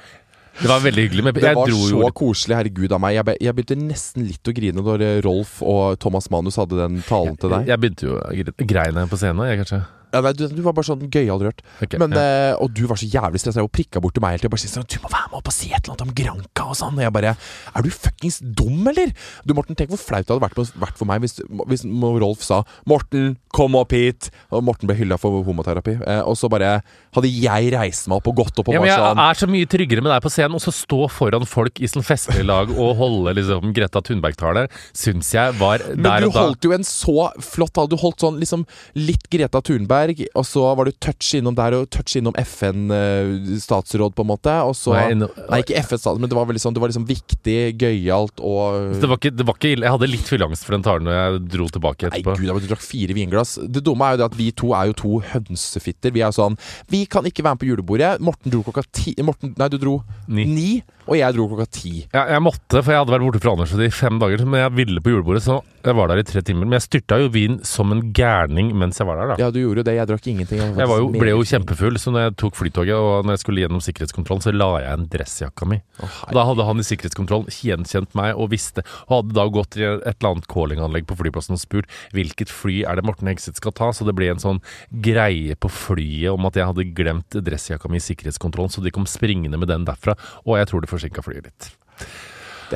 Det 0.54 0.70
var 0.70 0.84
veldig 0.84 1.04
hyggelig. 1.08 1.24
Men 1.26 1.34
Det 1.34 1.52
var 1.58 1.72
så 1.74 1.90
jo 1.90 2.10
koselig, 2.14 2.56
herregud 2.60 2.94
av 2.94 3.02
meg. 3.02 3.16
Jeg, 3.18 3.26
be, 3.26 3.34
jeg 3.42 3.56
begynte 3.58 3.78
nesten 3.80 4.28
litt 4.30 4.50
å 4.52 4.54
grine 4.54 4.84
når 4.86 5.02
eh, 5.02 5.16
Rolf 5.26 5.56
og 5.66 5.98
Thomas 6.04 6.30
Manus 6.34 6.60
hadde 6.62 6.78
den 6.78 7.00
talen 7.08 7.38
til 7.42 7.50
deg. 7.56 7.72
Jeg 7.72 7.82
begynte 7.82 8.06
jo 8.10 8.20
å 8.20 8.28
gre- 8.38 8.68
greine 8.70 9.06
på 9.10 9.18
scenen, 9.20 9.42
jeg, 9.50 9.64
kanskje. 9.64 9.82
Ja, 10.14 10.22
nei, 10.22 10.34
du, 10.38 10.46
du 10.54 10.62
var 10.66 10.76
bare 10.78 10.88
sånn 10.88 11.08
gøyal 11.12 11.42
rørt. 11.42 11.64
Okay, 11.82 12.00
Men, 12.02 12.14
ja. 12.16 12.24
eh, 12.54 12.62
og 12.62 12.74
du 12.76 12.84
var 12.90 13.00
så 13.02 13.08
jævlig 13.10 13.42
stressa 13.42 13.64
og 13.66 13.72
prikka 13.74 14.02
bort 14.04 14.16
til 14.18 14.24
meg 14.24 14.38
hele 14.38 14.46
tida. 14.46 14.60
Sånn, 14.74 14.88
du 14.90 15.00
må 15.04 15.12
være 15.12 15.32
med 15.32 15.40
opp 15.42 15.50
og 15.50 15.56
si 15.56 15.72
et 15.72 15.80
eller 15.82 15.96
annet 15.96 16.06
om 16.06 16.14
Granca 16.20 16.68
og 16.70 16.78
sånn. 16.80 17.00
Og 17.00 17.06
jeg 17.06 17.16
bare 17.16 17.34
Er 17.74 17.86
du 17.86 17.90
fuckings 17.94 18.40
dum, 18.44 18.86
eller? 18.92 19.14
Du, 19.44 19.56
Morten, 19.58 19.78
tenk 19.78 19.92
hvor 19.94 20.02
flaut 20.02 20.28
det 20.28 20.34
hadde 20.34 20.46
vært, 20.46 20.58
på, 20.58 20.66
vært 20.82 21.00
for 21.00 21.10
meg 21.10 21.24
hvis, 21.26 21.40
hvis 21.70 21.86
Rolf 22.24 22.44
sa 22.46 22.62
'Morten, 22.90 23.36
kom 23.54 23.76
opp 23.78 23.94
hit', 23.94 24.30
og 24.54 24.64
Morten 24.66 24.90
ble 24.90 24.96
hylla 24.98 25.18
for 25.22 25.44
homoterapi. 25.46 25.98
Eh, 26.00 26.22
og 26.24 26.38
så 26.40 26.50
bare 26.52 26.80
hadde 27.14 27.30
jeg 27.30 27.74
reist 27.74 28.08
meg 28.10 28.22
opp 28.22 28.30
og 28.32 28.40
gått 28.42 28.62
opp 28.62 28.70
og 28.70 28.76
ja, 28.78 28.82
bare 28.82 28.92
jeg 28.92 29.04
sånn 29.04 29.24
er 29.24 29.40
så 29.42 29.50
mye 29.50 29.70
tryggere 29.70 30.04
med 30.06 30.14
deg 30.14 30.24
på 30.26 30.32
scenen, 30.34 30.58
og 30.58 30.64
så 30.64 30.74
stå 30.74 31.02
foran 31.12 31.46
folk 31.50 31.82
i 31.82 31.90
sånn 31.90 32.06
festlig 32.06 32.46
lag 32.48 32.72
og 32.74 32.96
holde 33.02 33.36
liksom 33.38 33.74
Greta 33.76 34.02
Thunberg-tale, 34.06 34.68
syns 34.98 35.34
jeg 35.36 35.58
var 35.60 35.84
der 35.84 35.92
og 35.92 36.04
da 36.04 36.14
Men 36.20 36.24
du 36.24 36.38
holdt 36.38 36.66
jo 36.66 36.74
en 36.76 36.86
så 36.88 37.30
flott 37.42 37.74
tale. 37.74 37.90
Du 37.92 37.98
holdt 38.00 38.24
sånn 38.24 38.40
liksom 38.42 38.66
litt 39.00 39.26
Greta 39.32 39.62
Thunberg, 39.62 40.03
og 40.34 40.46
så 40.48 40.64
var 40.78 40.90
du 40.90 40.96
touch 41.02 41.34
innom 41.38 41.56
der 41.58 41.78
og 41.78 41.90
touch 41.94 42.18
innom 42.20 42.36
FN-statsråd, 42.40 44.16
på 44.16 44.26
en 44.26 44.30
måte. 44.30 44.54
Og 44.68 44.76
så 44.78 44.96
Nei, 44.96 45.18
no, 45.18 45.30
Nei, 45.50 45.62
ikke 45.64 45.78
FN-statsråd, 45.82 46.22
men 46.22 46.32
det 46.32 46.38
var, 46.38 46.52
sånn, 46.62 46.76
det 46.76 46.84
var 46.84 46.92
liksom 46.92 47.08
viktig, 47.10 47.58
gøyalt 47.82 48.44
og 48.44 48.94
det 49.00 49.10
var, 49.10 49.20
ikke, 49.20 49.34
det 49.36 49.48
var 49.48 49.58
ikke 49.58 49.74
ille. 49.76 49.88
Jeg 49.88 49.96
hadde 49.96 50.10
litt 50.12 50.30
fylleangst 50.30 50.68
for 50.68 50.78
den 50.78 50.86
talen 50.86 51.08
når 51.08 51.18
jeg 51.18 51.44
dro 51.56 51.68
tilbake 51.78 52.10
etterpå. 52.10 52.36
Nei, 52.36 52.40
gud, 52.42 52.64
jeg 52.64 52.72
drakk 52.72 52.86
fire 52.86 53.18
vinglass. 53.18 53.56
Det 53.64 53.84
dumme 53.86 54.08
er 54.08 54.16
jo 54.16 54.22
det 54.24 54.28
at 54.30 54.38
vi 54.40 54.50
to 54.64 54.74
er 54.78 54.90
jo 54.92 54.98
to 55.04 55.14
hønsefitter. 55.34 56.14
Vi 56.16 56.24
er 56.26 56.34
sånn 56.36 56.58
Vi 56.92 57.04
kan 57.10 57.26
ikke 57.28 57.46
være 57.46 57.58
med 57.58 57.64
på 57.64 57.70
julebordet. 57.72 58.12
Morten 58.24 58.54
dro 58.54 58.64
klokka 58.66 58.86
ti 58.94 59.16
Morten, 59.24 59.54
Nei, 59.60 59.70
du 59.72 59.78
dro 59.82 59.98
Ni. 60.28 60.46
ni, 60.50 60.70
og 61.08 61.18
jeg 61.20 61.36
dro 61.36 61.48
klokka 61.52 61.68
ti. 61.76 61.94
Ja, 62.14 62.26
jeg 62.32 62.44
måtte, 62.44 62.82
for 62.82 62.94
jeg 62.94 63.02
hadde 63.02 63.14
vært 63.14 63.26
borte 63.28 63.42
fra 63.44 63.54
Andersen 63.56 63.84
i 63.84 63.92
fem 63.94 64.20
dager. 64.22 64.44
Men 64.48 64.66
jeg 64.66 64.76
ville 64.80 65.04
på 65.04 65.14
julebordet, 65.14 65.44
så 65.46 65.60
jeg 65.84 65.98
var 65.98 66.12
der 66.12 66.22
i 66.22 66.28
tre 66.28 66.44
timer. 66.46 66.68
Men 66.68 66.78
jeg 66.80 66.88
styrta 66.88 67.20
jo 67.22 67.32
vin 67.34 67.60
som 67.68 67.92
en 67.96 68.06
gærning 68.16 68.72
mens 68.80 69.00
jeg 69.02 69.08
var 69.10 69.20
der, 69.20 69.34
da. 69.34 69.40
Ja, 69.42 69.52
du 69.54 69.60
gjorde 69.62 69.84
jo 69.84 69.88
det. 69.94 70.00
Jeg 70.02 70.10
drakk 70.10 70.30
ingenting. 70.32 70.62
Jeg 70.64 70.90
var 70.90 71.02
jo, 71.02 71.10
ble 71.14 71.34
jo 71.34 71.46
kjempefull, 71.48 72.00
så 72.02 72.14
når 72.14 72.26
jeg 72.26 72.36
tok 72.42 72.58
flytoget 72.60 72.98
og 72.98 73.28
når 73.28 73.38
jeg 73.38 73.44
skulle 73.44 73.64
gjennom 73.64 73.84
sikkerhetskontrollen, 73.86 74.44
så 74.44 74.54
la 74.56 74.70
jeg 74.84 74.98
en 74.98 75.08
dressjakka 75.14 75.70
mi. 75.70 75.80
Oh, 76.04 76.20
da 76.36 76.46
hadde 76.50 76.68
han 76.68 76.82
i 76.82 76.88
sikkerhetskontrollen 76.88 77.54
gjenkjent 77.54 78.18
meg 78.18 78.34
og 78.34 78.52
visste, 78.54 78.84
og 79.08 79.16
hadde 79.20 79.38
da 79.38 79.48
gått 79.54 79.74
til 79.78 79.88
et 80.02 80.18
eller 80.18 80.32
annet 80.34 80.50
callinganlegg 80.52 81.08
på 81.10 81.18
flyplassen 81.20 81.58
og 81.58 81.64
spurt 81.64 81.98
hvilket 82.16 82.52
fly 82.52 82.82
er 82.90 83.00
det 83.00 83.06
Morten 83.08 83.30
Hegseth 83.32 83.62
skal 83.62 83.76
ta, 83.78 83.92
så 83.94 84.08
det 84.08 84.16
ble 84.18 84.32
en 84.34 84.44
sånn 84.44 84.62
greie 85.06 85.56
på 85.56 85.72
flyet 85.72 86.34
om 86.34 86.50
at 86.50 86.60
jeg 86.60 86.70
hadde 86.70 86.90
glemt 86.98 87.42
dressjakka 87.46 87.92
mi 87.92 88.02
i 88.02 88.04
sikkerhetskontrollen, 88.04 88.74
så 88.74 88.84
de 88.84 88.94
kom 88.94 89.08
springende 89.10 89.60
med 89.62 89.72
den 89.72 89.88
derfra, 89.88 90.18
og 90.44 90.58
jeg 90.60 90.72
tror 90.72 90.84
det 90.84 90.92
forsinka 90.92 91.26
flyet 91.26 91.52
litt. 91.52 91.74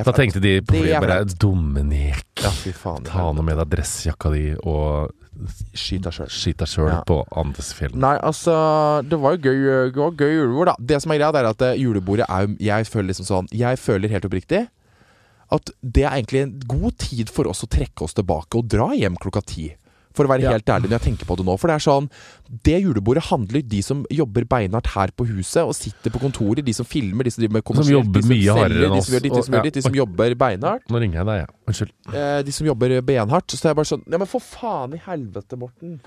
Da 0.06 0.12
tenkte 0.14 0.42
de 0.44 0.60
på 0.62 0.76
flyet 0.76 1.00
bare 1.02 1.24
Dominik 1.26 1.40
dumme 1.40 1.84
nek, 1.88 2.24
Ja, 2.44 2.50
fy 2.52 2.72
faen. 2.72 3.04
ta 3.04 3.32
nå 3.34 3.44
med 3.44 3.58
deg 3.58 3.70
dressjakka 3.70 4.32
di 4.34 4.56
og 4.64 5.12
Skyt 5.78 6.02
deg 6.02 6.14
sjøl. 6.14 6.30
skyt 6.34 6.58
deg 6.58 6.68
sjøl 6.68 6.90
Ja. 6.90 7.02
på 7.06 7.24
Andesfjell. 7.38 7.94
Nei, 7.96 8.18
altså 8.18 9.04
Det 9.08 9.20
var 9.22 9.36
jo 9.38 9.38
gøy, 9.38 9.92
det 9.94 9.96
var 10.02 10.12
gøy 10.12 10.34
julebord, 10.34 10.66
da. 10.66 10.76
Det 10.80 11.02
som 11.02 11.12
er 11.12 11.18
greia, 11.20 11.32
det 11.32 11.42
er 11.44 11.50
at 11.50 11.62
eh, 11.62 11.76
julebordet 11.78 12.26
er 12.28 12.48
Jeg 12.60 12.86
føler 12.90 13.08
liksom 13.14 13.26
sånn 13.28 13.48
Jeg 13.52 13.78
føler 13.78 14.10
helt 14.10 14.26
oppriktig 14.26 14.68
at 15.50 15.70
det 15.82 16.04
er 16.04 16.12
egentlig 16.22 16.42
en 16.44 16.60
god 16.68 16.98
tid 16.98 17.30
for 17.30 17.48
oss 17.48 17.64
å 17.64 17.68
trekke 17.70 18.02
oss 18.04 18.14
tilbake 18.14 18.58
og 18.58 18.68
dra 18.68 18.90
hjem 18.92 19.16
klokka 19.16 19.40
ti. 19.46 19.76
For 20.18 20.26
å 20.26 20.32
være 20.34 20.48
Ja. 20.48 20.52
helt 20.58 20.66
ærlig 20.74 20.90
når 20.90 20.98
jeg 20.98 21.06
tenker 21.12 21.30
på 21.30 21.38
det 21.38 21.46
nå. 21.46 21.56
For 21.62 21.70
det 21.70 21.76
er 21.78 21.86
sånn 21.86 22.10
Det 22.64 22.78
julebordet 22.82 23.24
handler 23.30 23.62
de 23.68 23.82
som 23.84 24.06
jobber 24.10 24.46
beinhardt 24.48 24.88
her 24.96 25.12
på 25.16 25.26
huset 25.28 25.62
og 25.68 25.76
sitter 25.76 26.10
på 26.14 26.20
kontoret, 26.24 26.64
de 26.66 26.74
som 26.74 26.86
filmer, 26.88 27.24
de 27.28 27.32
som 27.36 27.42
driver 27.44 27.58
med 27.60 27.66
kommersielt, 27.68 28.12
de 28.14 28.22
som 28.24 28.32
selger, 28.32 28.88
de 28.96 29.02
som 29.04 29.14
gjør 29.14 29.24
ditt, 29.28 29.34
de 29.38 29.44
som 29.44 29.54
gjør 29.58 29.64
ditt, 29.68 29.74
de 29.78 29.82
som 29.88 29.98
jobber 30.00 30.36
beinhardt. 30.40 30.88
Nå 30.90 31.02
ringer 31.04 31.22
jeg 31.22 31.28
deg, 31.28 31.38
ja. 31.44 31.48
Unnskyld. 31.68 31.92
Eh, 32.16 32.42
de 32.48 32.52
som 32.56 32.68
jobber 32.68 33.02
benhardt. 33.02 33.48
Så 33.52 33.62
det 33.62 33.72
er 33.72 33.78
bare 33.80 33.92
sånn 33.94 34.04
Ja, 34.10 34.18
men 34.18 34.28
for 34.28 34.40
faen 34.40 34.94
i 34.96 35.02
helvete, 35.06 35.58
Morten. 35.60 36.00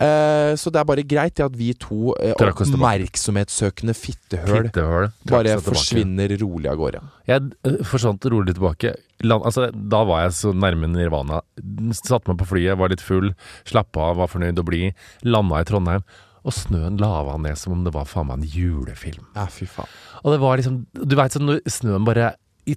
Eh, 0.00 0.54
så 0.56 0.70
det 0.72 0.80
er 0.80 0.86
bare 0.88 1.02
greit 1.04 1.38
at 1.44 1.52
vi 1.52 1.74
to 1.76 2.14
eh, 2.16 2.32
oppmerksomhetssøkende 2.32 3.92
fittehøl 3.92 4.68
Fittehøl. 4.70 5.10
bare 5.28 5.58
forsvinner 5.60 6.32
rolig 6.40 6.70
av 6.72 6.78
gårde. 6.80 7.02
Jeg 7.28 7.50
øh, 7.68 7.76
forsvant 7.84 8.24
rolig 8.32 8.54
tilbake. 8.56 8.94
Land, 9.22 9.46
altså, 9.48 9.68
da 9.72 10.02
var 10.08 10.24
jeg 10.24 10.36
så 10.38 10.52
nærme 10.56 10.90
nirvana. 10.90 11.40
Satte 11.96 12.30
meg 12.30 12.40
på 12.42 12.50
flyet, 12.54 12.78
var 12.80 12.92
litt 12.92 13.04
full, 13.04 13.32
slappa 13.68 14.10
av, 14.10 14.20
var 14.22 14.30
fornøyd 14.32 14.60
å 14.60 14.66
bli. 14.66 14.90
Landa 15.28 15.62
i 15.62 15.68
Trondheim. 15.68 16.04
Og 16.42 16.54
snøen 16.56 16.98
lava 16.98 17.36
ned 17.38 17.54
som 17.58 17.76
om 17.76 17.84
det 17.86 17.92
var 17.94 18.08
faen 18.10 18.26
meg 18.26 18.40
en 18.40 18.48
julefilm. 18.50 19.28
Ja, 19.36 19.46
fy 19.46 19.68
faen. 19.70 19.90
Og 20.24 20.34
det 20.34 20.40
var 20.42 20.58
liksom 20.58 20.80
Du 20.90 21.14
veit 21.18 21.34
sånn 21.34 21.46
når 21.46 21.62
snøen 21.70 22.06
bare 22.06 22.32
i 22.66 22.74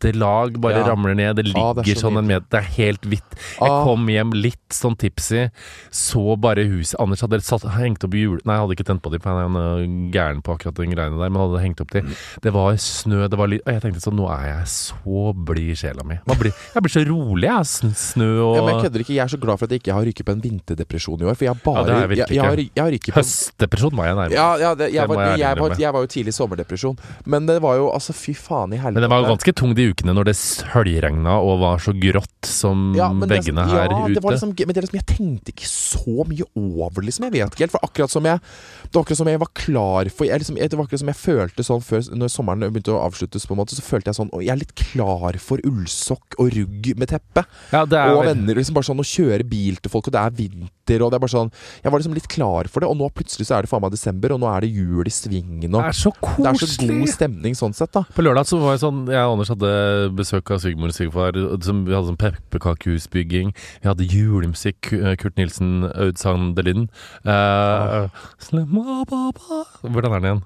tette 0.00 0.16
lag 0.18 0.56
bare 0.60 0.80
Ja. 0.80 0.86
ramler 0.88 1.14
ned. 1.14 1.36
Det 1.36 1.46
Ah, 1.54 1.72
ligger 1.74 1.82
det 1.84 1.88
er 1.92 2.00
så 2.00 2.08
sånn 2.08 2.18
en 2.18 2.26
meter. 2.26 2.46
Det 2.50 2.58
er 2.60 2.68
helt 2.76 3.02
hvitt. 3.02 3.30
Jeg 3.60 3.70
Ah. 3.70 3.84
kom 3.84 4.06
hjem 4.08 4.32
litt 4.32 4.68
sånn 4.70 4.96
tipsy. 4.96 5.50
Så 5.90 6.36
bare 6.40 6.64
huset 6.64 6.94
Anders 7.00 7.20
hadde 7.20 7.40
satt, 7.42 7.62
hengt 7.76 8.02
opp 8.04 8.12
jule... 8.14 8.40
Nei, 8.44 8.54
jeg 8.56 8.62
hadde 8.64 8.76
ikke 8.76 8.86
tent 8.86 9.02
på 9.02 9.10
dem, 9.12 9.20
for 9.20 9.30
han 9.30 9.56
er 9.56 9.84
gæren 10.10 10.42
på 10.42 10.56
akkurat 10.56 10.74
den 10.74 10.90
greiene 10.94 11.18
der. 11.20 11.28
Men 11.30 11.42
hadde 11.42 11.60
hengt 11.62 11.80
opp 11.80 11.90
de. 11.90 12.00
Det 12.40 12.52
var 12.52 12.72
snø, 12.80 13.28
det 13.28 13.36
var 13.38 13.46
litt 13.48 13.62
Og 13.66 13.72
jeg 13.74 13.82
tenkte 13.82 14.00
sånn 14.00 14.16
Nå 14.16 14.26
er 14.30 14.46
jeg 14.58 14.66
så 14.66 15.34
blid 15.36 15.70
i 15.70 15.74
sjela 15.76 16.02
mi. 16.04 16.18
Man 16.26 16.36
blir, 16.38 16.52
jeg 16.74 16.82
blir 16.82 16.90
så 16.96 17.04
rolig, 17.06 17.42
jeg. 17.50 17.66
Sn- 17.70 17.94
Snø 17.94 18.30
og 18.40 18.56
Ja, 18.56 18.62
men 18.64 18.74
jeg 18.74 18.84
kødder 18.90 19.00
ikke. 19.04 19.14
Jeg 19.14 19.24
er 19.24 19.32
så 19.36 19.40
glad 19.40 19.58
for 19.58 19.64
at 19.66 19.70
jeg 19.70 19.82
ikke 19.82 19.92
har 19.92 20.04
rykket 20.04 20.24
på 20.26 20.32
en 20.32 20.40
vinterdepresjon 20.40 21.20
i 21.20 21.24
år. 21.28 21.36
For 21.36 21.44
jeg 21.44 21.54
har 21.54 21.60
bare 21.64 21.76
Ja, 21.76 22.06
det 22.06 22.18
jeg 22.18 22.18
jeg, 22.18 22.36
jeg, 22.36 22.44
har, 22.44 22.56
jeg 22.56 22.82
har 22.84 22.90
rykket 22.90 23.12
på 23.14 23.20
Høstdepresjon 23.20 23.92
var 23.96 24.04
jeg 24.06 24.16
nærmest. 24.16 24.34
ja, 24.40 24.56
ja, 24.56 24.74
det, 24.74 24.92
jeg, 24.92 25.00
Det 25.08 25.08
var, 25.16 25.24
jeg 25.36 25.38
jeg, 25.40 25.58
var, 25.60 25.76
jeg 25.78 25.92
var 25.92 26.00
jo 26.00 26.06
tidlig 26.06 26.34
sommerdepresjon. 26.34 26.98
Men 27.26 27.46
det 27.46 27.60
var 27.62 27.74
jo 27.76 27.90
altså 27.92 28.12
Fy 28.14 28.32
faen 28.34 28.72
i 28.72 28.76
helvete. 28.76 28.94
Men 28.94 29.02
det 29.02 29.10
var 29.10 29.22
jo 29.22 29.28
ganske 29.36 29.52
tung 29.54 29.74
de 29.74 29.89
ukene 29.90 30.14
når 30.16 30.30
det 30.30 30.36
høljregna 30.72 31.36
og 31.44 31.60
var 31.62 31.82
så 31.82 31.92
grått 31.96 32.48
som 32.48 32.90
Ja, 32.96 33.08
veggene 33.12 33.64
her 33.68 33.90
ja, 33.92 33.98
ute. 34.06 34.14
Det 34.16 34.22
var 34.24 34.34
liksom, 34.36 34.54
men 34.56 34.74
det 34.76 34.84
liksom, 34.86 34.98
jeg 35.00 35.08
tenkte 35.10 35.52
ikke 35.54 35.68
så 35.70 36.24
mye 36.28 36.46
over 36.56 37.00
det, 37.02 37.08
liksom. 37.10 37.26
Jeg 37.28 37.34
vet 37.36 37.54
ikke 37.54 37.64
helt. 37.66 37.74
For 37.74 37.86
akkurat 37.86 38.10
som 38.14 38.24
jeg 38.28 38.40
Det 38.40 38.94
var 38.96 39.04
akkurat 39.04 39.20
som 39.20 39.28
jeg 39.30 39.40
var 39.42 39.50
klar 39.54 40.10
for 40.14 40.24
jeg, 40.28 40.40
liksom, 40.42 40.56
Det 40.60 40.78
var 40.78 40.86
akkurat 40.88 41.02
som 41.04 41.12
jeg 41.12 41.20
følte 41.20 41.66
sånn 41.66 41.84
før 41.84 42.04
Når 42.16 42.32
sommeren 42.32 42.66
begynte 42.70 42.94
å 42.94 43.02
avsluttes, 43.04 43.46
på 43.46 43.54
en 43.56 43.60
måte 43.62 43.76
så 43.76 43.84
følte 43.84 44.10
jeg 44.12 44.18
sånn 44.20 44.32
Jeg 44.40 44.54
er 44.54 44.60
litt 44.62 44.74
klar 44.78 45.38
for 45.42 45.62
ullsokk 45.66 46.38
og 46.40 46.52
rugg 46.56 46.90
med 46.98 47.10
teppe. 47.12 47.44
ja, 47.72 47.84
det 47.84 47.98
er 47.98 48.14
Og 48.16 48.24
venner. 48.30 48.54
liksom 48.60 48.74
Bare 48.78 48.88
sånn 48.90 49.02
å 49.02 49.06
kjøre 49.06 49.44
bil 49.48 49.76
til 49.80 49.90
folk, 49.92 50.08
og 50.08 50.14
det 50.16 50.20
er 50.24 50.30
vinter, 50.36 51.02
og 51.04 51.10
det 51.12 51.18
er 51.20 51.24
bare 51.26 51.34
sånn 51.36 51.52
Jeg 51.84 51.92
var 51.92 52.00
liksom 52.02 52.14
litt 52.16 52.28
klar 52.30 52.68
for 52.70 52.80
det, 52.82 52.88
og 52.90 52.96
nå 52.98 53.08
plutselig 53.14 53.46
så 53.48 53.58
er 53.58 53.66
det 53.66 53.70
faen 53.72 53.82
meg 53.84 53.92
desember, 53.94 54.32
og 54.34 54.40
nå 54.42 54.48
er 54.50 54.64
det 54.66 54.70
jul 54.74 55.06
i 55.06 55.12
svingen, 55.14 55.70
det 55.70 55.84
er 55.90 55.96
så 55.96 56.12
koselig! 56.18 56.44
det 56.44 56.50
er 56.50 56.66
så 56.66 56.86
god 56.90 57.12
stemning 57.14 57.54
sånn 57.58 57.74
sett, 57.76 57.92
da. 57.94 58.02
På 58.14 58.24
lørdag 58.24 58.46
så 58.48 58.58
var 58.62 58.74
jeg 58.76 58.82
sånn 58.84 59.04
Jeg 59.10 59.22
og 59.26 59.36
Anders 59.36 59.52
hadde 59.52 59.70
besøk 60.16 60.50
av 60.50 60.62
svigermor 60.62 60.92
og 60.92 60.96
Sigfar. 60.96 61.36
Vi 61.36 61.46
hadde 61.94 62.08
sånn 62.10 62.20
pepperkakehusbygging. 62.20 63.54
Vi 63.82 63.88
hadde 63.88 64.08
julemusikk. 64.10 64.92
Kurt 65.20 65.36
Nilsen, 65.40 65.84
Aud 65.94 66.20
Sandelin. 66.20 66.88
Uh, 67.24 68.08
Hvordan 68.50 70.12
er 70.12 70.18
den 70.18 70.30
igjen? 70.30 70.42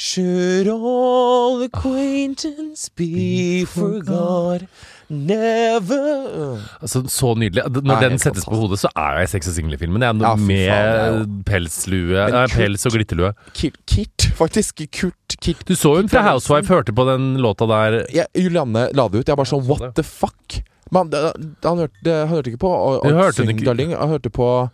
Should 0.00 0.66
all 0.66 1.62
acquaintance 1.62 2.88
be 2.88 3.66
forgot, 3.66 4.62
never 5.10 6.60
Altså, 6.80 7.02
så 7.10 7.34
nydelig. 7.36 7.64
Når 7.74 7.82
Nei, 7.90 7.96
den 8.08 8.18
settes 8.22 8.44
på 8.48 8.56
hodet, 8.56 8.78
så 8.82 8.88
er 8.96 9.20
jeg 9.20 9.28
Sex 9.34 9.48
og 9.50 9.56
single-filmen. 9.58 10.00
Jeg 10.02 10.14
er 10.14 10.22
Ja, 10.22 10.34
fy 10.36 10.40
faen, 10.40 10.50
er 10.50 11.12
med 11.12 11.20
jo- 11.20 11.42
pelslue 11.50 12.24
Nei, 12.30 12.46
Kurt- 12.46 12.56
pels 12.56 12.86
og 12.86 12.92
glitterlue. 12.96 13.32
Kit, 13.52 13.76
Kit, 13.86 14.28
faktisk. 14.38 14.82
Kurt 14.92 15.36
Kit. 15.40 15.64
Du 15.66 15.74
så 15.74 15.96
hun 15.96 16.08
fra 16.08 16.22
Housewife 16.30 16.68
hørte 16.72 16.92
på 16.94 17.04
den 17.10 17.36
låta 17.38 17.66
der 17.68 18.06
Ja, 18.14 18.24
Julianne 18.34 18.88
la 18.94 19.08
det 19.08 19.20
ut. 19.20 19.26
Jeg 19.28 19.36
bare 19.36 19.46
sånn 19.50 19.64
Ja, 19.66 19.74
what 19.74 19.94
the 19.96 20.02
fuck? 20.02 20.62
Men 20.92 21.10
han, 21.12 21.78
hørte, 21.78 22.10
han 22.26 22.28
hørte 22.28 22.50
ikke 22.50 22.58
på 22.64 22.70
og, 22.70 23.04
og 23.04 23.12
hørte 23.12 23.44
Syng? 23.46 23.64
Darling. 23.64 23.92
Han 23.94 24.08
hørte 24.10 24.30
på 24.34 24.70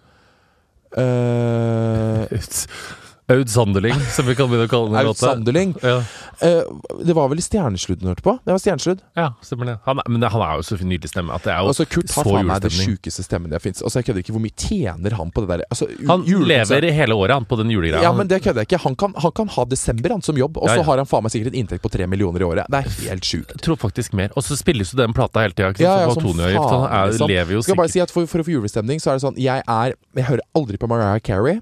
eh, 0.97 2.27
Aud 3.29 3.49
Sanderling, 3.51 3.95
som 4.15 4.27
vi 4.29 4.35
kan 4.39 4.47
begynne 4.47 4.69
å 4.69 4.71
kalle 4.71 4.93
den 4.93 5.09
Aud. 5.09 5.17
Sanderling. 5.19 5.73
Ja. 5.83 5.97
Uh, 6.39 7.01
det 7.03 7.15
var 7.17 7.27
vel 7.33 7.41
Stjernesludd 7.43 8.03
hun 8.05 8.13
hørte 8.13 8.23
på? 8.23 8.35
Det 8.45 8.53
var 8.55 8.61
Stjernesludd. 8.63 9.01
ja, 9.19 9.33
stemmer 9.43 9.67
det. 9.71 9.75
Han 9.87 9.99
men 10.07 10.23
han 10.31 10.43
er 10.45 10.61
jo 10.61 10.67
så 10.69 10.77
nydelig 10.79 11.11
stemme 11.11 11.35
at 11.35 11.43
det 11.47 11.51
er 11.55 11.65
jo 11.65 11.73
Altså, 11.73 11.87
Kurt 11.91 12.13
har 12.15 12.29
faen 12.29 12.47
meg 12.47 12.61
julestemning. 12.63 12.93
sjukeste 13.01 13.25
stemmen 13.27 13.51
det 13.51 13.61
fins. 13.65 13.81
Altså, 13.83 13.99
jeg 13.99 14.07
kødder 14.11 14.23
ikke. 14.23 14.35
Hvor 14.37 14.45
mye 14.45 14.55
tjener 14.63 15.17
han 15.19 15.33
på 15.35 15.43
det 15.43 15.49
der? 15.57 15.65
Altså, 15.75 15.89
Han 16.07 16.23
lever 16.47 16.89
hele 17.01 17.19
året, 17.19 17.35
han, 17.35 17.49
på 17.51 17.59
den 17.59 17.71
julegreia. 17.75 18.05
Ja, 18.07 18.13
men 18.15 18.31
det 18.31 18.43
kødder 18.45 18.63
jeg 18.63 18.71
ikke. 18.71 18.83
Han 18.87 18.95
kan, 18.95 19.17
han 19.25 19.35
kan 19.41 19.51
ha 19.57 19.65
desember 19.65 20.15
han 20.15 20.23
som 20.23 20.39
jobb, 20.39 20.59
og 20.63 20.69
Ja, 20.71 20.77
så 20.77 20.85
ja. 20.85 20.87
har 20.93 21.03
han 21.03 21.11
faen 21.11 21.27
meg 21.27 21.35
sikkert 21.35 21.51
en 21.55 21.59
inntekt 21.65 21.83
på 21.83 21.91
tre 21.91 22.07
millioner 22.07 22.45
i 22.45 22.47
året. 22.47 22.71
Det 22.71 22.83
er 22.85 22.95
helt 23.11 23.27
sjukt. 23.27 23.57
Tror 23.67 23.77
faktisk 23.81 24.15
mer. 24.15 24.31
Og 24.39 24.47
så 24.47 24.55
spilles 24.61 24.93
jo 24.95 25.01
den 25.03 25.17
plata 25.17 25.43
hele 25.43 25.57
tida. 25.57 25.73
Ja, 25.83 25.99
ja, 26.05 26.07
Ja, 26.07 26.15
som 26.15 26.23
faen, 26.23 26.39
Han 26.47 26.87
er, 26.87 27.11
liksom. 27.11 27.29
lever 27.29 27.59
jo 27.59 27.63
Skal 27.67 27.75
bare 27.83 27.91
si 27.91 28.01
at 28.05 28.13
for, 28.15 28.27
for 28.31 28.39
å 28.39 28.47
få 28.47 28.55
julestemning, 28.55 29.03
så 29.03 29.11
er 29.11 29.19
det 29.19 29.25
sånn 29.27 29.37
Jeg 29.41 29.65
er 29.67 29.95
Jeg 30.15 30.25
hører 30.31 30.45
aldri 30.55 30.79
på 30.79 30.87
Mariah 30.87 31.19
Carey. 31.19 31.59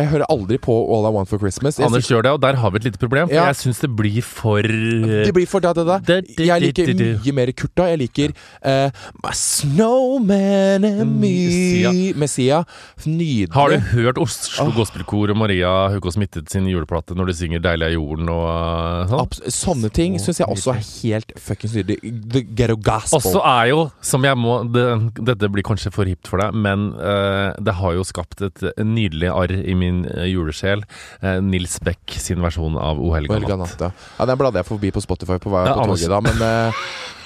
Jeg 0.00 0.08
hører 0.14 0.26
aldri 0.32 0.56
på 0.62 0.74
All 0.94 1.08
I 1.08 1.12
Want 1.14 1.28
for 1.30 1.42
Christmas. 1.42 1.78
Jeg 1.78 1.86
Anders 1.88 2.08
gjør 2.08 2.24
det, 2.24 2.32
og 2.36 2.40
der 2.42 2.58
har 2.60 2.72
vi 2.72 2.80
et 2.80 2.86
lite 2.88 3.00
problem. 3.00 3.28
For 3.28 3.36
Ja. 3.36 3.46
jeg 3.50 3.58
syns 3.60 3.80
det 3.82 3.90
blir 3.96 4.22
for 4.24 4.62
Det 4.62 5.32
blir 5.34 5.46
for 5.46 5.60
da, 5.60 5.72
da, 5.76 5.84
da. 5.84 6.20
Jeg 6.38 6.60
liker 6.62 6.94
mye 6.94 7.34
mer 7.36 7.52
Kurt 7.52 7.74
da. 7.76 7.88
Jeg 7.90 7.98
liker 8.04 8.34
uh, 8.64 8.90
My 9.24 9.32
Snowman 9.36 10.84
and 10.84 11.20
Me 11.20 12.12
Messia. 12.14 12.64
Nydelig. 13.04 13.52
Har 13.52 13.70
du 13.70 13.78
hørt 13.92 14.18
Oslo 14.18 14.68
oh. 14.68 14.74
Gospelkor 14.76 15.32
og 15.32 15.36
Maria 15.36 15.70
Haukås 15.92 16.16
Smittet 16.20 16.50
sin 16.50 16.66
juleplate 16.68 17.14
når 17.16 17.30
de 17.30 17.34
synger 17.38 17.62
'Deilig 17.64 17.86
er 17.90 17.94
jorden' 17.96 18.30
og 18.32 19.10
sånn? 19.10 19.20
Abs 19.24 19.40
Sånne 19.60 19.90
ting 19.92 20.18
syns 20.20 20.40
jeg 20.40 20.48
også 20.48 20.72
er 20.74 20.82
helt 21.02 21.32
fuckings 21.38 21.74
nydelig. 21.76 21.98
The 22.32 22.42
Ghetto 22.56 22.76
Gospel. 22.76 23.20
Også 23.20 23.42
er 23.44 23.70
jo, 23.72 23.80
som 24.00 24.24
jeg 24.24 24.38
må 24.40 24.60
det, 24.70 24.86
Dette 25.20 25.50
blir 25.52 25.66
kanskje 25.66 25.92
for 25.92 26.08
hipt 26.08 26.28
for 26.30 26.42
deg, 26.42 26.56
men 26.56 26.90
uh, 26.96 27.52
det 27.60 27.74
har 27.80 27.96
jo 27.96 28.06
skapt 28.06 28.42
et 28.46 28.64
nydelig 28.78 29.30
arr 29.32 29.52
i 29.60 29.74
min 29.76 29.89
uh, 30.06 30.24
julesjel. 30.28 30.84
Eh, 31.20 31.38
Nils 31.44 31.78
Beck 31.84 32.16
sin 32.22 32.40
versjon 32.44 32.78
av 32.80 33.00
O 33.02 33.12
helga 33.16 33.58
natt. 33.60 33.76
ja. 33.80 33.92
ja. 34.18 34.28
Den 34.30 34.40
bladde 34.40 34.62
jeg 34.62 34.68
forbi 34.70 34.92
på 34.94 35.02
Spotify 35.04 35.38
på 35.42 35.52
på 35.52 35.86
toget 35.92 36.10
da, 36.12 36.20
men 36.24 36.44
eh, 36.46 36.82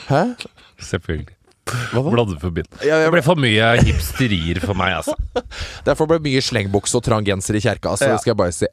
Hæ? 0.09 0.23
Selvfølgelig. 0.85 1.34
Bladde 1.65 2.37
forbi. 2.41 2.65
Ja, 2.85 2.99
Det 3.05 3.13
ble 3.15 3.23
for 3.25 3.41
mye 3.41 3.71
hipsterier 3.81 4.61
for 4.63 4.77
meg, 4.79 4.99
altså. 5.01 5.15
Derfor 5.89 6.09
ble 6.11 6.19
det 6.21 6.27
mye 6.29 6.43
slengbukse 6.45 6.99
og 6.99 7.05
trang 7.07 7.25
genser 7.27 7.57
i 7.59 7.63
kjerka, 7.65 7.95
altså, 7.95 8.11
Ja. 8.11 8.17
det 8.17 8.25
skal 8.25 8.35
jeg 8.35 8.41
bare 8.41 8.55
si. 8.55 8.69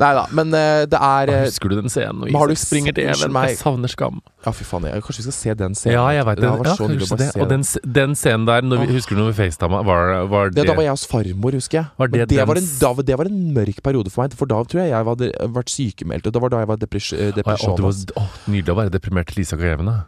Nei 0.00 0.10
da, 0.16 0.24
men 0.36 0.54
uh, 0.56 0.84
det 0.90 1.00
er 1.00 1.32
uh, 1.34 1.44
Husker 1.46 1.72
du 1.72 1.76
den 1.80 1.92
scenen 1.92 2.24
når 2.24 2.54
Isak 2.54 2.70
springer 2.70 2.96
til 2.96 3.10
Even? 3.12 3.34
meg. 3.36 3.52
Jeg 3.52 3.60
savner 3.60 3.92
skam. 3.92 4.22
Ja, 4.46 4.54
fy 4.56 4.64
faen, 4.64 4.86
jeg, 4.88 5.02
kanskje 5.04 5.20
vi 5.20 5.26
skal 5.28 5.36
se 5.36 5.56
den 5.60 5.76
scenen. 5.76 5.96
Ja, 5.98 6.06
jeg 6.16 6.26
veit 6.30 6.40
det. 6.40 6.46
Det 6.46 6.50
Ja, 6.50 6.76
kanskje 6.80 7.18
det. 7.20 7.30
Og 7.36 7.50
den, 7.50 7.66
den 8.00 8.16
scenen 8.16 8.46
der, 8.48 8.64
når 8.64 8.86
vi, 8.86 8.94
husker 8.96 9.16
du 9.16 9.20
når 9.20 9.32
vi 9.34 9.36
facetama, 9.42 9.82
var, 9.84 10.14
var 10.32 10.48
det 10.48 10.62
Det, 10.62 10.68
da 10.70 10.76
var 10.78 10.86
jeg 10.88 10.96
hos 10.96 11.06
farmor, 11.10 11.58
husker 11.60 11.82
jeg. 11.82 11.90
Var 12.00 12.14
det 12.14 12.28
det, 12.32 12.40
var 12.48 12.60
en, 12.60 12.70
da, 12.80 12.92
det 13.10 13.18
var 13.20 13.28
en 13.28 13.40
mørk 13.56 13.82
periode 13.84 14.12
for 14.12 14.24
meg, 14.24 14.38
for 14.38 14.48
da 14.50 14.62
tror 14.64 14.80
jeg 14.84 14.94
jeg 14.94 15.10
hadde 15.10 15.30
vært 15.58 15.74
sykemeldt. 15.74 16.30
Og 16.30 16.32
det 16.36 16.42
var 16.46 16.54
da 16.54 16.62
jeg 16.64 16.70
var 16.72 16.80
depres 16.80 17.12
Å, 17.12 17.18
eh, 17.20 17.36
ja, 17.36 17.56
å, 17.68 17.76
det 17.76 17.84
var, 17.84 18.00
å, 18.16 18.24
Nydelig 18.48 18.72
å 18.72 18.78
være 18.80 18.94
deprimert 18.96 19.28
til 19.30 19.42
Lisa 19.42 19.60
Grevene. 19.60 19.98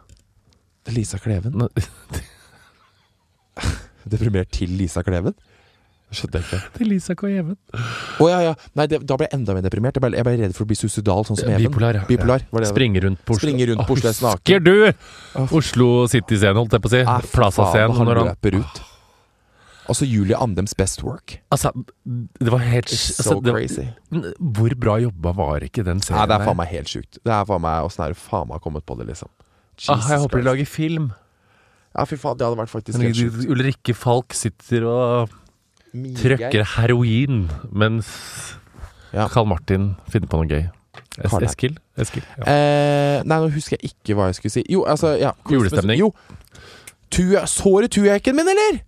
Lisa 0.91 1.17
Kleven? 1.21 1.63
Deprimert 4.09 4.49
til 4.51 4.73
Lisa 4.75 5.01
Kleven? 5.05 5.33
Jeg 6.13 6.19
skjønte 6.19 6.39
ikke. 6.43 6.57
Til 6.75 6.87
Lisa 6.91 7.13
Kleven. 7.17 7.55
Oh, 8.21 8.27
ja, 8.29 8.37
ja. 8.43 8.51
Nei, 8.77 8.85
det, 8.91 8.99
da 9.09 9.15
ble 9.17 9.25
jeg 9.25 9.33
enda 9.39 9.55
mer 9.57 9.63
deprimert. 9.65 9.95
Jeg 9.97 10.03
ble, 10.03 10.11
jeg 10.19 10.25
ble 10.27 10.33
redd 10.43 10.53
for 10.53 10.63
å 10.67 10.69
bli 10.69 10.77
suicidal, 10.77 11.25
sånn 11.25 11.37
som 11.39 11.49
Even. 11.49 11.71
Bipolar, 11.71 11.93
ja. 11.97 12.03
Bipolar, 12.09 12.39
ja. 12.53 12.69
Springer 12.69 13.01
rundt 13.07 13.19
på 13.25 13.33
Oslo. 13.33 13.41
Springer 13.47 13.65
rundt 13.71 13.85
på 13.89 13.93
Oslo 13.97 14.11
naken. 14.27 14.37
Husker 14.37 14.59
du 14.61 14.75
Oslo 15.57 15.87
City-scenen, 16.13 16.59
holdt 16.61 16.73
jeg 16.77 16.83
på 16.83 16.89
å 16.91 16.93
si? 16.93 17.01
Ah, 17.07 17.17
Plaza-scenen. 17.33 17.95
Han 17.97 18.05
løper 18.19 18.51
ut. 18.59 18.75
Altså 19.89 20.05
Julie 20.07 20.37
Andems 20.39 20.75
best 20.77 21.01
work. 21.03 21.41
Altså, 21.51 21.71
det 22.05 22.51
var 22.51 22.59
helt 22.63 22.93
It's 22.93 23.17
altså, 23.17 23.33
so 23.33 23.41
crazy. 23.41 23.87
Hvor 24.39 24.75
bra 24.79 24.99
jobba 25.01 25.33
var 25.35 25.59
ikke 25.65 25.83
den 25.83 25.99
Nei, 25.99 26.25
det 26.29 26.35
er 26.37 26.45
faen 26.45 26.57
meg 26.61 26.67
helt 26.71 26.89
sjukt. 26.93 27.17
Det 27.19 27.33
er 27.33 27.43
faen 27.49 27.61
meg 27.65 27.83
Åssen 27.89 28.05
er 28.05 28.09
det 28.13 28.19
faen 28.21 28.47
meg 28.53 28.61
kommet 28.63 28.85
på 28.87 28.95
det, 28.99 29.05
liksom? 29.09 29.29
Ah, 29.89 30.03
jeg 30.09 30.19
håper 30.23 30.41
de 30.41 30.47
lager 30.47 30.69
film. 30.69 31.11
Ja, 31.93 32.05
fy 32.09 32.17
faen, 32.17 32.37
det 32.39 32.45
hadde 32.47 32.57
vært 32.57 32.71
faktisk 32.71 33.01
helt 33.01 33.17
sjukt. 33.17 33.47
Ulrikke 33.53 33.93
Falk 33.97 34.33
sitter 34.37 34.85
og 34.89 35.33
Mye 35.93 36.15
trøkker 36.17 36.63
heroin, 36.77 37.43
mens 37.71 38.07
Ja. 39.13 39.27
Carl 39.29 39.45
Martin 39.45 39.91
finner 40.09 40.27
på 40.31 40.39
noe 40.41 40.49
gøy. 40.49 40.63
Es 41.21 41.33
Eskil? 41.37 41.75
Eskil 42.01 42.23
ja. 42.39 42.45
Eh, 42.49 43.19
nei, 43.29 43.37
nå 43.37 43.49
husker 43.53 43.77
jeg 43.77 43.91
ikke 43.93 44.15
hva 44.17 44.31
jeg 44.31 44.39
skulle 44.39 44.55
si. 44.55 44.63
Jo, 44.73 44.85
altså 44.89 45.11
ja, 45.21 45.35
Julestemning. 45.49 45.99
Jo. 46.01 46.09
Tue, 47.13 47.43
du 47.85 47.93
tuehekken 47.93 48.35
min, 48.37 48.49
eller? 48.49 48.81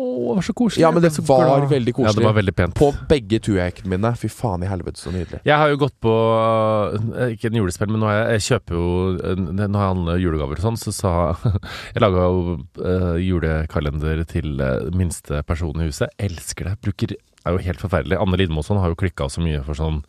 Å, 0.00 0.04
det 0.04 0.34
var 0.38 0.44
så 0.46 0.54
koselig. 0.56 0.82
Ja, 0.82 0.90
men 0.94 1.04
det 1.04 1.10
var 1.28 1.42
glad. 1.44 1.66
veldig 1.70 1.92
Ja, 1.98 2.12
det 2.16 2.24
var 2.24 2.36
veldig 2.36 2.54
pent. 2.56 2.76
På 2.78 2.88
begge 3.08 3.40
tuehekene 3.44 3.92
mine. 3.92 4.12
Fy 4.16 4.30
faen 4.32 4.64
i 4.64 4.70
helvete, 4.70 5.00
så 5.00 5.12
nydelig. 5.12 5.42
Jeg 5.46 5.60
har 5.60 5.72
jo 5.72 5.80
gått 5.82 5.96
på 6.02 6.14
eh, 6.96 7.34
Ikke 7.34 7.50
en 7.50 7.58
julespill, 7.60 7.92
men 7.92 8.02
nå 8.02 8.08
har 8.08 8.18
jeg, 8.18 8.38
jeg 8.38 8.46
kjøper 8.48 8.78
jo 8.78 8.86
eh, 9.18 9.42
Nå 9.42 9.66
har 9.66 9.84
jeg 9.84 9.94
handlet 9.94 10.22
julegaver 10.24 10.60
og 10.60 10.66
sånn, 10.66 10.80
så 10.80 10.94
sa 10.96 11.14
Jeg 11.94 12.04
laga 12.04 12.28
jo 12.28 12.56
uh, 12.80 13.16
julekalender 13.20 14.24
til 14.30 14.64
minste 14.96 15.44
person 15.48 15.76
i 15.80 15.90
huset. 15.90 16.16
Elsker 16.20 16.70
det. 16.70 16.78
Bruker 16.86 17.16
er 17.46 17.56
jo 17.56 17.62
helt 17.64 17.80
forferdelig. 17.82 18.18
Anne 18.20 18.38
Lidmosson 18.40 18.80
har 18.82 18.92
jo 18.92 18.98
klikka 19.00 19.28
så 19.32 19.42
mye 19.44 19.62
for 19.66 19.78
sånn 19.78 20.02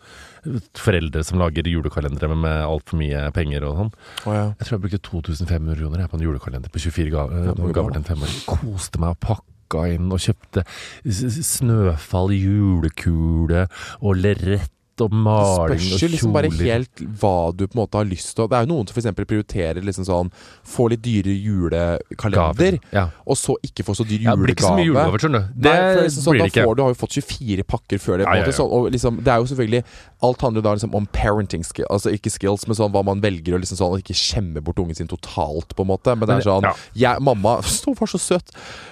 foreldre 0.77 1.23
som 1.25 1.39
lager 1.41 1.67
julekalendere 1.69 2.35
med, 2.35 2.63
altfor 2.65 2.99
mye 3.01 3.27
penger 3.35 3.65
og 3.67 3.77
sånn. 3.77 3.93
Oh, 4.25 4.33
ja. 4.35 4.45
Jeg 4.57 4.67
tror 4.67 4.77
jeg 4.77 4.83
brukte 4.87 5.01
2500 5.07 5.79
kroner 5.79 6.11
på 6.11 6.19
en 6.19 6.25
julekalender 6.25 6.73
på 6.73 6.81
24 6.81 7.13
gaver, 7.13 7.47
Ja, 7.51 7.55
gaver 7.55 7.95
til 7.95 8.01
en 8.01 8.09
femåring. 8.09 8.41
Koste 8.49 9.01
meg 9.01 9.15
og 9.15 9.21
pakka 9.27 9.85
inn 9.93 10.11
og 10.11 10.19
kjøpte 10.23 10.65
Snøfall, 11.07 12.33
julekule 12.35 13.67
og 14.01 14.17
lerret 14.19 14.71
og 15.05 15.09
Det 15.11 15.19
maling 15.25 15.71
og 15.71 15.81
spørs 15.81 16.01
jo 16.03 16.07
liksom 16.13 16.33
bare 16.35 16.49
helt 16.61 17.03
hva 17.21 17.33
du 17.55 17.65
på 17.67 17.73
en 17.75 17.81
måte 17.81 17.97
har 17.99 18.05
lyst 18.09 18.35
til. 18.37 18.47
Det 18.51 18.57
er 18.59 18.65
jo 18.67 18.71
noen 18.73 18.87
som 18.87 18.97
f.eks. 19.01 19.15
prioriterer 19.25 19.81
liksom 19.85 20.05
sånn 20.07 20.31
Få 20.71 20.87
litt 20.91 21.01
dyre 21.03 21.33
julekalender, 21.35 22.79
Ja. 22.93 23.09
og 23.25 23.35
så 23.37 23.55
ikke 23.63 23.83
få 23.87 23.95
så 23.97 24.05
dyr 24.07 24.21
Ja, 24.23 24.35
det 24.35 24.43
blir 24.45 24.55
ikke 24.55 24.67
så 24.67 24.75
mye 24.75 24.85
juleover 24.85 25.11
julegaver, 25.11 25.23
skjønner 25.25 25.39
du. 25.47 25.61
Det 25.61 25.71
Nei, 25.71 25.93
for 25.95 26.01
liksom 26.05 26.23
sånn, 26.25 26.31
blir 26.35 26.41
det 26.45 26.51
ikke. 26.53 26.65
får 26.67 26.75
du 26.75 26.81
har 26.83 26.89
jo 26.93 26.99
fått 27.01 27.15
24 27.17 27.63
pakker 27.67 27.97
før 28.01 28.17
det. 28.21 28.25
På 28.25 28.33
en 28.35 28.43
måte, 28.45 28.55
sånn, 28.57 28.71
og 28.71 28.91
liksom, 28.91 29.19
det 29.23 29.31
er 29.33 29.37
jo 29.41 29.45
selvfølgelig 29.51 29.83
Alt 30.21 30.41
handler 30.45 30.61
da 30.61 30.73
liksom 30.75 30.93
om 30.95 31.05
parenting 31.15 31.63
skills, 31.65 31.89
altså 31.89 32.11
ikke 32.13 32.29
skills, 32.29 32.67
men 32.69 32.77
sånn 32.77 32.91
hva 32.93 33.01
man 33.05 33.21
velger 33.23 33.55
å 33.55 33.59
liksom 33.61 33.79
sånn, 33.79 33.97
ikke 34.01 34.13
skjemme 34.17 34.61
bort 34.61 34.77
ungen 34.81 34.95
sin 34.97 35.09
totalt, 35.09 35.73
på 35.75 35.81
en 35.85 35.89
måte. 35.89 36.13
Men 36.15 36.27
det 36.29 36.35
er 36.39 36.47
sånn 36.47 36.63
Ja. 36.67 36.73
jeg, 36.93 37.21
Mamma 37.21 37.57
Hun 37.85 37.95
var 37.97 38.07
så 38.07 38.19
søt! 38.21 38.51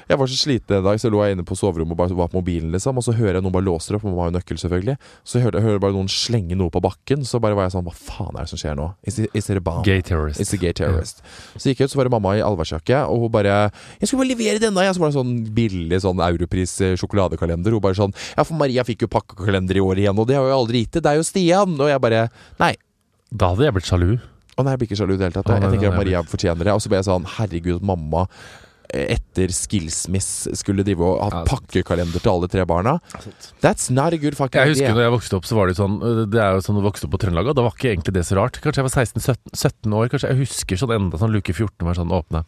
Jeg 0.09 0.17
var 0.17 0.25
så 0.25 0.37
sliten 0.39 0.77
en 0.79 0.83
dag, 0.83 0.97
så 0.99 1.09
lå 1.13 1.21
jeg 1.23 1.35
inne 1.37 1.45
på 1.45 1.53
soverommet 1.57 1.93
og 1.93 1.97
bare 1.99 2.15
var 2.17 2.31
på 2.31 2.39
mobilen, 2.39 2.71
liksom. 2.73 2.97
Og 2.97 3.03
så 3.05 3.13
hører 3.13 3.37
jeg 3.37 3.43
noen 3.45 3.53
bare 3.53 3.67
låser 3.67 3.95
opp, 3.95 4.03
mamma 4.07 4.25
har 4.25 4.31
jo 4.31 4.37
nøkkel, 4.39 4.57
selvfølgelig. 4.57 4.95
Så 5.23 5.39
hører, 5.43 5.59
jeg 5.59 5.67
hører 5.67 5.79
bare 5.83 5.93
noen 5.93 6.09
slenge 6.09 6.57
noe 6.57 6.73
på 6.73 6.81
bakken. 6.81 7.21
Så 7.29 7.37
bare 7.39 7.53
var 7.57 7.67
jeg 7.67 7.75
sånn 7.77 7.85
Hva 7.85 7.93
faen 7.93 8.33
er 8.39 8.47
det 8.47 8.49
som 8.49 8.57
skjer 8.61 8.75
nå? 8.79 8.87
Is 9.05 9.19
it, 9.21 9.29
is 9.37 9.49
it 9.53 9.57
a 9.59 9.61
bomb? 9.61 9.83
Gay 9.85 10.01
terrorist. 10.01 10.41
It's 10.41 10.53
a 10.53 10.57
gay 10.57 10.73
terrorist. 10.73 11.21
Så 11.55 11.69
gikk 11.69 11.83
jeg 11.83 11.89
ut, 11.91 11.93
så 11.93 11.99
var 12.01 12.09
det 12.09 12.13
mamma 12.15 12.33
i 12.39 12.41
allværsjakke, 12.41 13.03
og 13.05 13.27
hun 13.27 13.31
bare 13.31 13.69
'Jeg 13.99 14.07
skulle 14.09 14.25
bare 14.25 14.33
levere 14.33 14.59
denne', 14.59 14.81
jeg. 14.83 14.95
Så 14.95 14.99
var 14.99 15.11
det 15.13 15.19
sånn 15.19 15.53
billig 15.53 16.01
sånn 16.01 16.17
Europris 16.25 16.81
eh, 16.81 16.95
sjokoladekalender. 16.97 17.69
Hun 17.71 17.81
bare 17.81 17.93
sånn 17.93 18.13
'Ja, 18.35 18.43
for 18.43 18.55
Maria 18.57 18.83
fikk 18.83 19.01
jo 19.05 19.07
pakkekalender 19.07 19.77
i 19.77 19.79
år 19.85 19.95
igjen, 20.01 20.17
og 20.17 20.25
det 20.27 20.35
har 20.35 20.43
jo 20.49 20.57
aldri 20.65 20.81
gitt 20.85 20.97
det. 20.97 21.03
Det 21.03 21.18
er 21.19 21.23
jo 21.23 21.29
Stian.' 21.29 21.75
Og 21.79 21.91
jeg 21.91 22.01
bare 22.07 22.23
'Nei'. 22.59 22.75
Da 23.29 23.51
hadde 23.51 23.67
jeg 23.67 23.75
blitt 23.77 23.91
sjalu. 23.91 24.09
Å 24.57 24.63
nei, 24.65 24.71
jeg 24.73 24.79
blir 24.81 24.89
ikke 24.89 24.99
sjalu 24.99 25.13
i 25.13 25.19
det 25.19 25.27
hele 25.29 25.37
tatt. 25.37 25.51
Å, 25.53 25.59
Jeg 25.59 25.71
tenker 25.75 25.91
at 25.93 25.99
Maria 25.99 26.23
fortjener 26.23 26.67
det. 26.67 26.73
Og 26.73 26.81
så 26.83 26.89
ble 26.91 26.99
jeg 26.99 27.07
sånn 27.07 27.27
Herregud, 27.37 27.85
mamma 27.85 28.25
etter 28.89 29.51
skillsmiss 29.53 30.47
skulle 30.57 30.81
drive 30.85 31.05
og 31.05 31.19
ha 31.21 31.43
pakkekalender 31.45 32.23
til 32.23 32.31
alle 32.31 32.49
tre 32.49 32.65
barna. 32.65 32.95
That's 33.61 33.91
not 33.93 34.15
a 34.15 34.17
good 34.17 34.33
fucking 34.37 34.57
Jeg 34.57 34.73
husker 34.73 34.87
idea. 34.87 34.95
når 34.97 35.05
jeg 35.05 35.13
vokste 35.13 35.37
opp, 35.37 35.45
så 35.45 35.57
var 35.59 35.69
det 35.69 35.77
sånn 35.77 35.99
øh, 36.01 36.23
Det 36.25 36.41
er 36.41 36.57
jo 36.57 36.63
sånn 36.65 36.79
du 36.79 36.81
vokste 36.81 37.05
opp 37.05 37.13
på 37.13 37.21
Trøndelag, 37.21 37.51
og 37.51 37.57
da 37.59 37.65
var 37.67 37.75
ikke 37.77 37.91
egentlig 37.93 38.15
det 38.17 38.25
så 38.25 38.39
rart. 38.39 38.57
Kanskje 38.63 38.81
jeg 38.81 38.89
var 38.89 38.95
16-17 38.97 39.53
17 39.53 39.93
år, 39.99 40.09
kanskje 40.09 40.31
jeg 40.31 40.41
husker 40.41 40.81
sånn 40.81 40.95
enda 40.97 41.21
sånn 41.21 41.35
luke 41.35 41.53
14 41.53 41.85
var 41.85 41.99
sånn 41.99 42.15
åpne. 42.17 42.43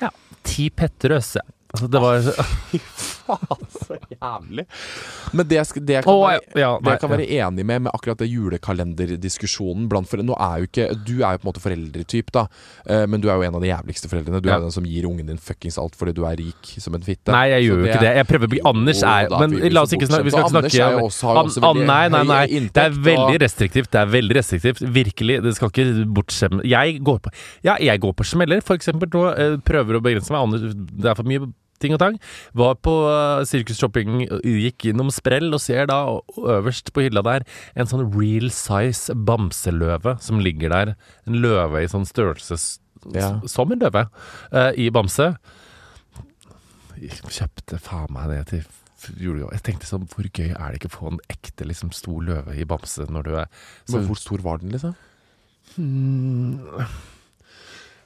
Ja, 0.00 0.08
ti 0.42 0.70
Petter 0.72 1.18
Øse. 1.18 1.44
Altså, 1.74 1.90
det 1.90 2.00
var 2.00 2.22
Faen, 3.24 3.64
så 3.86 3.96
jævlig. 4.12 4.64
Men 5.32 5.48
det, 5.48 5.60
sk- 5.68 5.80
det 5.84 5.94
jeg 5.98 6.04
kan, 6.04 6.12
oh, 6.12 6.26
være, 6.28 6.40
ja, 6.60 6.70
det 6.80 6.94
jeg 6.94 7.00
kan 7.04 7.10
være 7.14 7.26
ja. 7.28 7.48
enig 7.48 7.64
med 7.66 7.82
med 7.86 7.92
akkurat 7.96 8.18
det 8.20 8.28
julekalenderdiskusjonen 8.30 9.88
blant 9.90 10.08
foreldre 10.10 10.28
Nå 10.32 10.36
er 10.40 10.60
jo 10.62 10.68
ikke 10.68 10.86
Du 11.06 11.12
er 11.24 11.34
jo 11.36 11.40
på 11.40 11.44
en 11.44 11.50
måte 11.50 11.62
foreldretyp, 11.64 12.30
da. 12.34 12.44
Eh, 12.86 13.04
men 13.10 13.22
du 13.24 13.28
er 13.30 13.38
jo 13.40 13.46
en 13.48 13.58
av 13.58 13.64
de 13.64 13.70
jævligste 13.70 14.10
foreldrene. 14.12 14.40
Du 14.44 14.48
er 14.50 14.58
jo 14.58 14.66
den 14.68 14.74
som 14.76 14.86
gir 14.88 15.08
ungen 15.08 15.28
din 15.30 15.40
fuckings 15.40 15.78
alt 15.80 15.96
fordi 15.98 16.14
du 16.16 16.22
er 16.28 16.36
rik 16.40 16.74
som 16.82 16.94
en 16.96 17.04
fitte. 17.06 17.32
Nei, 17.34 17.46
jeg 17.54 17.66
gjør 17.68 17.82
jo 17.82 17.88
ikke 17.90 18.02
det. 18.04 18.12
Jeg 18.20 18.28
prøver 18.30 18.48
å 18.50 18.52
bli 18.54 18.62
Anders 18.72 19.02
er 19.04 19.28
da, 19.32 19.40
Men 19.42 19.56
vi 19.64 19.72
la 19.72 19.84
oss 19.86 19.94
ikke 19.96 20.08
snakke 20.10 20.28
Vi 20.28 20.34
skal 20.34 20.44
ikke 20.44 20.60
Anders 20.60 20.78
er 20.78 20.98
også- 21.00 21.26
har 21.28 21.34
jo 21.34 21.40
An- 21.44 21.50
også 21.50 21.64
An- 21.70 21.82
Nei, 21.84 22.08
Nei, 22.08 22.22
nei, 22.22 22.22
nei. 22.30 22.62
Det 22.74 22.84
er 22.84 22.96
veldig 23.10 23.40
restriktivt. 23.44 23.90
Det 23.94 24.00
er 24.04 24.06
veldig 24.14 24.38
restriktivt. 24.40 24.80
Virkelig. 25.00 25.40
Det 25.44 25.54
skal 25.56 25.72
ikke 25.72 25.88
bortskjemme 26.16 26.64
Jeg 26.68 27.00
går 27.04 27.18
på 27.24 27.32
Ja, 27.64 27.76
jeg 27.80 28.00
går 28.00 28.12
på 28.14 28.24
smeller. 28.28 28.60
For 28.64 28.76
eksempel 28.78 29.08
nå 29.14 29.26
eh, 29.36 29.56
prøver 29.64 29.98
å 29.98 30.02
begrense 30.04 30.30
meg. 30.34 30.40
Anders, 30.48 30.74
det 30.74 31.10
er 31.10 31.14
for 31.18 31.24
mye 31.28 31.46
ting 31.84 31.94
og 31.96 32.00
tang. 32.02 32.18
Var 32.56 32.78
på 32.84 32.94
Sirkus 33.48 33.78
Shopping, 33.82 34.24
gikk 34.42 34.88
innom 34.90 35.12
Sprell 35.14 35.50
og 35.54 35.60
ser 35.62 35.86
da 35.90 36.00
øverst 36.40 36.90
på 36.96 37.04
hylla 37.06 37.22
der 37.26 37.44
en 37.76 37.90
sånn 37.90 38.06
real 38.16 38.48
size 38.54 39.14
bamseløve 39.28 40.16
som 40.24 40.40
ligger 40.42 40.72
der. 40.74 40.94
En 41.28 41.38
løve 41.44 41.84
i 41.84 41.90
sånn 41.92 42.08
størrelse 42.08 42.58
Ja. 43.12 43.34
som 43.46 43.68
en 43.74 43.82
løve 43.84 44.06
uh, 44.08 44.70
i 44.80 44.88
bamse. 44.88 45.34
Jeg 46.96 47.18
kjøpte 47.28 47.76
faen 47.82 48.12
meg 48.14 48.30
det 48.32 48.42
til. 48.48 48.64
Jeg 49.04 49.60
tenkte 49.66 49.84
sånn, 49.84 50.06
hvor 50.08 50.24
gøy 50.24 50.54
er 50.54 50.70
det 50.72 50.78
ikke 50.78 50.88
å 50.88 50.94
få 50.94 51.10
en 51.10 51.18
ekte 51.28 51.66
liksom 51.68 51.90
stor 51.92 52.22
løve 52.24 52.54
i 52.56 52.64
bamse 52.64 53.04
når 53.12 53.26
du 53.26 53.34
er 53.36 53.50
så, 53.84 53.98
Men 53.98 54.06
hvor 54.08 54.16
stor 54.16 54.40
var 54.46 54.62
den, 54.62 54.72
liksom? 54.72 54.94
Hmm, 55.74 56.86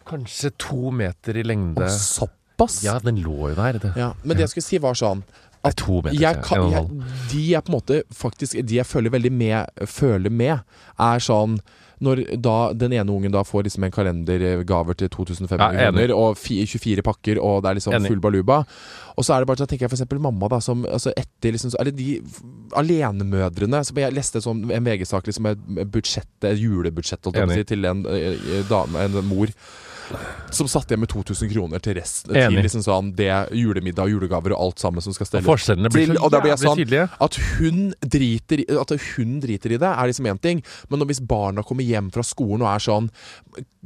Kanskje 0.09 0.51
to 0.59 0.91
meter 0.95 1.37
i 1.37 1.45
lengde. 1.47 1.85
Å, 1.87 2.29
såpass? 2.59 2.83
Ja, 2.85 2.99
den 2.99 3.23
lå 3.23 3.51
jo 3.51 3.55
der. 3.55 3.79
Det, 3.79 3.93
Ja, 3.97 4.13
Men 4.25 4.37
det 4.37 4.45
jeg 4.49 4.51
skulle 4.57 4.69
si, 4.69 4.79
var 4.79 4.95
sånn 4.95 5.23
er 5.65 5.73
to 5.75 6.01
meter. 6.03 6.21
jeg 6.21 6.43
kan, 6.47 6.71
jeg, 6.71 6.87
de 7.33 7.41
jeg 7.51 7.65
på 7.65 7.73
en 7.73 7.75
måte 7.81 8.03
faktisk 8.15 8.61
De 8.65 8.77
jeg 8.77 8.87
føler 8.87 9.11
veldig 9.11 9.33
med 9.33 9.67
Føler 9.91 10.31
med, 10.31 10.61
er 10.99 11.19
sånn 11.19 11.59
når 11.99 12.21
da 12.39 12.73
den 12.79 12.93
ene 12.95 13.11
ungen 13.11 13.33
da 13.35 13.41
får 13.43 13.65
liksom 13.67 13.83
en 13.83 13.91
kalendergaver 13.91 14.95
til 14.95 15.09
2500 15.11 15.59
Ja, 15.59 15.89
kroner, 15.91 16.13
og 16.15 16.37
fi, 16.39 16.61
24 16.65 17.03
pakker, 17.03 17.41
og 17.43 17.65
det 17.65 17.71
er 17.73 17.75
liksom 17.81 17.93
Enig. 17.97 18.07
full 18.13 18.21
baluba. 18.23 18.61
Og 19.19 19.25
så 19.27 19.35
er 19.35 19.41
det 19.43 19.49
bare 19.51 19.59
så 19.59 19.67
tenker 19.67 19.89
jeg 19.89 19.97
eksempel 19.97 20.21
mamma, 20.23 20.47
da, 20.47 20.61
som 20.63 20.87
altså 20.87 21.11
etter 21.19 21.51
liksom 21.57 21.75
Eller 21.81 21.91
de 21.91 22.21
alenemødrene. 22.79 23.85
som 23.85 23.99
jeg 23.99 24.15
leste 24.15 24.41
sånn, 24.41 24.63
en 24.71 24.85
VG-sak 24.87 25.27
liksom 25.27 25.43
med 25.49 25.91
budsjett, 25.91 26.31
et 26.45 26.59
julebudsjett 26.63 27.25
holdt 27.27 27.37
jeg 27.37 27.49
på 27.49 27.53
å 27.53 27.59
si, 27.59 27.65
til 27.75 27.85
en 27.85 28.07
en, 28.07 28.37
en, 28.95 29.19
en 29.19 29.25
mor. 29.27 29.51
Som 30.51 30.69
satt 30.71 30.89
igjen 30.91 31.01
med 31.01 31.11
2000 31.13 31.51
kroner 31.53 31.83
til 31.85 31.95
resten 31.99 32.35
Enig. 32.37 32.55
til 32.57 32.65
liksom 32.67 32.83
sånn 32.87 33.11
det 33.19 33.29
julemiddag, 33.53 34.09
julegaver 34.11 34.55
og 34.57 34.61
alt 34.69 34.79
sammen 34.83 35.05
som 35.05 35.13
skal 35.13 35.25
Og 35.27 35.31
stelles 35.33 35.49
forskjellene 35.49 35.91
blir 35.93 36.15
så 36.15 36.23
og 36.25 36.33
jævlig 36.33 36.59
sånn- 36.65 36.83
tydelige. 36.83 37.09
at 37.21 37.35
hun 37.59 37.95
driter 38.01 38.65
at 38.81 38.91
hun 39.17 39.41
driter 39.41 39.73
i 39.75 39.79
det, 39.79 39.89
er 39.93 40.07
liksom 40.09 40.27
én 40.27 40.41
ting. 40.41 40.63
Men 40.89 41.01
hvis 41.09 41.21
barna 41.21 41.63
kommer 41.63 41.85
hjem 41.85 42.11
fra 42.13 42.23
skolen 42.23 42.63
og 42.63 42.75
er 42.75 42.79
sånn 42.79 43.11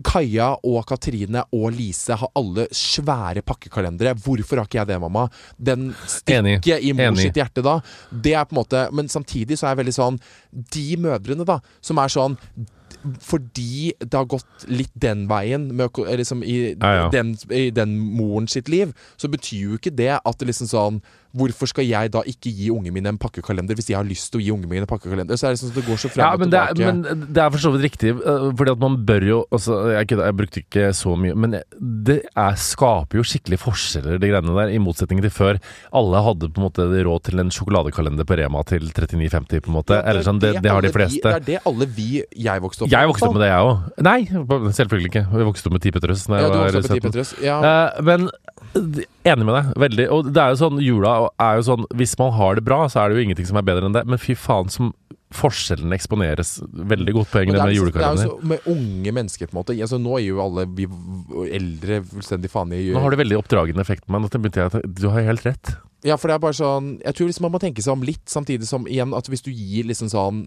Kaja 0.03 0.57
og 0.65 0.87
Katrine 0.89 1.43
og 1.53 1.73
Lise 1.77 2.17
har 2.17 2.31
alle 2.35 2.67
svære 2.73 3.43
pakkekalendere. 3.45 4.15
Hvorfor 4.17 4.57
har 4.63 4.65
ikke 4.67 4.79
jeg 4.81 4.87
det, 4.89 5.01
mamma? 5.01 5.27
Den 5.61 5.95
Enig. 6.27 6.67
i 6.67 6.93
mor 6.97 7.15
sitt 7.21 7.35
hjerte 7.35 7.63
da. 7.63 7.81
Det 8.11 8.33
er 8.33 8.45
på 8.47 8.57
en 8.57 8.63
måte 8.65 8.93
Men 8.93 9.07
samtidig 9.09 9.59
så 9.59 9.67
er 9.69 9.77
jeg 9.77 9.85
veldig 9.85 9.95
sånn 9.99 10.21
De 10.73 10.97
mødrene, 10.97 11.45
da, 11.45 11.61
som 11.81 11.99
er 11.99 12.09
sånn 12.09 12.39
fordi 13.21 13.93
det 13.99 14.15
har 14.15 14.29
gått 14.31 14.67
litt 14.69 14.93
den 14.95 15.27
veien 15.31 15.69
med, 15.73 15.91
eller 15.99 16.23
liksom 16.23 16.43
i, 16.45 16.75
Ja, 16.75 16.93
ja. 16.95 17.09
Den, 17.13 17.35
i 17.51 17.71
den 17.71 17.99
moren 17.99 18.49
sitt 18.49 18.69
liv, 18.69 18.95
så 19.17 19.29
betyr 19.33 19.73
jo 19.73 19.81
ikke 19.81 19.95
det 19.97 20.15
at 20.19 20.39
det 20.39 20.51
liksom 20.51 20.71
sånn 20.71 21.03
Hvorfor 21.33 21.67
skal 21.71 21.87
jeg 21.89 22.11
da 22.13 22.21
ikke 22.29 22.51
gi 22.53 22.69
ungen 22.71 22.93
min 22.93 23.07
en 23.09 23.19
pakkekalender 23.19 23.75
hvis 23.79 23.89
jeg 23.89 23.97
har 23.97 24.05
lyst 24.05 24.31
til 24.33 24.41
å 24.41 24.45
gi 24.45 24.51
ungen 24.53 24.69
min 24.69 24.83
en 24.85 24.87
pakkekalender? 24.91 25.39
Så 25.41 25.47
er 25.49 25.55
det 25.55 25.61
sånn 25.63 25.71
at 25.73 25.79
det 25.81 25.85
går 25.87 26.01
så 26.03 26.11
frem 26.13 26.23
Ja, 26.25 26.33
og 26.35 26.43
det, 26.45 26.59
er, 26.61 26.75
tilbake. 26.75 26.93
men 26.93 27.27
det 27.33 27.43
er 27.43 27.51
for 27.55 27.59
så 27.65 27.73
vidt 27.73 27.85
riktig. 27.87 28.11
øh, 28.21 28.53
Fordi 28.59 28.71
at 28.75 28.79
man 28.85 28.99
bør 29.09 29.27
jo 29.29 29.39
altså, 29.51 29.79
jeg, 29.97 30.11
jeg 30.13 30.37
brukte 30.37 30.61
ikke 30.63 30.89
så 30.95 31.15
mye, 31.17 31.35
men 31.35 31.57
det 31.81 32.19
er, 32.37 32.55
skaper 32.61 33.17
jo 33.21 33.25
skikkelig 33.25 33.59
forskjeller, 33.65 34.19
de 34.21 34.29
greiene 34.33 34.57
der. 34.59 34.75
I 34.77 34.79
motsetning 34.83 35.23
til 35.25 35.33
før. 35.33 35.61
Alle 35.93 36.23
hadde 36.27 36.51
på 36.53 36.61
en 36.61 36.67
måte 36.69 36.85
råd 37.09 37.23
til 37.31 37.41
en 37.41 37.51
sjokoladekalender 37.55 38.29
på 38.29 38.37
Rema 38.43 38.63
til 38.69 38.85
39,50, 38.93 39.65
på 39.65 39.73
en 39.73 39.77
måte. 39.81 39.99
Eller 40.05 40.23
sånn, 40.27 40.39
det, 40.43 40.55
det 40.63 40.71
har 40.71 40.83
de 40.85 40.93
fleste. 40.93 41.17
vi- 41.17 41.23
det 41.23 41.35
er 41.41 41.47
det 41.49 41.59
alle 41.67 41.87
vi 41.87 42.11
Jeg 42.37 42.61
vokste 42.61 42.85
opp 42.85 42.91
med. 42.91 42.99
Jeg 42.99 43.09
vokste 43.09 43.29
opp 43.29 43.35
med 43.39 43.43
det, 43.47 43.51
jeg 43.53 43.63
òg. 43.65 44.03
Nei, 44.03 44.21
selvfølgelig 44.77 45.09
ikke. 45.13 45.25
Jeg 45.33 45.47
vokste 45.49 45.67
opp 45.67 45.73
med 45.79 45.83
ti 45.83 45.91
Petrus. 45.97 46.29
Ja, 46.29 46.49
du 46.49 46.59
vokste 46.61 46.79
opp 46.79 46.89
med 46.89 46.91
17. 46.91 47.01
Ti 47.01 47.01
Petrus. 47.09 47.35
Ja. 47.43 47.57
Eh, 47.63 48.03
men 48.03 48.29
eh, 48.29 48.52
enig 48.75 49.47
med 49.47 49.55
deg, 49.57 49.71
veldig. 49.85 50.07
Og 50.15 50.33
det 50.33 50.43
er 50.43 50.55
jo 50.55 50.61
sånn, 50.63 50.81
jula 50.83 51.13
er 51.41 51.61
jo 51.61 51.67
sånn 51.67 51.87
Hvis 51.99 52.17
man 52.21 52.33
har 52.37 52.59
det 52.59 52.65
bra, 52.67 52.85
så 52.91 53.03
er 53.03 53.11
det 53.11 53.19
jo 53.19 53.27
ingenting 53.27 53.49
som 53.49 53.61
er 53.61 53.67
bedre 53.67 53.89
enn 53.89 53.97
det. 53.97 54.05
Men 54.09 54.21
fy 54.23 54.37
faen 54.39 54.71
som 54.73 54.93
forskjellene 55.33 55.97
eksponeres. 55.97 56.59
Veldig 56.93 57.15
godt 57.17 57.31
poeng 57.33 57.49
det 57.49 57.57
det 57.57 57.63
med 57.63 57.73
liksom- 57.73 57.73
er 57.73 57.79
julekalender. 57.81 58.45
med 58.45 58.61
unge 58.67 59.13
mennesker, 59.13 59.47
på 59.49 59.57
en 59.57 59.63
måte. 59.63 59.77
Altså, 59.81 59.99
nå 60.01 60.19
er 60.19 60.27
jo 60.27 60.41
alle 60.45 60.67
vi 60.67 60.87
eldre 60.87 62.03
fullstendig 62.05 62.51
faen 62.51 62.73
i 62.73 62.93
Nå 62.93 63.01
har 63.01 63.11
det 63.11 63.19
veldig 63.19 63.39
oppdragende 63.41 63.81
effekt 63.81 64.07
på 64.07 64.13
meg. 64.13 64.95
Du 64.95 65.09
har 65.09 65.23
helt 65.23 65.43
rett. 65.47 65.77
Ja, 66.03 66.17
for 66.19 66.29
det 66.31 66.35
er 66.35 66.43
bare 66.43 66.57
sånn 66.57 66.97
Jeg 67.05 67.15
tror 67.15 67.29
liksom 67.31 67.45
man 67.47 67.53
må 67.55 67.61
tenke 67.63 67.83
seg 67.85 67.95
om 67.95 68.03
litt, 68.07 68.25
samtidig 68.31 68.67
som 68.67 68.87
igjen 68.91 69.15
at 69.15 69.29
hvis 69.31 69.45
du 69.47 69.53
gir 69.55 69.87
liksom 69.87 70.11
sånn 70.11 70.41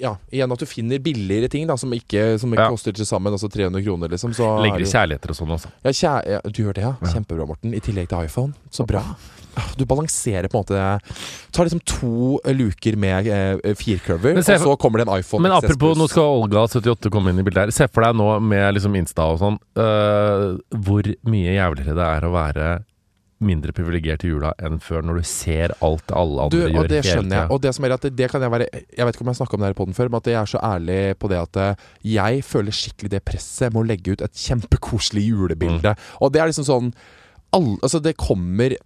Ja, 0.00 0.14
igjen 0.32 0.52
at 0.54 0.62
du 0.62 0.64
finner 0.68 1.02
billigere 1.04 1.50
ting 1.52 1.66
da 1.68 1.76
som 1.76 1.92
ikke 1.92 2.38
Som 2.40 2.54
Ja. 2.56 2.70
koster 2.72 2.96
til 2.96 3.04
sammen 3.04 3.32
altså 3.32 3.50
300 3.52 3.84
kroner, 3.84 4.08
liksom. 4.08 4.32
Så 4.32 4.46
er 4.46 4.62
Legger 4.64 4.86
i 4.86 4.88
kjærligheter 4.88 5.34
og 5.34 5.36
sånn 5.36 5.52
også. 5.52 5.68
Ja, 5.84 5.90
kjær, 5.90 6.30
ja, 6.32 6.40
du 6.40 6.62
gjør 6.64 6.74
det, 6.74 6.82
ja. 6.86 6.94
Ja. 7.02 7.12
Kjempebra, 7.12 7.46
Morten. 7.46 7.74
I 7.74 7.80
tillegg 7.80 8.08
til 8.08 8.24
iPhone. 8.24 8.54
Så 8.72 8.86
bra. 8.88 9.02
Ah, 9.56 9.68
Du 9.76 9.84
balanserer 9.84 10.48
på 10.48 10.60
en 10.60 10.64
måte 10.64 11.00
Tar 11.52 11.64
liksom 11.66 11.80
to 11.84 12.38
luker 12.54 12.96
med 12.96 13.26
eh, 13.26 13.74
firkurver, 13.74 14.38
og 14.38 14.44
så 14.46 14.76
kommer 14.78 15.02
det 15.02 15.08
en 15.08 15.18
iPhone 15.18 15.42
Men 15.42 15.52
apropos, 15.52 15.96
nå 15.98 16.08
skal 16.08 16.46
Olga78 16.46 17.10
komme 17.10 17.30
inn 17.34 17.40
i 17.40 17.42
bildet 17.42 17.66
her. 17.66 17.70
Se 17.74 17.88
for 17.90 18.06
deg 18.06 18.14
nå 18.16 18.28
med 18.40 18.74
liksom 18.78 18.94
Insta 18.96 19.26
og 19.32 19.40
sånn, 19.42 19.58
uh, 19.76 20.56
hvor 20.70 21.02
mye 21.26 21.56
jævligere 21.58 21.96
det 21.98 22.06
er 22.06 22.28
å 22.28 22.32
være 22.32 22.68
mindre 23.40 23.72
privilegert 23.76 24.24
i 24.26 24.30
jula 24.32 24.52
enn 24.60 24.80
før, 24.84 25.04
når 25.06 25.20
du 25.20 25.28
ser 25.28 25.72
alt 25.84 26.04
det 26.10 26.16
alle 26.20 26.48
Du, 26.52 26.58
andre 26.60 26.66
og 26.66 26.74
gjør 26.76 26.90
det 26.92 27.00
skjønner 27.06 27.38
jeg. 27.38 27.50
Og 27.54 27.62
det 27.64 27.72
som 27.76 27.86
er 27.86 27.94
at 27.96 28.04
det, 28.04 28.12
det 28.18 28.28
kan 28.32 28.44
jeg 28.44 28.52
være 28.52 28.68
Jeg 28.74 29.06
vet 29.06 29.16
ikke 29.16 29.24
om 29.24 29.30
jeg 29.30 29.36
har 29.36 29.40
snakka 29.40 29.56
om 29.56 29.64
det 29.64 29.70
her 29.70 29.78
på 29.78 29.86
den 29.88 29.96
før, 29.96 30.10
men 30.10 30.20
at 30.20 30.30
jeg 30.32 30.40
er 30.40 30.52
så 30.52 30.60
ærlig 30.70 31.00
på 31.20 31.30
det 31.32 31.40
at 31.40 31.60
eh, 31.62 31.88
jeg 32.16 32.44
føler 32.46 32.76
skikkelig 32.80 33.14
det 33.14 33.22
presset 33.24 33.72
med 33.72 33.82
å 33.82 33.88
legge 33.88 34.14
ut 34.14 34.24
et 34.26 34.44
kjempekoselig 34.44 35.24
julebilde. 35.30 35.96
Og 36.20 36.34
det 36.34 36.42
er 36.42 36.52
liksom 36.52 36.68
sånn 36.68 36.92
all, 37.56 37.72
Altså, 37.80 38.02
det 38.04 38.18
kommer 38.20 38.76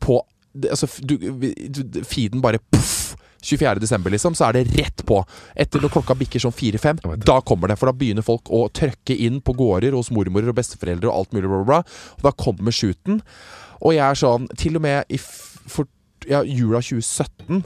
på 0.00 0.20
det, 0.54 0.70
altså, 0.70 0.86
du, 1.02 1.16
du, 1.18 1.80
Feeden 2.06 2.44
bare 2.44 2.60
poff 2.70 3.16
24. 3.44 3.82
desember, 3.82 4.14
liksom, 4.14 4.36
så 4.36 4.48
er 4.48 4.58
det 4.58 4.64
rett 4.78 5.04
på. 5.06 5.20
Etter 5.54 5.82
når 5.82 5.92
klokka 5.94 6.16
bikker 6.18 6.42
sånn 6.42 6.56
fire-fem, 6.56 7.02
da 7.24 7.38
kommer 7.46 7.70
det. 7.70 7.78
For 7.80 7.90
da 7.90 7.96
begynner 7.98 8.26
folk 8.26 8.50
å 8.54 8.66
trøkke 8.74 9.16
inn 9.26 9.40
på 9.44 9.56
gårder 9.58 9.96
hos 9.96 10.12
mormorer 10.14 10.50
og 10.52 10.58
besteforeldre 10.58 11.10
og 11.10 11.18
alt 11.18 11.36
mulig, 11.36 11.48
bla, 11.48 11.60
bla, 11.60 11.70
bla. 11.70 12.02
Og 12.18 12.26
da 12.26 12.34
kommer 12.44 12.74
shooten. 12.74 13.20
Og 13.84 13.96
jeg 13.96 14.04
er 14.06 14.16
sånn 14.16 14.46
Til 14.56 14.78
og 14.78 14.84
med 14.84 15.10
i 15.12 15.18
for, 15.20 15.88
ja, 16.28 16.40
jula 16.46 16.80
2017 16.84 17.64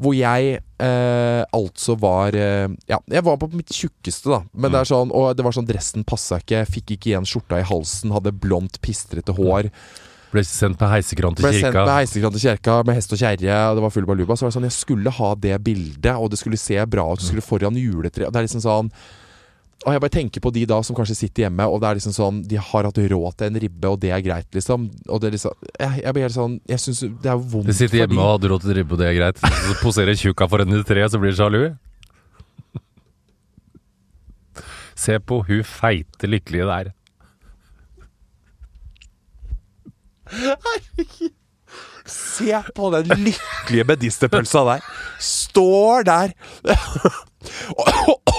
hvor 0.00 0.14
jeg 0.16 0.54
eh, 0.56 1.42
altså 1.52 1.96
var 2.00 2.36
eh, 2.38 2.68
Ja, 2.88 2.98
jeg 3.12 3.24
var 3.26 3.36
på 3.36 3.50
mitt 3.52 3.72
tjukkeste, 3.76 4.30
da. 4.32 4.38
Men 4.56 4.72
det 4.72 4.80
er 4.80 4.88
sånn, 4.88 5.12
og 5.12 5.34
det 5.36 5.44
var 5.44 5.52
sånn 5.52 5.68
dressen 5.68 6.06
passa 6.08 6.38
ikke. 6.40 6.64
Fikk 6.70 6.94
ikke 6.94 7.12
igjen 7.12 7.28
skjorta 7.28 7.60
i 7.60 7.66
halsen. 7.68 8.14
Hadde 8.14 8.32
blondt, 8.32 8.80
pistrete 8.84 9.36
hår. 9.36 9.68
Ble 10.32 10.44
sendt 10.48 10.80
med 10.80 10.88
heisekran 10.88 11.34
til 11.36 11.44
Ble 11.44 11.54
sendt 11.54 11.68
kirka. 11.68 11.84
med 11.84 11.94
heisekran 11.98 12.36
til 12.36 12.44
kirka 12.46 12.76
med 12.88 12.96
hest 12.96 13.12
og 13.12 13.20
kjerre. 13.20 13.56
Og 13.70 13.78
det 13.78 13.84
var 13.84 13.92
full 13.92 14.06
baluba. 14.08 14.36
Så 14.36 14.46
var 14.46 14.52
det 14.52 14.58
sånn, 14.58 14.68
jeg 14.70 14.78
skulle 14.78 15.16
ha 15.18 15.34
det 15.46 15.58
bildet, 15.64 16.14
og 16.16 16.30
det 16.32 16.40
skulle 16.40 16.60
se 16.60 16.78
bra 16.88 17.04
ut. 17.12 17.20
Du 17.20 17.28
skulle 17.28 17.44
foran 17.44 17.76
juletreet. 17.76 18.32
Det 18.32 18.40
er 18.40 18.48
liksom 18.48 18.64
sånn 18.64 18.92
og 19.82 19.96
jeg 19.96 20.02
bare 20.04 20.14
tenker 20.14 20.42
på 20.42 20.52
de 20.54 20.62
da 20.70 20.76
som 20.86 20.94
kanskje 20.94 21.16
sitter 21.18 21.46
hjemme, 21.46 21.64
og 21.66 21.80
det 21.82 21.88
er 21.88 21.98
liksom 21.98 22.14
sånn 22.14 22.36
De 22.46 22.58
har 22.60 22.86
hatt 22.86 22.98
råd 23.12 23.38
til 23.38 23.48
en 23.50 23.60
ribbe, 23.64 23.90
og 23.90 23.98
det 24.02 24.12
er 24.14 24.22
greit, 24.22 24.46
liksom. 24.54 24.84
Og 25.08 25.22
det 25.22 25.28
er 25.28 25.34
liksom 25.34 25.56
Jeg, 25.74 26.02
jeg 26.04 26.14
blir 26.14 26.26
helt 26.28 26.36
sånn 26.36 26.54
Jeg 26.70 26.82
syns 26.84 27.02
det 27.02 27.32
er 27.32 27.40
vondt 27.40 27.66
De 27.66 27.74
sitter 27.74 28.04
hjemme 28.04 28.14
fordi... 28.14 28.22
og 28.22 28.30
hadde 28.36 28.52
råd 28.52 28.62
til 28.62 28.74
en 28.74 28.78
ribbe 28.78 28.94
og 28.94 29.02
det, 29.02 29.08
er 29.08 29.18
greit. 29.18 29.42
Så 29.42 29.78
poserer 29.82 30.18
tjukka 30.18 30.48
foran 30.52 30.76
i 30.76 30.82
treet, 30.86 31.10
så 31.10 31.18
blir 31.22 31.34
de 31.34 31.40
sjalu. 31.40 31.62
Se 35.02 35.18
på 35.18 35.40
hun 35.48 35.64
feite, 35.66 36.30
lykkelige 36.30 36.68
der. 36.68 36.92
Se 42.06 42.58
på 42.74 42.88
den 42.92 43.12
lykkelige 43.22 43.84
medisterpølsa 43.88 44.64
der. 44.66 44.80
Står 45.22 46.02
der. 46.08 46.32
og, 47.78 47.86
og, 48.10 48.32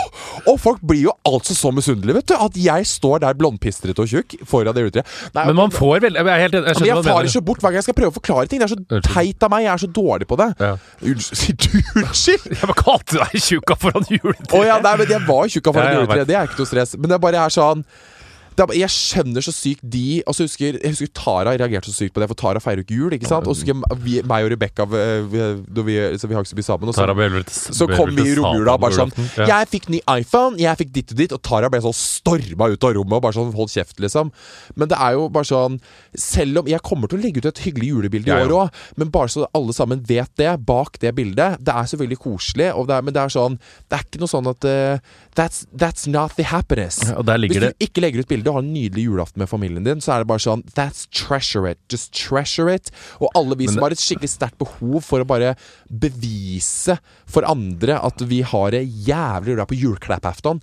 og 0.51 0.57
folk 0.59 0.81
blir 0.87 1.05
jo 1.05 1.13
altså 1.27 1.55
så 1.55 1.71
misunnelige, 1.71 2.17
vet 2.17 2.27
du. 2.29 2.35
At 2.35 2.57
jeg 2.59 2.87
står 2.87 3.21
der 3.23 3.37
blondpistret 3.39 3.99
og 4.03 4.09
tjukk 4.11 4.35
foran 4.49 4.75
det 4.75 4.83
juletreet. 4.83 5.13
Men 5.37 5.55
man 5.55 5.71
får 5.71 6.03
vel 6.03 6.19
Jeg 6.19 6.27
er 6.27 6.43
helt. 6.43 6.57
Jeg 6.59 6.87
jeg 6.89 7.03
farer 7.07 7.29
ikke 7.31 7.45
bort 7.49 7.63
hver 7.63 7.71
gang 7.71 7.79
jeg 7.79 7.87
skal 7.87 7.97
prøve 8.01 8.11
å 8.13 8.17
forklare 8.19 8.51
ting. 8.51 8.61
Det 8.63 8.67
er 8.67 8.75
så 8.75 9.01
teit 9.13 9.47
av 9.47 9.53
meg. 9.55 9.65
Jeg 9.65 9.73
er 9.73 9.83
så 9.85 9.91
dårlig 9.99 10.27
på 10.27 10.39
det. 10.43 10.49
Ja. 10.59 10.73
Unnskyld, 11.13 11.69
unnskyld? 12.03 12.49
Jeg 12.57 12.63
bare 12.67 12.79
kalte 12.83 13.21
deg 13.21 13.37
tjukka 13.47 13.79
foran 13.79 14.09
juletreet. 14.11 14.57
Å 14.59 14.65
ja, 14.67 14.79
nei, 14.83 14.97
men 15.01 15.15
jeg 15.15 15.27
var 15.29 15.53
tjukka 15.55 15.75
foran 15.77 15.87
Ja, 15.87 15.93
ja, 15.95 16.01
juletreet. 16.03 16.31
Det 16.33 16.39
er 16.41 16.51
ikke 16.51 16.59
noe 16.65 16.73
stress. 16.73 16.97
Men 16.99 17.15
det 17.15 17.21
bare 17.23 17.47
er 17.47 17.55
sånn 17.61 17.87
er, 18.61 18.73
jeg 18.83 18.93
skjønner 18.93 19.45
så 19.45 19.53
sykt 19.55 19.83
de 19.93 20.21
altså 20.29 20.45
husker, 20.47 20.77
jeg 20.77 20.93
husker 20.93 21.09
Tara 21.17 21.55
reagerte 21.57 21.89
så 21.89 22.03
sykt 22.03 22.13
på 22.15 22.21
det, 22.21 22.27
for 22.31 22.39
Tara 22.39 22.61
feirer 22.63 22.83
jo 22.83 22.85
ikke 22.87 22.97
jul. 22.99 23.15
ikke 23.17 23.29
sant? 23.29 23.47
Og 23.47 23.55
så 23.55 23.63
husker 23.63 23.99
vi, 24.03 24.19
meg 24.29 24.45
og 24.45 24.53
Rebekka 24.53 24.85
vi, 24.89 25.01
vi, 25.33 25.97
så 26.19 26.29
vi 26.29 26.37
har 26.37 26.45
ikke 26.45 26.53
så 26.53 26.59
mye 26.59 26.67
sammen. 26.67 26.91
Og 26.91 26.97
så, 26.97 27.07
Bjørnvelt 27.13 27.53
så 27.53 27.87
kom 27.89 28.13
vi 28.13 28.27
i 28.31 28.35
romjula 28.37 28.75
og 28.77 28.83
bare 28.83 28.97
sånn. 28.97 29.13
Jeg 29.39 29.69
fikk 29.71 29.89
ny 29.93 30.01
iPhone, 30.19 30.59
jeg 30.61 30.81
fikk 30.83 30.93
ditt 30.95 31.13
og 31.15 31.21
ditt, 31.23 31.35
og 31.35 31.41
Tara 31.45 31.71
ble 31.73 31.81
sånn 31.83 31.97
storma 31.97 32.69
ut 32.73 32.87
av 32.89 32.95
rommet 32.97 33.17
og 33.17 33.25
bare 33.25 33.37
sånn 33.37 33.53
hold 33.55 33.73
kjeft, 33.73 33.97
liksom. 34.03 34.31
Men 34.79 34.91
det 34.91 34.99
er 35.01 35.17
jo 35.17 35.27
bare 35.33 35.47
sånn 35.47 35.79
Selv 36.19 36.61
om 36.61 36.69
Jeg 36.69 36.81
kommer 36.85 37.09
til 37.09 37.19
å 37.19 37.23
legge 37.23 37.41
ut 37.41 37.47
et 37.49 37.61
hyggelig 37.65 37.89
julebilde 37.89 38.31
i 38.31 38.45
år 38.45 38.53
òg, 38.55 38.81
men 38.99 39.11
bare 39.13 39.31
så 39.31 39.47
alle 39.57 39.73
sammen 39.75 40.01
vet 40.07 40.29
det, 40.39 40.51
bak 40.67 40.99
det 41.01 41.13
bildet 41.17 41.61
Det 41.63 41.73
er 41.73 41.89
selvfølgelig 41.89 42.19
koselig, 42.23 42.69
og 42.77 42.87
det 42.89 42.97
er, 42.97 43.05
men 43.05 43.15
det 43.15 43.23
er 43.23 43.33
sånn 43.33 43.57
Det 43.59 43.97
er 43.97 44.05
ikke 44.05 44.21
noe 44.21 44.31
sånn 44.31 44.49
at 44.51 44.67
eh, 44.69 45.13
that's, 45.35 45.65
that's 45.75 46.07
not 46.07 46.35
the 46.37 46.43
happiness. 46.43 46.99
Hvis 46.99 47.53
du 47.53 47.59
det 47.59 47.73
ikke 47.79 48.01
legger 48.03 48.23
ut 48.23 48.27
bilde 48.29 48.49
og 48.49 48.59
har 48.59 48.63
en 48.65 48.73
nydelig 48.73 49.05
julaften 49.07 49.39
med 49.43 49.49
familien 49.49 49.83
din, 49.85 50.01
så 50.01 50.13
er 50.15 50.23
det 50.23 50.27
bare 50.31 50.43
sånn 50.43 50.63
That's 50.77 51.05
treasure 51.11 51.69
it. 51.71 51.79
Just 51.91 52.13
treasure 52.13 52.73
it. 52.73 52.91
Og 53.19 53.29
alle 53.35 53.55
vi 53.59 53.67
som 53.67 53.75
det- 53.75 53.83
har 53.83 53.91
et 53.97 53.99
skikkelig 54.03 54.29
sterkt 54.33 54.57
behov 54.57 55.03
for 55.03 55.19
å 55.23 55.27
bare 55.27 55.55
bevise 55.89 56.97
for 57.25 57.43
andre 57.49 57.99
at 58.03 58.21
vi 58.21 58.41
har 58.41 58.71
det 58.71 58.83
jævlig 59.07 59.55
bra 59.57 59.65
på 59.65 59.75
juleklappaften 59.79 60.61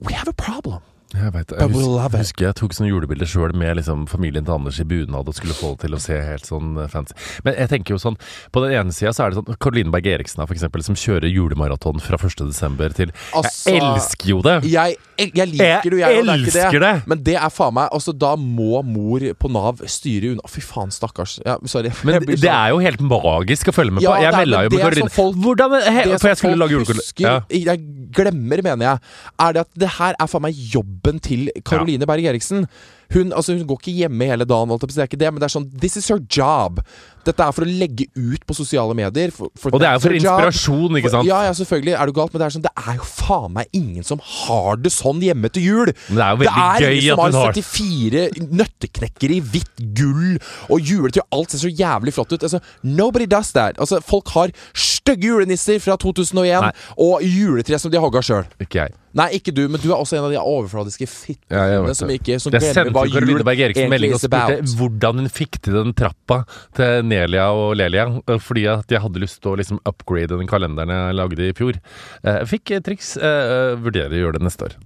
We 0.00 0.12
have 0.14 0.28
a 0.28 0.32
problem. 0.32 0.80
Jeg 1.08 1.32
vet, 1.32 1.52
jeg 1.56 1.70
husker, 1.72 2.18
husker 2.20 2.44
jeg 2.44 2.54
tok 2.58 2.74
sånne 2.76 2.90
julebilder 2.90 3.28
sjøl 3.30 3.54
med 3.56 3.78
liksom, 3.78 4.02
familien 4.10 4.44
til 4.44 4.52
Anders 4.58 4.76
i 4.82 4.84
bunad 4.84 5.24
og 5.30 5.32
skulle 5.38 5.54
få 5.56 5.70
det 5.72 5.86
til 5.86 5.94
å 5.96 6.00
se 6.04 6.18
helt 6.20 6.44
sånn 6.44 6.74
eh, 6.82 6.88
fancy. 6.92 7.14
Men 7.46 7.54
jeg 7.56 7.70
tenker 7.72 7.94
jo 7.94 8.00
sånn 8.02 8.18
På 8.52 8.60
den 8.60 8.74
ene 8.76 8.92
sida 8.92 9.14
så 9.16 9.24
er 9.24 9.32
det 9.32 9.38
sånn 9.40 9.56
Caroline 9.56 9.88
Berg 9.94 10.04
Eriksen 10.12 10.42
for 10.44 10.52
eksempel, 10.52 10.84
som 10.84 10.98
kjører 11.00 11.32
julemaraton 11.32 11.96
fra 12.04 12.18
1. 12.20 12.44
desember 12.50 12.92
til 12.92 13.14
Altså, 13.32 13.72
Jeg 13.72 13.80
elsker 13.80 14.28
jo 14.34 14.42
det! 14.44 14.58
Jeg, 14.68 14.98
jeg, 15.16 15.32
jeg 15.40 15.48
liker 15.54 15.88
det 15.96 16.02
jeg, 16.02 16.18
jeg, 16.18 16.26
elsker 16.34 16.76
det 16.76 16.82
det! 16.84 16.92
Men 17.08 17.24
det 17.30 17.38
er 17.40 17.54
faen 17.56 17.72
meg 17.80 17.88
Altså, 17.96 18.12
da 18.12 18.34
må 18.36 18.82
mor 18.84 19.24
på 19.40 19.52
Nav 19.56 19.80
styre 19.88 20.34
unna 20.34 20.52
Fy 20.52 20.60
faen, 20.64 20.92
stakkars. 20.92 21.38
Ja, 21.46 21.56
sorry. 21.68 21.88
Men 22.04 22.18
Jeg 22.18 22.26
det 22.34 22.38
sånn- 22.44 22.52
er 22.52 22.74
jo 22.76 22.82
helt 22.84 23.00
magisk 23.08 23.72
å 23.72 23.76
følge 23.78 23.96
med 23.96 24.04
Ja, 24.04 24.12
på. 24.12 24.20
Jeg 24.26 24.28
det 24.28 24.36
er- 24.36 24.44
melda 24.44 24.60
jo 24.60 24.68
med 24.68 24.76
det 24.76 24.84
Caroline. 24.84 25.14
folk- 25.16 25.40
Hvordan 25.48 25.78
he, 25.88 26.04
For 26.20 26.28
jeg 26.34 26.42
skulle 26.42 26.60
lage 26.60 26.76
julekule. 26.76 27.00
husker, 27.00 27.24
Ja. 27.24 27.40
Jeg 27.48 27.80
glemmer, 28.12 28.60
mener 28.64 28.84
jeg, 28.92 29.02
er 29.48 29.52
det 29.56 29.64
at 29.64 29.72
det 29.86 29.90
her 29.98 30.14
er 30.20 30.28
faen 30.30 30.44
meg 30.44 30.56
jobben 30.98 31.20
til 31.20 31.50
Caroline 31.64 32.06
Berg 32.06 32.24
Eriksen. 32.24 32.66
Hun, 33.14 33.32
altså, 33.32 33.56
hun 33.56 33.66
går 33.66 33.78
ikke 33.80 33.96
hjemme 33.96 34.24
hele 34.24 34.44
dagen, 34.44 34.68
det 34.70 34.98
er 34.98 35.08
ikke 35.08 35.16
det, 35.16 35.32
men 35.32 35.40
det 35.40 35.48
er 35.48 35.54
sånn 35.54 35.70
This 35.80 35.96
is 35.96 36.08
her 36.08 36.20
job. 36.28 36.80
Dette 37.26 37.44
er 37.44 37.54
for 37.56 37.66
å 37.66 37.68
legge 37.68 38.06
ut 38.14 38.44
på 38.46 38.56
sosiale 38.56 38.94
medier. 38.98 39.32
For, 39.34 39.52
for 39.58 39.74
Og 39.74 39.82
det 39.82 39.88
er 39.88 39.98
jo 39.98 40.04
for 40.04 40.18
inspirasjon, 40.18 40.98
ikke 41.00 41.12
sant? 41.12 41.28
Ja, 41.28 41.40
ja, 41.48 41.54
selvfølgelig 41.56 41.96
er 41.98 42.10
du 42.10 42.14
galt, 42.16 42.34
men 42.34 42.42
det 42.42 42.48
er 42.48 42.56
sånn 42.56 42.66
Det 42.66 42.74
er 42.84 42.98
jo 42.98 43.08
faen 43.08 43.54
meg 43.56 43.72
ingen 43.76 44.06
som 44.06 44.22
har 44.22 44.78
det 44.82 44.92
sånn 44.94 45.22
hjemme 45.24 45.50
til 45.54 45.66
jul! 45.66 45.92
Men 46.08 46.20
det 46.20 46.26
er 46.26 46.30
jo 46.30 46.42
veldig 46.44 46.54
gøy 46.54 46.60
at 46.60 46.62
hun 46.62 46.78
har 46.78 46.84
Det 46.84 46.88
er 46.88 46.98
ingen 47.00 47.32
som 47.34 47.42
har 47.42 47.58
74 47.58 48.48
nøtteknekkere 48.62 49.38
i 49.38 49.40
hvitt 49.54 49.84
gull 49.98 50.38
og 50.68 50.92
juletre. 50.92 51.26
Alt 51.34 51.54
ser 51.54 51.64
så 51.66 51.72
jævlig 51.72 52.14
flott 52.16 52.32
ut. 52.34 52.42
Altså, 52.42 52.62
nobody 52.82 53.28
does 53.30 53.52
that. 53.56 53.78
Altså, 53.82 54.00
folk 54.04 54.30
har 54.36 54.54
stygge 54.76 55.30
julenisser 55.30 55.82
fra 55.82 55.98
2001 56.00 56.68
Nei. 56.68 56.72
og 57.04 57.26
juletre 57.26 57.80
som 57.80 57.92
de 57.92 58.00
har 58.00 58.06
hogga 58.06 58.24
sjøl. 58.24 58.48
Ikke 58.62 58.84
jeg. 58.84 58.96
Nei, 59.16 59.28
ikke 59.38 59.54
du, 59.56 59.62
men 59.72 59.80
du 59.80 59.88
er 59.88 59.96
også 59.96 60.18
en 60.18 60.26
av 60.26 60.32
de 60.32 60.38
overfladiske 60.38 61.06
fittene 61.08 61.62
ja, 61.72 61.94
som 61.96 62.10
ikke 62.12 62.36
Som 62.42 62.52
Jeg 62.54 62.74
sendte 62.76 63.04
Karoline 63.08 63.44
Berg 63.46 63.62
Eriksen 63.64 63.88
melding 63.90 64.12
og 64.14 64.20
spurte 64.20 64.58
hvordan 64.78 65.22
hun 65.22 65.30
fikk 65.32 65.58
til 65.64 65.78
den 65.78 65.94
trappa 65.96 66.42
til 66.76 67.07
Nelia 67.08 67.48
og 67.56 67.74
Lelia. 67.80 68.06
eh, 68.28 68.38
Fordi 68.42 68.66
at 68.70 68.92
jeg 68.94 69.02
hadde 69.04 69.22
lyst 69.24 69.40
til 69.42 69.52
å 69.54 69.58
liksom 69.60 69.80
upgrade 69.88 70.36
den 70.38 70.48
kalenderen 70.50 70.92
jeg 70.94 71.18
lagde 71.18 71.48
i 71.48 71.56
fjor. 71.56 71.80
Eh, 72.22 72.38
Jeg 72.42 72.48
fikk 72.54 72.74
triks. 72.86 73.14
Jeg 73.18 73.82
Vurderer 73.82 74.14
å 74.14 74.22
gjøre 74.26 74.38
det 74.38 74.46
neste 74.48 74.68
år. 74.70 74.78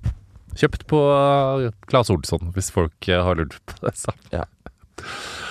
Kjøpt 0.57 0.87
på 0.91 0.99
eh, 1.67 1.71
Claes 1.89 2.11
Olsson, 2.13 2.51
hvis 2.57 2.71
folk 2.75 3.09
eh, 3.09 3.23
har 3.25 3.39
lurt 3.41 3.57
på 3.67 3.79
det. 3.87 3.95
Så. 3.97 4.13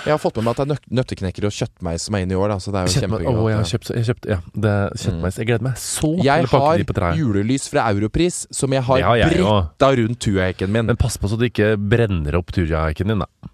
Jeg 0.02 0.10
har 0.10 0.18
fått 0.18 0.38
med 0.40 0.46
meg 0.48 0.56
at 0.58 0.66
det 0.70 0.74
er 0.78 0.94
nøtteknekkere 0.98 1.46
og 1.50 1.54
kjøttmeis 1.54 2.06
som 2.08 2.16
er 2.16 2.24
inne 2.24 2.34
i 2.34 2.38
år, 2.38 2.50
da, 2.50 2.56
så 2.62 2.72
det 2.74 2.80
er 2.80 2.88
jo 2.88 3.02
kjempegøy. 3.02 3.26
Oh, 3.30 3.44
jeg 3.50 3.58
har 3.60 3.68
kjøpt, 3.70 3.90
jeg 3.94 4.06
kjøpt 4.08 4.28
ja, 4.32 4.38
det 4.64 4.70
er 4.72 4.96
kjøttmeis. 5.02 5.38
Jeg 5.38 5.48
gleder 5.50 5.66
meg 5.66 5.76
så 5.82 6.10
Jeg 6.26 6.46
til 6.46 6.50
pakke 6.54 7.02
har 7.04 7.18
julelys 7.20 7.66
fra 7.70 7.84
Europris 7.92 8.40
som 8.50 8.74
jeg 8.74 8.82
har 8.88 9.04
har 9.06 9.20
jeg 9.20 9.36
bretta 9.38 9.90
rundt 10.00 10.18
tujahekken 10.24 10.72
min. 10.74 10.88
Men 10.90 10.98
pass 10.98 11.18
på 11.22 11.30
så 11.30 11.38
du 11.38 11.44
ikke 11.46 11.74
brenner 11.78 12.38
opp 12.40 12.50
turjaheiken 12.54 13.12
din, 13.12 13.22
da. 13.22 13.51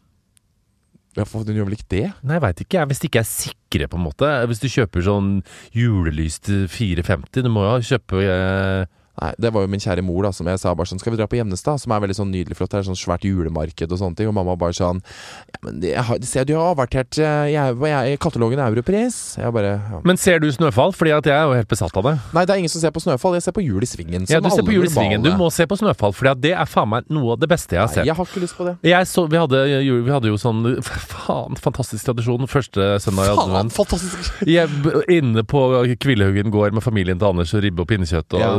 Ja, 1.19 1.25
for 1.27 1.43
Den 1.43 1.57
gjør 1.59 1.67
vel 1.67 1.79
ikke 1.79 1.91
det? 1.91 2.05
Nei, 2.23 2.37
jeg 2.37 2.45
veit 2.45 2.61
ikke. 2.63 2.85
Hvis 2.87 3.01
de 3.03 3.09
ikke 3.11 3.23
er 3.25 3.27
sikre, 3.27 3.89
på 3.91 3.99
en 3.99 4.05
måte. 4.05 4.29
Hvis 4.47 4.63
du 4.63 4.69
kjøper 4.71 5.03
sånn 5.03 5.33
julelys 5.75 6.39
til 6.47 6.69
450, 6.71 7.43
du 7.43 7.51
må 7.51 7.65
jo 7.67 7.89
kjøpe 7.91 8.23
eh, 8.23 8.85
Nei, 9.21 9.33
Det 9.39 9.51
var 9.53 9.63
jo 9.65 9.69
min 9.73 9.81
kjære 9.83 10.03
mor 10.07 10.23
da 10.23 10.31
som 10.33 10.47
jeg 10.47 10.59
sa 10.63 10.75
bare 10.79 10.87
sånn 10.87 11.01
Skal 11.01 11.13
vi 11.15 11.19
dra 11.19 11.27
på 11.27 11.39
Gjemnestad, 11.39 11.81
som 11.83 11.93
er 11.93 12.01
veldig 12.05 12.15
sånn 12.19 12.31
nydelig 12.31 12.57
flott. 12.59 12.71
Det 12.71 12.79
er 12.81 12.87
sånn 12.89 12.99
svært 12.99 13.25
julemarked 13.27 13.91
og 13.93 13.99
sånne 13.99 14.17
ting. 14.17 14.29
Og 14.31 14.35
mamma 14.37 14.55
bare 14.57 14.73
sånn 14.77 15.01
Ja, 15.03 15.59
men 15.65 15.81
jeg 15.83 15.97
har- 16.05 16.19
ser 16.23 16.45
du 16.45 16.55
har 16.55 16.75
avertert 16.75 17.19
eh, 17.19 17.51
jeg, 17.53 17.77
jeg, 17.81 18.19
katalogen 18.21 18.59
Europris. 18.63 19.37
Jeg 19.39 19.53
bare 19.53 19.81
ja. 19.81 20.01
Men 20.05 20.17
ser 20.17 20.39
du 20.39 20.49
Snøfall? 20.53 20.93
Fordi 20.95 21.11
at 21.17 21.25
jeg 21.25 21.35
er 21.35 21.47
jo 21.49 21.55
helt 21.59 21.69
besatt 21.69 21.97
av 21.97 22.05
det. 22.05 22.15
Nei, 22.35 22.45
det 22.45 22.55
er 22.55 22.59
ingen 22.63 22.69
som 22.71 22.81
ser 22.81 22.91
på 22.95 23.01
Snøfall. 23.03 23.35
Jeg 23.35 23.43
ser 23.49 23.53
på 23.53 23.65
Jul 23.65 23.83
i 23.83 23.87
Svingen. 23.87 24.27
Ja, 24.29 24.41
Du 24.41 24.51
ser 24.51 24.63
på 24.63 24.73
Jul 24.73 24.85
i 24.87 24.93
Svingen. 24.93 25.23
Du 25.23 25.31
må 25.37 25.51
se 25.53 25.67
på 25.67 25.77
Snøfall, 25.79 26.13
for 26.15 26.35
det 26.35 26.53
er 26.53 26.65
faen 26.67 26.89
meg 26.89 27.05
noe 27.11 27.33
av 27.33 27.41
det 27.41 27.49
beste 27.49 27.75
jeg 27.75 27.81
har 27.81 27.89
sett. 27.89 28.05
Nei, 28.05 28.07
jeg 28.13 28.17
har 28.17 28.25
ikke 28.25 28.41
lyst 28.45 28.57
på 28.57 28.65
det. 28.69 28.77
Så, 29.09 29.27
vi, 29.29 29.37
hadde, 29.37 29.65
vi 30.05 30.11
hadde 30.13 30.29
jo 30.31 30.37
sånn 30.37 30.63
faen, 31.27 31.57
fantastisk 31.59 32.05
tradisjon 32.07 32.47
første 32.51 32.99
søndag 33.03 33.29
i 33.31 33.35
advent. 33.35 33.73
fantastisk! 33.73 34.43
Jeg, 34.47 34.69
inne 35.09 35.43
på 35.49 35.63
Kvillehaugen 36.01 36.51
gård 36.55 36.73
med 36.77 36.83
familien 36.85 37.19
til 37.19 37.29
Anders 37.31 37.55
og 37.55 37.63
ribbe 37.65 37.81
og 37.85 37.89
pinnekjøtt 37.91 38.35
og 38.37 38.41
Ja. 38.41 38.55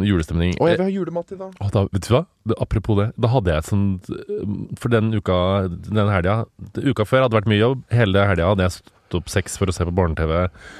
Sånn 0.00 0.08
julestemning. 0.08 0.54
Å, 0.58 0.68
jeg 0.70 0.78
vil 0.80 0.86
ha 0.88 0.92
julemat 0.94 1.34
i 1.34 1.38
dag. 1.40 1.52
Og 1.60 1.72
da, 1.74 1.82
vet 1.92 2.06
du 2.08 2.14
hva? 2.16 2.24
Det, 2.48 2.56
apropos 2.64 2.96
det, 2.98 3.08
da 3.20 3.28
hadde 3.30 3.52
jeg 3.52 3.66
sånn 3.68 3.84
For 4.80 4.88
den 4.88 5.10
uka 5.12 5.34
Den 5.68 6.08
helga 6.08 6.38
Uka 6.80 7.04
før 7.04 7.26
hadde 7.26 7.36
vært 7.36 7.50
mye 7.52 7.60
jobb. 7.60 7.82
Hele 7.92 8.24
helga 8.30 8.48
hadde 8.54 8.64
jeg 8.66 8.76
stått 8.78 9.18
opp 9.20 9.28
seks 9.32 9.56
for 9.58 9.68
å 9.68 9.74
se 9.74 9.84
på 9.84 9.92
barne-TV. 9.94 10.32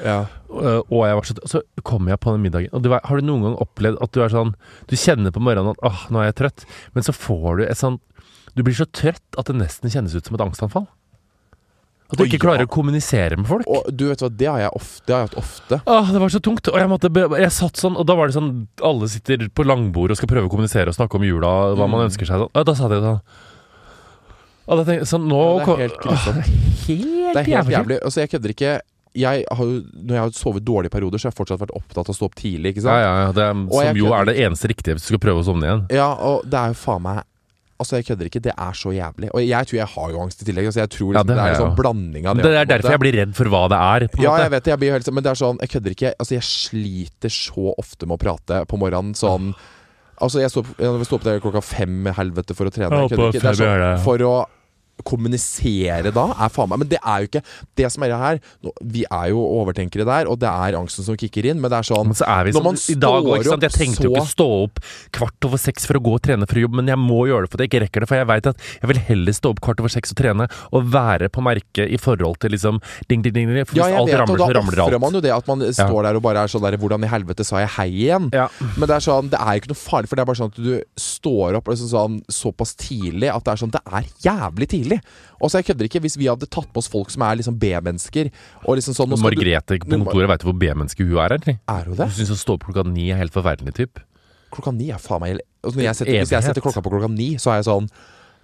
Ja. 0.07 0.21
Øh, 0.49 0.81
Og 0.89 1.03
jeg 1.05 1.19
var 1.19 1.27
så 1.29 1.35
Så 1.51 1.63
kom 1.85 2.09
jeg 2.09 2.21
på 2.23 2.33
den 2.33 2.45
middagen. 2.47 2.71
Og 2.73 2.83
du, 2.85 2.89
har 2.95 3.21
du 3.21 3.27
noen 3.27 3.43
gang 3.49 3.57
opplevd 3.61 4.01
at 4.01 4.15
du 4.15 4.23
er 4.25 4.33
sånn 4.33 4.55
Du 4.91 4.97
kjenner 4.97 5.35
på 5.35 5.43
morgenen 5.43 5.75
at 5.77 5.85
åh, 5.87 6.07
nå 6.15 6.23
er 6.23 6.31
jeg 6.31 6.39
trøtt, 6.45 6.65
men 6.95 7.05
så 7.07 7.13
får 7.17 7.61
du 7.61 7.65
et 7.67 7.79
sånt 7.81 8.01
Du 8.57 8.63
blir 8.67 8.75
så 8.79 8.87
trøtt 8.89 9.39
at 9.39 9.51
det 9.51 9.59
nesten 9.61 9.93
kjennes 9.93 10.15
ut 10.17 10.25
som 10.27 10.39
et 10.39 10.43
angstanfall. 10.47 10.89
At 12.11 12.19
du 12.19 12.25
ikke 12.27 12.41
klarer 12.43 12.67
å 12.67 12.71
kommunisere 12.71 13.37
med 13.39 13.47
folk. 13.47 13.67
Og 13.71 13.87
du 13.95 14.09
vet 14.09 14.19
hva, 14.25 14.29
det 14.35 14.47
har 14.51 14.59
jeg 14.65 14.71
ofte. 14.75 15.03
Det 15.07 15.15
har 15.15 15.21
jeg 15.23 15.29
hatt 15.31 15.39
ofte. 15.39 15.81
Åh, 15.87 16.11
det 16.11 16.21
var 16.25 16.33
så 16.35 16.41
tungt. 16.43 16.69
Og 16.73 16.79
jeg, 16.81 16.89
måtte, 16.91 17.11
jeg 17.39 17.53
satt 17.55 17.77
sånn, 17.79 17.97
og 17.97 18.07
da 18.09 18.17
var 18.19 18.27
det 18.31 18.35
sånn 18.35 18.51
Alle 18.83 19.09
sitter 19.13 19.47
på 19.55 19.63
langbord 19.67 20.11
og 20.11 20.19
skal 20.19 20.29
prøve 20.33 20.51
å 20.51 20.53
kommunisere 20.53 20.91
og 20.91 20.97
snakke 20.99 21.21
om 21.21 21.25
jula, 21.29 21.53
hva 21.79 21.87
man 21.87 22.01
Mm. 22.01 22.07
ønsker 22.11 22.27
seg. 22.27 22.43
Sånn. 22.43 22.51
Og 22.55 22.67
da 22.67 22.75
satt 22.75 22.91
jeg 22.97 23.03
sånn 23.07 23.21
og 24.71 24.79
da 24.79 24.85
tenkte 24.87 25.03
jeg 25.03 25.11
sånn 25.11 25.25
Nå 25.27 25.39
Ja, 25.59 25.65
det 25.65 25.73
er 25.73 25.81
helt 25.83 26.01
grusomt. 26.05 26.45
Helt 26.87 27.35
Det 27.35 27.41
er 27.41 27.49
helt 27.49 27.73
jævlig. 27.75 27.97
Altså, 28.07 28.21
jeg 28.23 28.31
kødder 28.31 28.53
ikke. 28.55 28.75
jeg 29.19 29.45
har 29.51 29.65
Når 29.67 30.15
jeg 30.15 30.21
har 30.23 30.31
sovet 30.31 30.63
dårlige 30.65 30.91
perioder, 30.95 31.19
så 31.19 31.27
har 31.27 31.33
jeg 31.33 31.39
fortsatt 31.41 31.59
vært 31.65 31.75
opptatt 31.75 32.07
av 32.07 32.15
å 32.15 32.15
stå 32.15 32.29
opp 32.29 32.37
tidlig. 32.39 32.77
Ja, 32.85 32.99
ja, 33.03 33.15
ja. 33.25 33.33
Det 33.33 33.43
er, 33.43 33.55
som 33.67 33.97
jo 33.99 34.13
er 34.15 34.25
det 34.29 34.37
eneste 34.39 34.69
riktige 34.71 34.95
hvis 34.95 35.09
du 35.09 35.15
skal 35.17 35.19
prøve 35.25 35.43
å 35.43 35.47
sovne 35.49 35.67
igjen. 35.67 35.83
Ja, 35.91 36.13
og 36.15 36.45
det 36.47 36.55
er 36.61 36.69
jo 36.71 36.79
faen 36.79 37.03
meg 37.03 37.25
Altså, 37.81 37.97
jeg 37.97 38.07
kødder 38.11 38.29
ikke. 38.29 38.43
Det 38.45 38.53
er 38.53 38.77
så 38.77 38.93
jævlig. 38.93 39.31
Og 39.33 39.41
jeg 39.47 39.67
tror 39.71 39.79
jeg 39.81 39.89
har 39.95 40.11
jo 40.13 40.21
angst 40.21 40.43
i 40.43 40.49
tillegg. 40.51 40.69
Altså, 40.71 40.81
jeg 40.83 40.91
tror 40.93 41.11
Ja, 41.15 41.23
liksom, 41.23 41.27
det 41.31 41.37
det, 41.37 41.45
er 41.47 41.55
en 41.55 41.61
sånn 41.63 41.77
blanding 41.79 42.27
av 42.29 42.37
det. 42.37 42.45
Det 42.45 42.53
er 42.61 42.69
derfor 42.75 42.87
måte. 42.91 42.95
jeg 42.97 43.03
blir 43.07 43.17
redd 43.21 43.35
for 43.41 43.53
hva 43.55 43.63
det 43.73 43.81
er. 43.81 44.07
På 44.13 44.23
Ja, 44.23 44.31
måte. 44.35 44.43
jeg 44.45 44.51
vet 44.55 44.65
det. 44.65 44.71
Jeg 44.75 44.83
blir 44.85 44.93
helt, 44.99 45.11
men 45.17 45.25
det 45.25 45.31
er 45.33 45.41
sånn 45.41 45.61
Jeg 45.65 45.73
kødder 45.75 45.97
ikke. 45.97 46.13
Altså, 46.21 46.35
jeg 46.37 46.47
sliter 46.51 47.33
så 47.33 47.75
ofte 47.81 48.07
med 48.07 48.19
å 48.19 48.23
prate 48.27 48.63
på 48.69 48.81
morgenen. 48.81 49.15
Sånn 49.19 49.55
Altså, 50.21 50.43
jeg 50.43 50.53
står, 50.53 50.67
jeg 50.77 51.07
opp 51.17 51.23
der 51.25 51.41
klokka 51.41 51.63
fem 51.65 52.05
helvete 52.13 52.53
for 52.53 52.69
å 52.69 52.71
trene. 52.75 52.93
Jeg 53.09 53.15
kødder 53.17 53.33
ikke. 53.33 53.41
Det 53.41 53.53
er 53.57 53.65
ja, 53.65 53.77
ja. 53.81 53.97
sånn, 53.97 54.05
for 54.05 54.25
å 54.29 54.35
kommunisere 55.07 56.13
da, 56.15 56.27
er 56.37 56.53
faen 56.53 56.71
meg 56.71 56.83
Men 56.83 56.91
det 56.91 56.99
er 57.01 57.25
jo 57.25 57.31
ikke 57.31 57.43
det 57.81 57.91
som 57.93 58.05
er 58.07 58.15
her. 58.21 58.41
Vi 58.83 59.05
er 59.07 59.31
jo 59.33 59.43
overtenkere 59.61 60.07
der, 60.09 60.29
og 60.31 60.39
det 60.43 60.49
er 60.51 60.79
angsten 60.79 61.07
som 61.07 61.17
kicker 61.21 61.47
inn, 61.51 61.61
men 61.63 61.71
det 61.73 61.79
er 61.81 61.89
sånn 61.91 62.11
Men 62.11 62.19
så 62.19 62.29
er 62.29 62.49
vi 62.49 62.55
Når 62.55 62.61
sånn 62.61 62.69
man 62.69 62.81
i 62.81 62.99
dag 63.05 63.21
òg, 63.21 63.31
ikke 63.37 63.49
står 63.49 63.57
opp 63.57 63.67
Jeg 63.67 63.77
tenkte 63.77 64.07
jo 64.07 64.13
ikke 64.15 64.27
stå 64.31 64.49
opp 64.65 64.81
kvart 65.17 65.49
over 65.49 65.61
seks 65.61 65.87
for 65.89 65.99
å 65.99 66.03
gå 66.05 66.15
og 66.19 66.23
trene 66.27 66.49
for 66.51 66.61
jobb, 66.63 66.77
men 66.81 66.91
jeg 66.91 67.01
må 67.01 67.21
gjøre 67.31 67.47
det 67.47 67.53
for 67.53 67.63
jeg 67.65 67.71
ikke 67.71 67.83
rekker 67.85 68.05
det. 68.05 68.11
For 68.11 68.21
jeg 68.21 68.29
veit 68.31 68.51
at 68.51 68.67
jeg 68.81 68.91
vil 68.93 69.03
heller 69.11 69.37
stå 69.37 69.53
opp 69.55 69.63
kvart 69.65 69.81
over 69.83 69.93
seks 69.93 70.15
og 70.15 70.21
trene 70.21 70.47
og 70.71 70.91
være 70.93 71.31
på 71.33 71.45
merket 71.45 71.91
i 71.91 71.99
forhold 72.01 72.41
til 72.43 72.55
liksom 72.55 72.81
ding, 73.11 73.23
ding, 73.23 73.33
ding. 73.35 73.51
ding. 73.51 73.67
For 73.69 73.77
Ja, 73.79 73.87
hvis 73.87 73.95
jeg 73.95 74.01
alt 74.01 74.11
vet, 74.11 74.21
ramler, 74.23 74.41
og 74.41 74.47
alt. 74.47 74.55
da 74.55 74.59
ramler 74.61 74.83
ofrer 74.87 75.03
man 75.03 75.17
jo 75.19 75.23
det 75.25 75.33
at 75.35 75.47
man 75.51 75.65
står 75.77 76.03
der 76.09 76.19
og 76.19 76.25
bare 76.25 76.45
er 76.45 76.53
sånn 76.53 76.65
der 76.67 76.77
Hvordan 76.81 77.05
i 77.05 77.11
helvete 77.11 77.45
sa 77.47 77.61
jeg 77.61 77.71
hei 77.77 77.89
igjen? 78.07 78.29
Ja. 78.35 78.47
Men 78.77 78.89
det 78.89 78.95
er 78.97 79.05
sånn, 79.05 79.29
det 79.33 79.39
er 79.41 79.57
jo 79.57 79.63
ikke 79.63 79.71
noe 79.73 79.81
farlig, 79.81 80.09
for 80.11 80.17
det 80.17 80.23
er 80.25 80.29
bare 80.31 80.41
sånn 80.41 80.53
at 80.53 80.61
du 80.61 80.71
står 81.01 81.59
opp 81.59 81.69
liksom 81.71 81.91
sånn, 81.91 82.17
såpass 82.33 82.73
tidlig 82.81 83.29
at 83.33 83.45
det 83.45 83.53
er 83.53 83.61
sånn 83.61 83.73
Det 83.75 83.83
er 83.87 84.07
jævlig 84.25 84.69
tidlig. 84.73 84.90
Og 85.41 85.51
så 85.53 85.61
jeg 85.61 85.71
kødder 85.71 85.89
ikke, 85.89 86.03
hvis 86.05 86.17
vi 86.21 86.29
hadde 86.31 86.49
tatt 86.51 86.69
med 86.69 86.83
oss 86.83 86.91
folk 86.91 87.13
som 87.15 87.25
er 87.27 87.41
liksom 87.41 87.59
B-mennesker 87.61 88.31
og 88.65 88.79
liksom 88.81 88.97
sånn 88.97 89.13
nå 89.13 89.19
Margrethe 89.23 89.79
på 89.81 89.91
kontoret, 89.95 90.29
veit 90.33 90.45
du 90.45 90.49
hvor 90.51 90.59
B-menneske 90.61 91.07
hun 91.07 91.19
er, 91.23 91.37
eller? 91.39 91.59
Er 91.71 91.91
hun 91.91 91.99
det? 91.99 92.09
Hun 92.11 92.17
syns 92.19 92.33
å 92.35 92.39
stå 92.41 92.57
opp 92.59 92.69
klokka 92.69 92.87
ni 92.89 93.11
er 93.15 93.21
helt 93.21 93.35
forferdelig, 93.37 93.77
typ? 93.79 94.03
Klokka 94.55 94.73
ni 94.75 94.91
er 94.91 95.03
faen 95.03 95.23
meg 95.23 95.37
altså, 95.39 95.77
når 95.77 95.85
jeg 95.87 96.01
setter, 96.01 96.17
Hvis 96.19 96.35
jeg 96.35 96.49
setter 96.49 96.65
klokka 96.65 96.83
på 96.83 96.93
klokka 96.97 97.13
ni, 97.13 97.35
så 97.39 97.55
er 97.55 97.61
jeg 97.61 97.71
sånn 97.71 97.91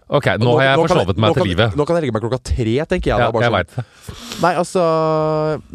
Ok, 0.06 0.28
nå 0.38 0.52
har 0.60 0.68
jeg 0.68 0.82
forsovet 0.84 1.18
meg 1.18 1.32
nå 1.32 1.34
til 1.34 1.48
livet. 1.50 1.72
Nå 1.74 1.82
kan 1.82 1.96
jeg 1.98 2.04
legge 2.04 2.14
meg 2.14 2.22
klokka 2.22 2.38
tre, 2.46 2.74
tenker 2.86 3.10
jeg. 3.10 3.18
Ja, 3.18 3.26
da, 3.26 3.32
bare 3.34 3.48
jeg 3.48 3.66
sånn. 3.74 3.86
det. 4.06 4.18
Nei, 4.44 4.52
altså 4.60 4.84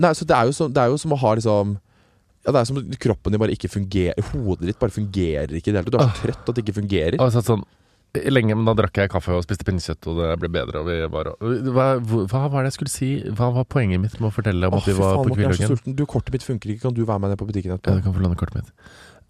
Nei, 0.05 0.11
så 0.15 0.27
det 0.29 0.37
er, 0.37 0.47
jo 0.47 0.55
som, 0.55 0.69
det 0.71 0.83
er 0.85 0.93
jo 0.93 1.01
som 1.01 1.11
å 1.11 1.19
ha 1.19 1.33
liksom 1.35 1.73
ja, 1.75 2.53
Det 2.53 2.61
er 2.61 2.69
som 2.69 2.79
kroppen 3.03 3.35
din 3.35 3.41
bare 3.43 3.57
ikke 3.57 3.69
fungerer 3.73 4.29
Hodet 4.31 4.69
ditt 4.69 4.79
bare 4.79 4.95
fungerer 4.95 5.51
ikke 5.59 5.73
i 5.73 5.75
det 5.75 5.81
hele 5.81 5.91
tatt. 5.91 5.97
Du 5.97 5.99
er 5.99 6.15
så 6.15 6.23
trøtt 6.23 6.47
at 6.47 6.55
det 6.55 6.63
ikke 6.63 6.77
fungerer. 6.79 7.19
Og 7.19 7.35
sånn 7.35 7.65
Lenge, 8.11 8.55
men 8.57 8.67
da 8.67 8.73
drakk 8.75 8.97
jeg 8.99 9.11
kaffe 9.13 9.31
og 9.37 9.45
spiste 9.45 9.63
pinnekjøtt, 9.63 10.03
og 10.11 10.17
det 10.19 10.31
ble 10.41 10.49
bedre. 10.51 10.81
Var, 10.83 11.29
hva, 11.71 11.85
hva 12.03 12.41
var 12.51 12.65
det 12.65 12.73
jeg 12.73 12.75
skulle 12.75 12.91
si? 12.91 13.11
Hva 13.37 13.47
var 13.55 13.67
poenget 13.71 14.01
mitt 14.03 14.17
med 14.19 14.27
å 14.27 14.33
fortelle 14.35 14.67
om 14.67 14.75
oh, 14.75 14.81
at 14.81 14.89
vi 14.89 14.95
var 14.97 15.15
faen, 15.15 15.29
på 15.29 15.37
Kvillhagen? 15.37 15.95
Du, 15.95 16.03
kortet 16.09 16.35
mitt 16.35 16.43
funker 16.43 16.73
ikke. 16.73 16.89
Kan 16.89 16.97
du 16.97 17.05
være 17.05 17.23
med 17.23 17.31
ned 17.31 17.39
på 17.39 17.47
butikken 17.47 17.77
Ja, 17.77 17.79
du 17.79 18.03
kan 18.03 18.11
få 18.11 18.19
låne 18.19 18.35
kortet 18.39 18.59
mitt. 18.59 18.73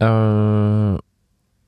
Eh, 0.02 0.98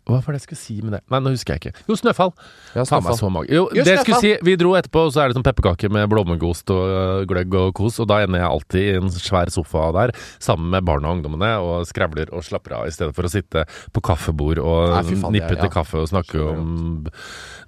hva 0.04 0.18
var 0.20 0.36
det 0.36 0.42
jeg 0.42 0.48
skulle 0.50 0.60
si 0.60 0.74
med 0.84 0.98
det? 0.98 1.00
Nei, 1.14 1.20
nå 1.24 1.32
husker 1.32 1.56
jeg 1.56 1.62
ikke. 1.62 1.84
Jo, 1.88 1.96
Snøfall. 1.96 2.34
Ja, 2.76 2.84
Snøfall. 2.84 3.38
Jo, 3.48 3.70
Jo, 3.72 3.86
det 3.88 3.94
jeg 3.94 4.02
skulle 4.04 4.20
si, 4.20 4.32
Vi 4.44 4.56
dro 4.60 4.74
etterpå, 4.76 5.06
og 5.08 5.14
så 5.16 5.24
er 5.24 5.32
det 5.32 5.38
sånn 5.38 5.46
pepperkaker 5.48 5.94
med 5.96 6.10
blåmuggost 6.12 6.74
og 6.76 6.92
øh, 6.92 7.20
gløgg 7.30 7.56
og 7.56 7.72
kos. 7.80 8.02
Og 8.04 8.10
da 8.12 8.20
ender 8.26 8.44
jeg 8.44 8.50
alltid 8.50 8.84
i 8.84 8.98
en 9.00 9.14
svær 9.16 9.52
sofa 9.54 9.86
der 9.96 10.12
sammen 10.44 10.74
med 10.76 10.84
barna 10.84 11.08
og 11.08 11.20
ungdommene 11.22 11.54
og 11.64 11.88
skravler 11.88 12.34
og 12.36 12.44
slapper 12.44 12.76
av, 12.82 12.90
i 12.92 12.96
stedet 12.96 13.16
for 13.16 13.30
å 13.30 13.32
sitte 13.32 13.64
på 13.96 14.04
kaffebord 14.04 14.60
og 14.60 14.92
Nei, 14.92 15.04
faen, 15.14 15.38
nippe 15.38 15.56
til 15.56 15.70
ja. 15.70 15.74
kaffe 15.78 16.04
og 16.04 16.12
snakke 16.12 16.44
om 16.52 17.08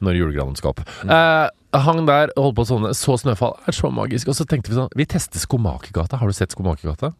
når 0.03 0.19
julegranen 0.19 0.59
skal 0.59 0.75
opp. 0.75 0.83
Mm. 1.07 1.15
Eh, 1.15 1.79
hang 1.88 2.03
der 2.09 2.36
og 2.36 2.49
holdt 2.49 2.59
på 2.59 2.67
sånn. 2.67 2.91
Så 2.99 3.15
Snøfall 3.23 3.55
er 3.63 3.79
så 3.79 3.93
magisk. 3.95 4.27
Og 4.31 4.36
så 4.36 4.43
tenkte 4.49 4.73
vi 4.73 4.81
sånn 4.81 4.91
Vi 4.99 5.07
tester 5.07 5.39
Skomakergata. 5.39 6.19
Har 6.19 6.27
du 6.27 6.36
sett 6.36 6.51
Skomakergata? 6.51 7.15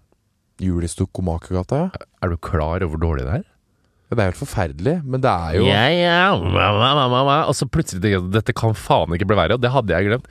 Julestokomakergata, 0.63 1.86
ja. 1.86 2.05
Er 2.24 2.32
du 2.32 2.38
klar 2.39 2.84
over 2.84 2.95
hvor 2.95 3.01
dårlig 3.01 3.28
det 3.28 3.39
er? 3.41 3.51
Det 4.14 4.22
er 4.22 4.30
helt 4.30 4.38
forferdelig, 4.39 4.95
men 5.03 5.22
det 5.24 5.32
er 5.32 5.56
jo 5.58 5.64
Ja, 5.66 5.86
ja. 5.89 6.18
Og 7.49 7.56
så 7.58 7.66
plutselig 7.68 8.03
tenker 8.03 8.20
jeg 8.20 8.34
dette 8.36 8.53
kan 8.56 8.76
faen 8.78 9.16
ikke 9.18 9.28
bli 9.32 9.38
verre, 9.39 9.58
og 9.58 9.64
det 9.64 9.72
hadde 9.74 9.95
jeg 9.95 10.10
glemt. 10.12 10.28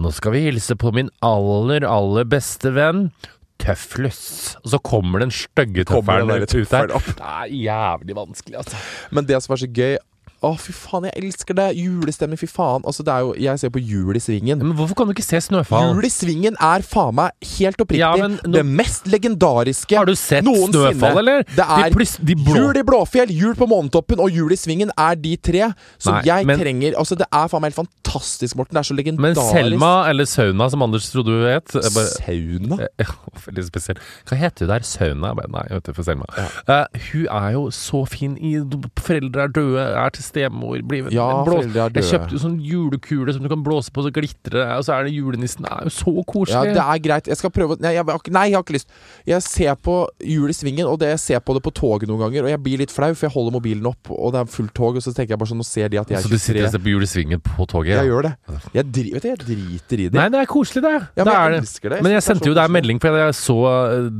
Nå 0.00 0.12
skal 0.16 0.32
vi 0.34 0.46
hilse 0.46 0.76
på 0.80 0.92
min 0.96 1.10
aller, 1.24 1.84
aller 1.86 2.24
beste 2.24 2.72
venn. 2.74 3.10
Tøflus. 3.58 4.56
Og 4.64 4.70
så 4.72 4.78
kommer 4.86 5.20
den 5.24 5.32
stygge 5.34 5.84
tøffelen 5.84 6.30
ut 6.46 6.52
her. 6.72 6.86
Det 7.18 7.32
er 7.34 7.54
jævlig 7.68 8.14
vanskelig, 8.16 8.56
altså. 8.62 8.76
Men 9.10 9.26
det 9.28 9.42
som 9.44 9.52
er 9.56 9.62
så 9.64 9.68
gøy 9.76 9.96
Å, 10.38 10.52
fy 10.62 10.70
faen, 10.70 11.02
jeg 11.08 11.18
elsker 11.18 11.56
det! 11.58 11.64
Julestemning, 11.74 12.38
fy 12.38 12.46
faen. 12.46 12.84
Altså, 12.86 13.02
det 13.02 13.10
er 13.10 13.24
jo 13.26 13.32
Jeg 13.42 13.58
ser 13.58 13.72
på 13.74 13.80
Jul 13.82 14.14
i 14.14 14.20
Svingen. 14.22 14.60
Men 14.62 14.76
hvorfor 14.78 14.94
kan 15.00 15.08
du 15.08 15.14
ikke 15.16 15.24
se 15.26 15.40
Snøfall? 15.48 15.88
Jul 15.96 16.06
i 16.06 16.10
Svingen 16.14 16.54
er 16.62 16.84
faen 16.86 17.16
meg 17.18 17.48
helt 17.56 17.80
oppriktig 17.82 18.04
Ja, 18.04 18.12
men 18.20 18.36
nå- 18.44 18.52
det 18.54 18.62
mest 18.68 19.08
legendariske 19.10 19.96
Har 19.98 20.06
du 20.06 20.14
sett 20.14 20.44
noensinne. 20.46 20.92
Snøfall, 20.94 21.18
eller? 21.24 21.42
Det 21.56 21.66
er 21.66 21.90
de, 21.90 22.06
de 22.30 22.36
blå... 22.38 22.54
Jul 22.54 22.78
i 22.78 22.84
Blåfjell, 22.86 23.32
Jul 23.34 23.56
på 23.58 23.66
Månetoppen 23.70 24.22
og 24.22 24.30
Jul 24.30 24.54
i 24.54 24.60
Svingen 24.60 24.92
er 24.94 25.18
de 25.18 25.34
tre 25.42 25.72
som 25.98 26.14
Nei, 26.20 26.22
jeg 26.30 26.46
men- 26.46 26.62
trenger 26.62 26.94
Altså, 27.02 27.18
det 27.18 27.26
er 27.34 27.50
faen 27.50 27.64
meg 27.66 27.72
helt 27.74 27.80
fantastisk, 27.82 28.54
Morten. 28.60 28.78
Det 28.78 28.84
er 28.84 28.88
så 28.92 28.96
legendarisk. 28.96 29.42
Men. 29.42 29.50
Selma, 29.58 29.90
eller 30.12 30.28
Sauna, 30.30 30.70
som 30.70 30.86
Anders 30.86 31.10
trodde 31.12 31.34
du 31.34 31.44
het 31.50 31.74
bare, 31.74 32.06
Sauna? 32.14 32.78
Ja, 33.02 33.10
veldig 33.48 33.66
spesiell. 33.68 33.98
Hva 34.30 34.38
heter 34.38 34.66
hun 34.66 34.72
der? 34.76 34.86
Sauna? 34.86 35.34
Nei, 35.50 35.66
jeg 35.68 35.80
vet 35.80 35.90
ikke, 35.90 35.98
for 35.98 36.06
Selma. 36.08 36.30
Eh, 36.38 37.02
hun 37.10 37.26
er 37.42 37.50
jo 37.58 37.66
så 37.74 38.04
fin 38.08 38.38
i 38.38 38.54
Foreldre 39.02 39.44
er 39.48 39.52
døde, 39.58 39.84
er 39.98 40.14
til 40.14 40.24
stemor, 40.28 40.78
blir 40.86 41.08
Ja, 41.14 41.26
blås- 41.46 41.64
foreldre 41.64 41.86
er 41.88 41.96
Jeg 41.98 42.04
kjøpte 42.12 42.36
jo 42.36 42.42
sånn 42.44 42.58
julekule 42.62 43.32
som 43.34 43.42
du 43.42 43.48
kan 43.50 43.62
blåse 43.64 43.90
på 43.90 44.04
så 44.04 44.12
glitrer 44.14 44.58
det, 44.60 44.66
og 44.78 44.84
så 44.86 44.94
er 44.98 45.08
det 45.08 45.14
julenissen. 45.16 45.64
Det 45.64 45.72
er 45.72 45.88
jo 45.88 45.94
så 45.96 46.14
koselig. 46.28 46.68
Ja, 46.68 46.76
det 46.78 46.84
er 46.84 47.02
greit. 47.08 47.26
Jeg 47.32 47.36
skal 47.40 47.50
prøve 47.50 47.78
Nei, 47.80 47.94
har 47.96 48.04
ikke- 48.04 48.32
nei, 48.32 48.46
jeg 48.50 48.54
har 48.58 48.62
ikke 48.64 48.76
lyst. 48.78 48.88
Jeg 49.26 49.42
ser 49.42 49.74
på 49.76 50.06
Jul 50.24 50.48
i 50.48 50.52
Svingen, 50.56 50.86
og 50.86 50.98
det 51.00 51.08
jeg 51.16 51.18
ser 51.20 51.40
på 51.40 51.54
det 51.54 51.62
på 51.62 51.72
toget 51.74 52.08
noen 52.08 52.20
ganger, 52.20 52.44
og 52.44 52.50
jeg 52.50 52.62
blir 52.62 52.78
litt 52.78 52.90
flau, 52.90 53.12
for 53.14 53.26
jeg 53.26 53.32
holder 53.34 53.52
mobilen 53.58 53.86
opp, 53.86 54.10
og 54.10 54.32
det 54.32 54.40
er 54.40 54.44
fullt 54.52 54.74
tog, 54.74 54.96
og 54.96 55.02
så 55.02 55.12
tenker 55.14 55.30
jeg 55.34 55.38
bare 55.38 55.48
sånn 55.48 55.58
Nå 55.58 55.64
ser 55.66 55.88
de 55.88 55.98
at 55.98 56.08
jeg 56.08 56.18
er 56.18 56.22
så 56.22 56.28
du 56.30 56.38
sitter 56.38 56.64
og 56.66 56.70
ser 56.72 56.78
på 56.78 56.92
Julesvingen 56.92 57.40
på 57.42 57.66
toget? 57.66 57.96
Jeg 57.98 58.06
gjør 58.06 58.22
det. 58.22 58.34
Jeg, 58.74 58.92
dri, 58.92 59.10
vet 59.12 59.22
du, 59.22 59.28
jeg 59.28 59.38
driter 59.38 59.98
i 59.98 60.08
det. 60.08 60.14
Nei, 60.14 60.28
det 60.28 60.38
er 60.42 60.46
koselig, 60.46 60.82
det. 60.82 60.92
Ja, 61.16 61.24
det 61.24 61.26
men 61.26 61.34
er 61.34 61.50
jeg 61.50 61.52
det. 61.52 61.62
elsker 61.62 61.88
det. 61.90 62.02
Men 62.02 62.12
jeg 62.12 62.22
sendte 62.22 62.46
jo 62.46 62.54
deg 62.54 62.62
koselig. 62.68 62.76
melding 62.78 63.00
fordi 63.00 63.18
jeg 63.24 63.34
så 63.34 63.56
uh, 63.66 64.10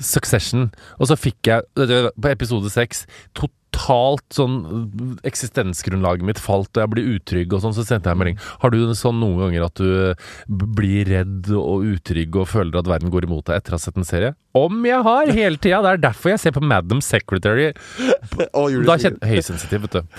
Succession, 0.00 0.70
og 1.00 1.06
så 1.10 1.16
fikk 1.18 1.50
jeg 1.50 1.62
på 1.76 2.30
episode 2.30 2.70
seks 2.72 3.06
totalt 3.34 3.52
sånn 3.78 4.56
uh, 4.66 5.18
Eksistensgrunnlaget 5.28 6.26
mitt 6.26 6.40
falt, 6.42 6.72
og 6.74 6.82
jeg 6.82 6.92
blir 6.94 7.10
utrygg 7.16 7.54
og 7.56 7.64
sånn, 7.64 7.76
så 7.76 7.84
sendte 7.86 8.10
jeg 8.10 8.16
en 8.16 8.22
melding. 8.22 8.40
Har 8.62 8.72
du 8.74 8.94
sånn 8.96 9.20
noen 9.22 9.42
ganger 9.44 9.66
at 9.68 9.82
du 9.82 10.64
blir 10.76 11.08
redd 11.10 11.50
og 11.56 11.86
utrygg 11.96 12.40
og 12.40 12.50
føler 12.50 12.80
at 12.80 12.90
verden 12.90 13.12
går 13.12 13.28
imot 13.28 13.46
deg 13.48 13.60
etter 13.60 13.76
å 13.76 13.80
ha 13.80 13.84
sett 13.86 14.00
en 14.00 14.08
serie? 14.08 14.34
Om 14.56 14.82
jeg 14.88 15.02
har! 15.06 15.34
Hele 15.36 15.60
tida! 15.60 15.82
Det 15.84 15.92
er 15.92 16.02
derfor 16.08 16.34
jeg 16.34 16.42
ser 16.46 16.56
på 16.56 16.64
Madam 16.64 17.04
Secretary. 17.04 17.72
Da 18.86 18.96
kjenner 19.00 19.28
Høysensitiv, 19.28 19.86
vet 19.86 20.00
du. 20.00 20.18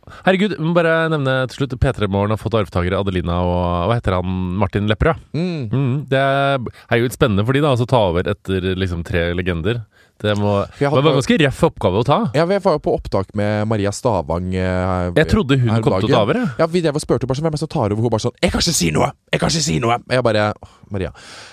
Herregud, 0.25 0.55
vi 0.57 0.65
må 0.65 0.73
bare 0.75 0.95
nevne 1.13 1.35
til 1.49 1.61
slutt 1.61 1.77
P3 1.81 2.09
Morgen 2.11 2.33
har 2.33 2.41
fått 2.41 2.57
arvtakere 2.59 2.99
Adelina 2.99 3.39
og 3.45 3.89
hva 3.89 3.97
heter 3.97 4.17
han? 4.17 4.37
Martin 4.61 4.89
Lepperød. 4.91 5.21
Mm. 5.35 5.63
Mm, 5.71 5.95
det 6.11 6.19
er 6.21 6.59
herregud 6.91 7.15
spennende 7.15 7.45
for 7.47 7.57
de 7.57 7.63
da, 7.63 7.73
altså 7.73 7.89
ta 7.89 8.03
over 8.11 8.29
etter 8.31 8.71
liksom 8.77 9.05
tre 9.07 9.29
legender. 9.37 9.83
Det 10.21 10.35
må, 10.37 10.51
det 10.77 10.89
var 10.91 11.01
en 11.01 11.17
ganske 11.17 11.37
røff 11.41 11.61
oppgave 11.65 12.01
å 12.01 12.05
ta. 12.05 12.17
Ja, 12.37 12.45
jeg 12.45 12.61
var 12.61 12.75
jo 12.77 12.81
på 12.85 12.93
opptak 12.93 13.31
med 13.37 13.65
Maria 13.67 13.89
Stavang. 13.95 14.51
eh, 14.53 15.11
Jeg 15.17 15.27
trodde 15.31 15.57
hun 15.57 15.71
kom 15.81 15.97
til 15.99 16.11
å 16.11 16.13
ta 16.13 16.21
over. 16.21 16.37
jeg. 16.37 16.49
Ja, 16.61 16.67
vi 16.69 16.81
drev 16.85 16.99
og 16.99 17.01
spurte 17.01 17.25
sånn, 17.25 17.41
hvem 17.41 17.49
er 17.49 17.57
det 17.57 17.63
som 17.63 17.71
tar 17.73 17.89
over. 17.91 18.01
Hun 18.01 18.09
bare 18.13 18.25
sånn 18.27 18.37
'Jeg 18.41 18.51
kan 18.51 18.61
ikke 18.61 18.73
si 18.77 18.91
noe! 18.91 19.11
Jeg 19.33 19.39
kan 19.41 19.49
ikke 19.49 19.65
si 19.65 19.79
noe!' 19.79 19.97
Jeg 20.09 20.23
bare 20.23 20.53
Maria. 20.91 21.11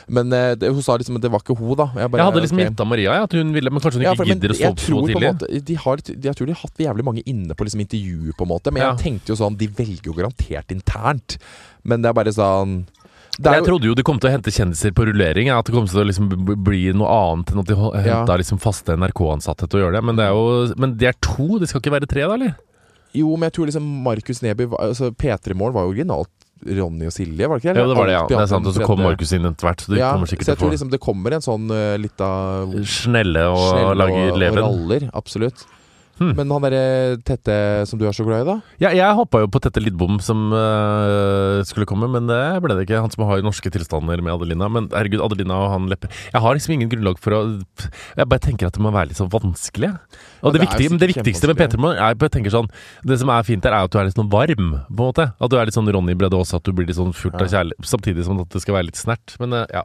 Men 0.08 0.32
eh, 0.32 0.54
det, 0.54 0.68
hun 0.68 0.82
sa 0.82 0.96
liksom 0.98 1.16
at 1.16 1.22
det 1.22 1.30
var 1.30 1.40
ikke 1.40 1.56
hun, 1.56 1.76
da. 1.76 1.86
Jeg, 1.96 2.10
bare, 2.10 2.20
Jeg 2.20 2.26
hadde 2.28 2.42
liksom 2.44 2.58
ok. 2.58 2.64
gjetta 2.66 2.86
Maria, 2.86 3.14
ja, 3.14 3.22
at 3.22 3.32
hun 3.32 3.52
ville, 3.54 3.70
men 3.70 3.80
kanskje 3.80 4.00
hun 4.02 4.06
ikke 4.06 4.16
for, 4.16 4.26
gidder 4.26 4.50
å 4.50 4.58
stå 4.58 4.70
opp 4.72 4.78
så 4.84 5.00
tidlig. 5.06 5.32
måte 5.32 5.64
de 5.64 5.74
har, 5.74 5.96
Jeg 6.08 6.34
tror 6.36 6.46
de 6.46 6.52
har 6.52 6.62
hatt 6.62 6.78
jævlig 6.78 7.04
mange 7.04 7.22
inne 7.24 7.54
på 7.54 7.64
liksom 7.64 7.80
intervju, 7.80 8.32
på 8.36 8.42
en 8.44 8.52
måte. 8.52 8.72
Men 8.72 8.82
jeg 8.82 8.98
tenkte 9.04 9.32
jo 9.32 9.38
sånn 9.40 9.56
De 9.56 9.66
velger 9.68 10.10
jo 10.10 10.12
garantert 10.12 10.68
internt. 10.74 11.38
Men 11.84 12.02
det 12.02 12.10
er 12.10 12.12
bare 12.12 12.32
sånn 12.34 12.86
Jeg 13.38 13.64
trodde 13.66 13.86
jo 13.86 13.94
de 13.94 14.02
kom 14.06 14.18
til 14.18 14.30
å 14.30 14.32
hente 14.34 14.50
kjendiser 14.50 14.90
på 14.96 15.06
rullering. 15.06 15.50
At 15.54 15.68
det 15.68 15.74
kom 15.76 15.86
til 15.86 16.02
å 16.02 16.06
liksom 16.08 16.30
bli 16.64 16.88
noe 16.96 17.06
annet 17.06 17.52
enn 17.52 17.60
at 17.62 17.68
de 17.70 17.76
henta 17.78 18.32
Ja. 18.34 18.38
liksom 18.40 18.58
faste 18.58 18.96
NRK-ansatte 18.98 19.68
til 19.68 19.78
å 19.78 19.82
gjøre 19.84 19.98
det. 19.98 20.04
Men 20.04 20.16
det 20.18 20.24
er 20.26 20.34
jo 20.34 20.74
Men 20.76 20.96
de 20.98 21.06
er 21.06 21.14
to, 21.22 21.58
det 21.58 21.68
skal 21.70 21.80
ikke 21.80 21.94
være 21.94 22.10
tre, 22.10 22.26
da, 22.26 22.34
eller? 22.34 22.56
jo, 23.14 23.30
men 23.36 23.48
jeg 23.48 23.54
tror 23.56 23.70
liksom 23.70 23.86
Markus 24.04 24.42
Neby 24.44 24.66
altså, 24.78 25.08
P3-mål 25.16 25.72
var 25.72 25.86
jo 25.86 25.94
originalt 25.94 26.28
Ronny 26.66 27.06
og 27.06 27.14
Silje, 27.14 27.46
var 27.46 27.56
det 27.58 27.62
ikke? 27.62 27.74
det? 27.76 27.82
Ja, 27.84 27.88
det 27.88 27.96
var 27.96 28.08
det, 28.10 28.14
ja. 28.16 28.22
Det 28.26 28.36
er 28.36 28.48
sant. 28.50 28.66
Og 28.66 28.74
så 28.74 28.86
kom 28.86 28.98
Markus 29.00 29.32
inn 29.36 29.46
etter 29.46 29.68
hvert, 29.68 29.84
så 29.84 29.92
det 29.92 30.00
ja, 30.00 30.10
kommer 30.12 30.26
så 30.26 30.38
jeg 30.42 30.58
tror 30.58 30.72
liksom 30.74 30.90
det 30.90 30.98
kommer 31.02 31.36
en 31.36 31.44
sånn 31.44 31.70
uh, 31.70 31.94
lita 32.02 32.30
snelle 32.82 33.44
og 33.52 33.60
skjell 33.62 34.00
lage 34.02 34.16
og, 34.18 34.32
og 34.32 34.40
leven. 34.42 34.60
raller. 34.64 35.06
Absolutt. 35.14 35.62
Hmm. 36.18 36.34
Men 36.38 36.50
han 36.54 36.64
derre 36.66 37.18
Tette 37.26 37.56
som 37.88 38.00
du 38.00 38.04
er 38.08 38.14
så 38.16 38.26
glad 38.26 38.42
i, 38.42 38.48
da? 38.48 38.56
Ja, 38.82 38.92
jeg 38.94 39.16
hoppa 39.18 39.42
jo 39.44 39.50
på 39.50 39.60
Tette 39.62 39.82
Lidbom 39.82 40.18
som 40.24 40.48
uh, 40.54 41.62
skulle 41.68 41.86
komme, 41.88 42.08
men 42.10 42.28
det 42.30 42.40
ble 42.64 42.76
det 42.76 42.86
ikke. 42.88 43.02
Han 43.04 43.12
som 43.14 43.24
har 43.28 43.42
norske 43.46 43.70
tilstander 43.74 44.22
med 44.24 44.34
Adelina. 44.34 44.70
Men 44.72 44.90
herregud, 44.94 45.22
Adelina 45.24 45.60
og 45.64 45.72
han 45.74 45.88
Lepper 45.90 46.12
Jeg 46.32 46.42
har 46.44 46.58
liksom 46.58 46.74
ingen 46.74 46.90
grunnlag 46.92 47.20
for 47.22 47.36
å 47.36 47.42
Jeg 48.18 48.28
bare 48.28 48.44
tenker 48.44 48.68
at 48.68 48.76
det 48.76 48.84
må 48.84 48.92
være 48.94 49.12
litt 49.12 49.20
så 49.20 49.28
vanskelig. 49.30 49.94
Og 49.94 49.98
det, 49.98 50.18
Ja, 50.42 50.54
det 50.58 50.64
viktige, 50.66 50.98
det 51.00 51.10
viktigste 51.14 51.50
med 51.50 51.60
Peter 51.60 51.78
P3 51.78 51.94
er 51.94 52.16
jeg 52.18 52.32
tenker 52.34 52.52
sånn 52.52 52.68
Det 53.06 53.18
som 53.20 53.30
er 53.32 53.46
fint 53.46 53.64
der, 53.64 53.76
er 53.76 53.88
at 53.88 53.94
du 53.94 53.98
er 54.00 54.08
litt 54.08 54.18
sånn 54.18 54.30
varm, 54.32 54.74
på 54.88 54.98
en 54.98 54.98
måte. 54.98 55.30
At 55.38 55.52
du 55.52 55.58
er 55.58 55.68
litt 55.68 55.76
sånn 55.76 55.88
Ronny 55.94 56.16
Brede 56.18 56.38
Aase, 56.38 56.58
at 56.58 56.66
du 56.66 56.74
blir 56.74 56.88
litt 56.88 56.98
sånn 56.98 57.14
fullt 57.16 57.38
av 57.40 57.50
kjærlighet. 57.50 57.88
Samtidig 57.88 58.26
som 58.26 58.42
at 58.42 58.52
det 58.52 58.62
skal 58.64 58.78
være 58.78 58.90
litt 58.90 59.00
snert. 59.00 59.36
Men 59.42 59.54
uh, 59.54 59.64
ja. 59.72 59.84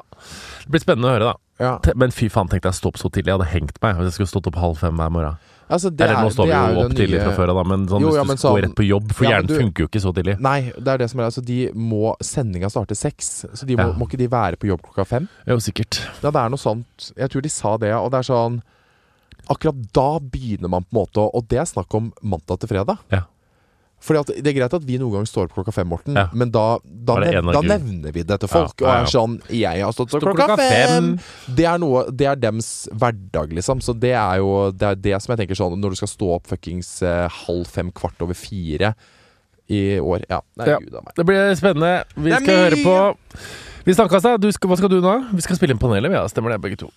Det 0.65 0.73
blir 0.73 0.83
spennende 0.83 1.09
å 1.09 1.15
høre, 1.15 1.31
da. 1.33 1.39
Ja. 1.63 1.73
Men 1.99 2.13
fy 2.15 2.29
faen, 2.33 2.49
tenkte 2.51 2.71
jeg 2.71 2.79
stå 2.79 2.91
opp 2.91 2.99
så 3.01 3.11
tidlig. 3.13 3.31
Jeg 3.31 3.39
hadde 3.39 3.51
hengt 3.53 3.81
meg 3.83 3.97
hvis 3.97 4.11
jeg 4.11 4.17
skulle 4.17 4.33
stått 4.33 4.49
opp 4.51 4.59
halv 4.61 4.79
fem 4.81 4.97
hver 4.99 5.13
morgen. 5.13 5.41
Altså, 5.69 5.89
det 5.95 6.01
Eller 6.05 6.19
er, 6.19 6.23
nå 6.23 6.29
står 6.33 6.45
det 6.47 6.53
vi 6.53 6.73
jo 6.73 6.81
opp 6.85 6.91
tidlig 6.93 7.17
nye- 7.19 7.23
fra 7.23 7.35
før 7.37 7.49
av, 7.53 7.67
men 7.67 7.87
sånn, 7.87 8.01
Jo, 8.01 8.07
hvis 8.09 8.15
ja, 8.15 8.23
du 8.23 8.27
men 8.27 8.37
skal 8.37 8.49
gå 8.49 8.53
sånn- 8.57 8.63
rett 8.67 8.75
på 8.75 8.87
jobb 8.87 9.11
For 9.13 9.23
Ja, 9.23 9.29
hjernen 9.31 9.47
du- 9.47 9.57
funker 9.59 9.79
jo 9.83 9.87
ikke 9.87 10.01
så 10.03 10.13
tidlig. 10.13 10.39
Nei, 10.39 10.59
det 10.77 10.87
er 10.87 10.97
det 10.97 11.09
som 11.09 11.19
er 11.19 11.23
altså, 11.25 11.45
De 11.45 11.69
må 11.73 12.15
Sendinga 12.21 12.69
starte 12.69 12.95
seks, 12.95 13.45
så 13.53 13.65
de 13.65 13.75
må, 13.75 13.87
Ja. 13.87 13.93
må 13.93 14.07
ikke 14.07 14.17
de 14.17 14.27
være 14.27 14.55
på 14.57 14.67
jobb 14.67 14.81
klokka 14.83 15.05
fem? 15.07 15.29
Jo, 15.47 15.55
sikkert. 15.57 15.99
Ja, 16.21 16.29
det 16.31 16.35
er 16.41 16.49
noe 16.49 16.57
sånt. 16.59 17.11
Jeg 17.17 17.29
tror 17.29 17.41
de 17.41 17.49
sa 17.49 17.77
det, 17.77 17.91
og 17.93 18.11
det 18.11 18.19
er 18.19 18.33
sånn 18.33 18.61
Akkurat 19.49 19.75
da 19.91 20.19
begynner 20.19 20.69
man 20.69 20.83
på 20.83 20.93
en 20.93 21.05
måte 21.05 21.17
Og 21.33 21.47
det 21.49 21.59
er 21.59 21.65
snakk 21.65 21.93
om 21.95 22.13
mandag 22.23 22.59
til 22.61 22.69
fredag. 22.69 22.97
Ja. 23.11 23.23
Fordi 24.03 24.19
at 24.19 24.27
Det 24.43 24.47
er 24.51 24.55
greit 24.59 24.73
at 24.75 24.83
vi 24.83 24.97
noen 24.99 25.13
ganger 25.15 25.29
står 25.29 25.45
opp 25.47 25.53
klokka 25.55 25.71
fem, 25.73 25.87
Morten, 25.87 26.17
Ja. 26.19 26.25
men 26.35 26.49
da, 26.51 26.77
da, 26.83 27.15
nev 27.23 27.51
da 27.55 27.61
nevner 27.61 28.11
vi 28.11 28.23
det 28.27 28.39
til 28.41 28.49
Ja, 28.49 28.53
folk. 28.53 28.81
ja, 28.81 28.87
Og 28.87 28.91
er 28.93 29.05
sånn 29.13 29.37
'Jeg 29.49 29.81
har 29.83 29.93
stått 29.93 30.13
opp 30.13 30.21
klokka, 30.25 30.47
klokka 30.47 30.57
fem!' 30.57 31.17
fem. 31.17 31.55
Det 31.55 31.65
er 31.65 31.77
noe 31.79 32.11
Det 32.11 32.27
er 32.27 32.35
dems 32.35 32.87
hverdag, 32.91 33.53
liksom. 33.53 33.79
Så 33.81 33.97
det 33.97 34.11
er 34.11 34.37
jo 34.43 34.71
det, 34.71 34.83
er 34.83 34.95
det 34.95 35.21
som 35.21 35.35
jeg 35.37 35.47
tenker 35.47 35.55
sånn 35.55 35.79
Når 35.79 35.89
du 35.91 35.95
skal 35.95 36.07
stå 36.11 36.35
opp 36.35 36.47
fuckings 36.47 37.01
eh, 37.01 37.29
halv 37.29 37.65
fem, 37.67 37.91
kvart 37.91 38.19
over 38.21 38.33
fire 38.33 38.93
i 39.69 39.97
år 39.99 40.23
Ja. 40.29 40.41
Nei, 40.57 40.67
Ja. 40.67 40.79
gud. 40.79 40.91
Det 41.15 41.25
blir 41.25 41.55
spennende. 41.55 42.03
Vi 42.17 42.31
skal 42.31 42.69
høre 42.69 42.83
på 42.83 43.17
Vi 43.85 43.93
snakkes, 43.93 44.21
da. 44.21 44.37
Du 44.37 44.51
skal, 44.51 44.69
hva 44.69 44.77
skal 44.77 44.89
du 44.89 45.01
nå? 45.01 45.27
Vi 45.33 45.41
skal 45.41 45.55
spille 45.57 45.71
inn 45.71 45.77
panelet, 45.79 46.09
vi. 46.09 46.15
Ja. 46.15 46.25
Stemmer 46.27 46.51
det, 46.51 46.61
begge 46.61 46.77
to. 46.77 46.89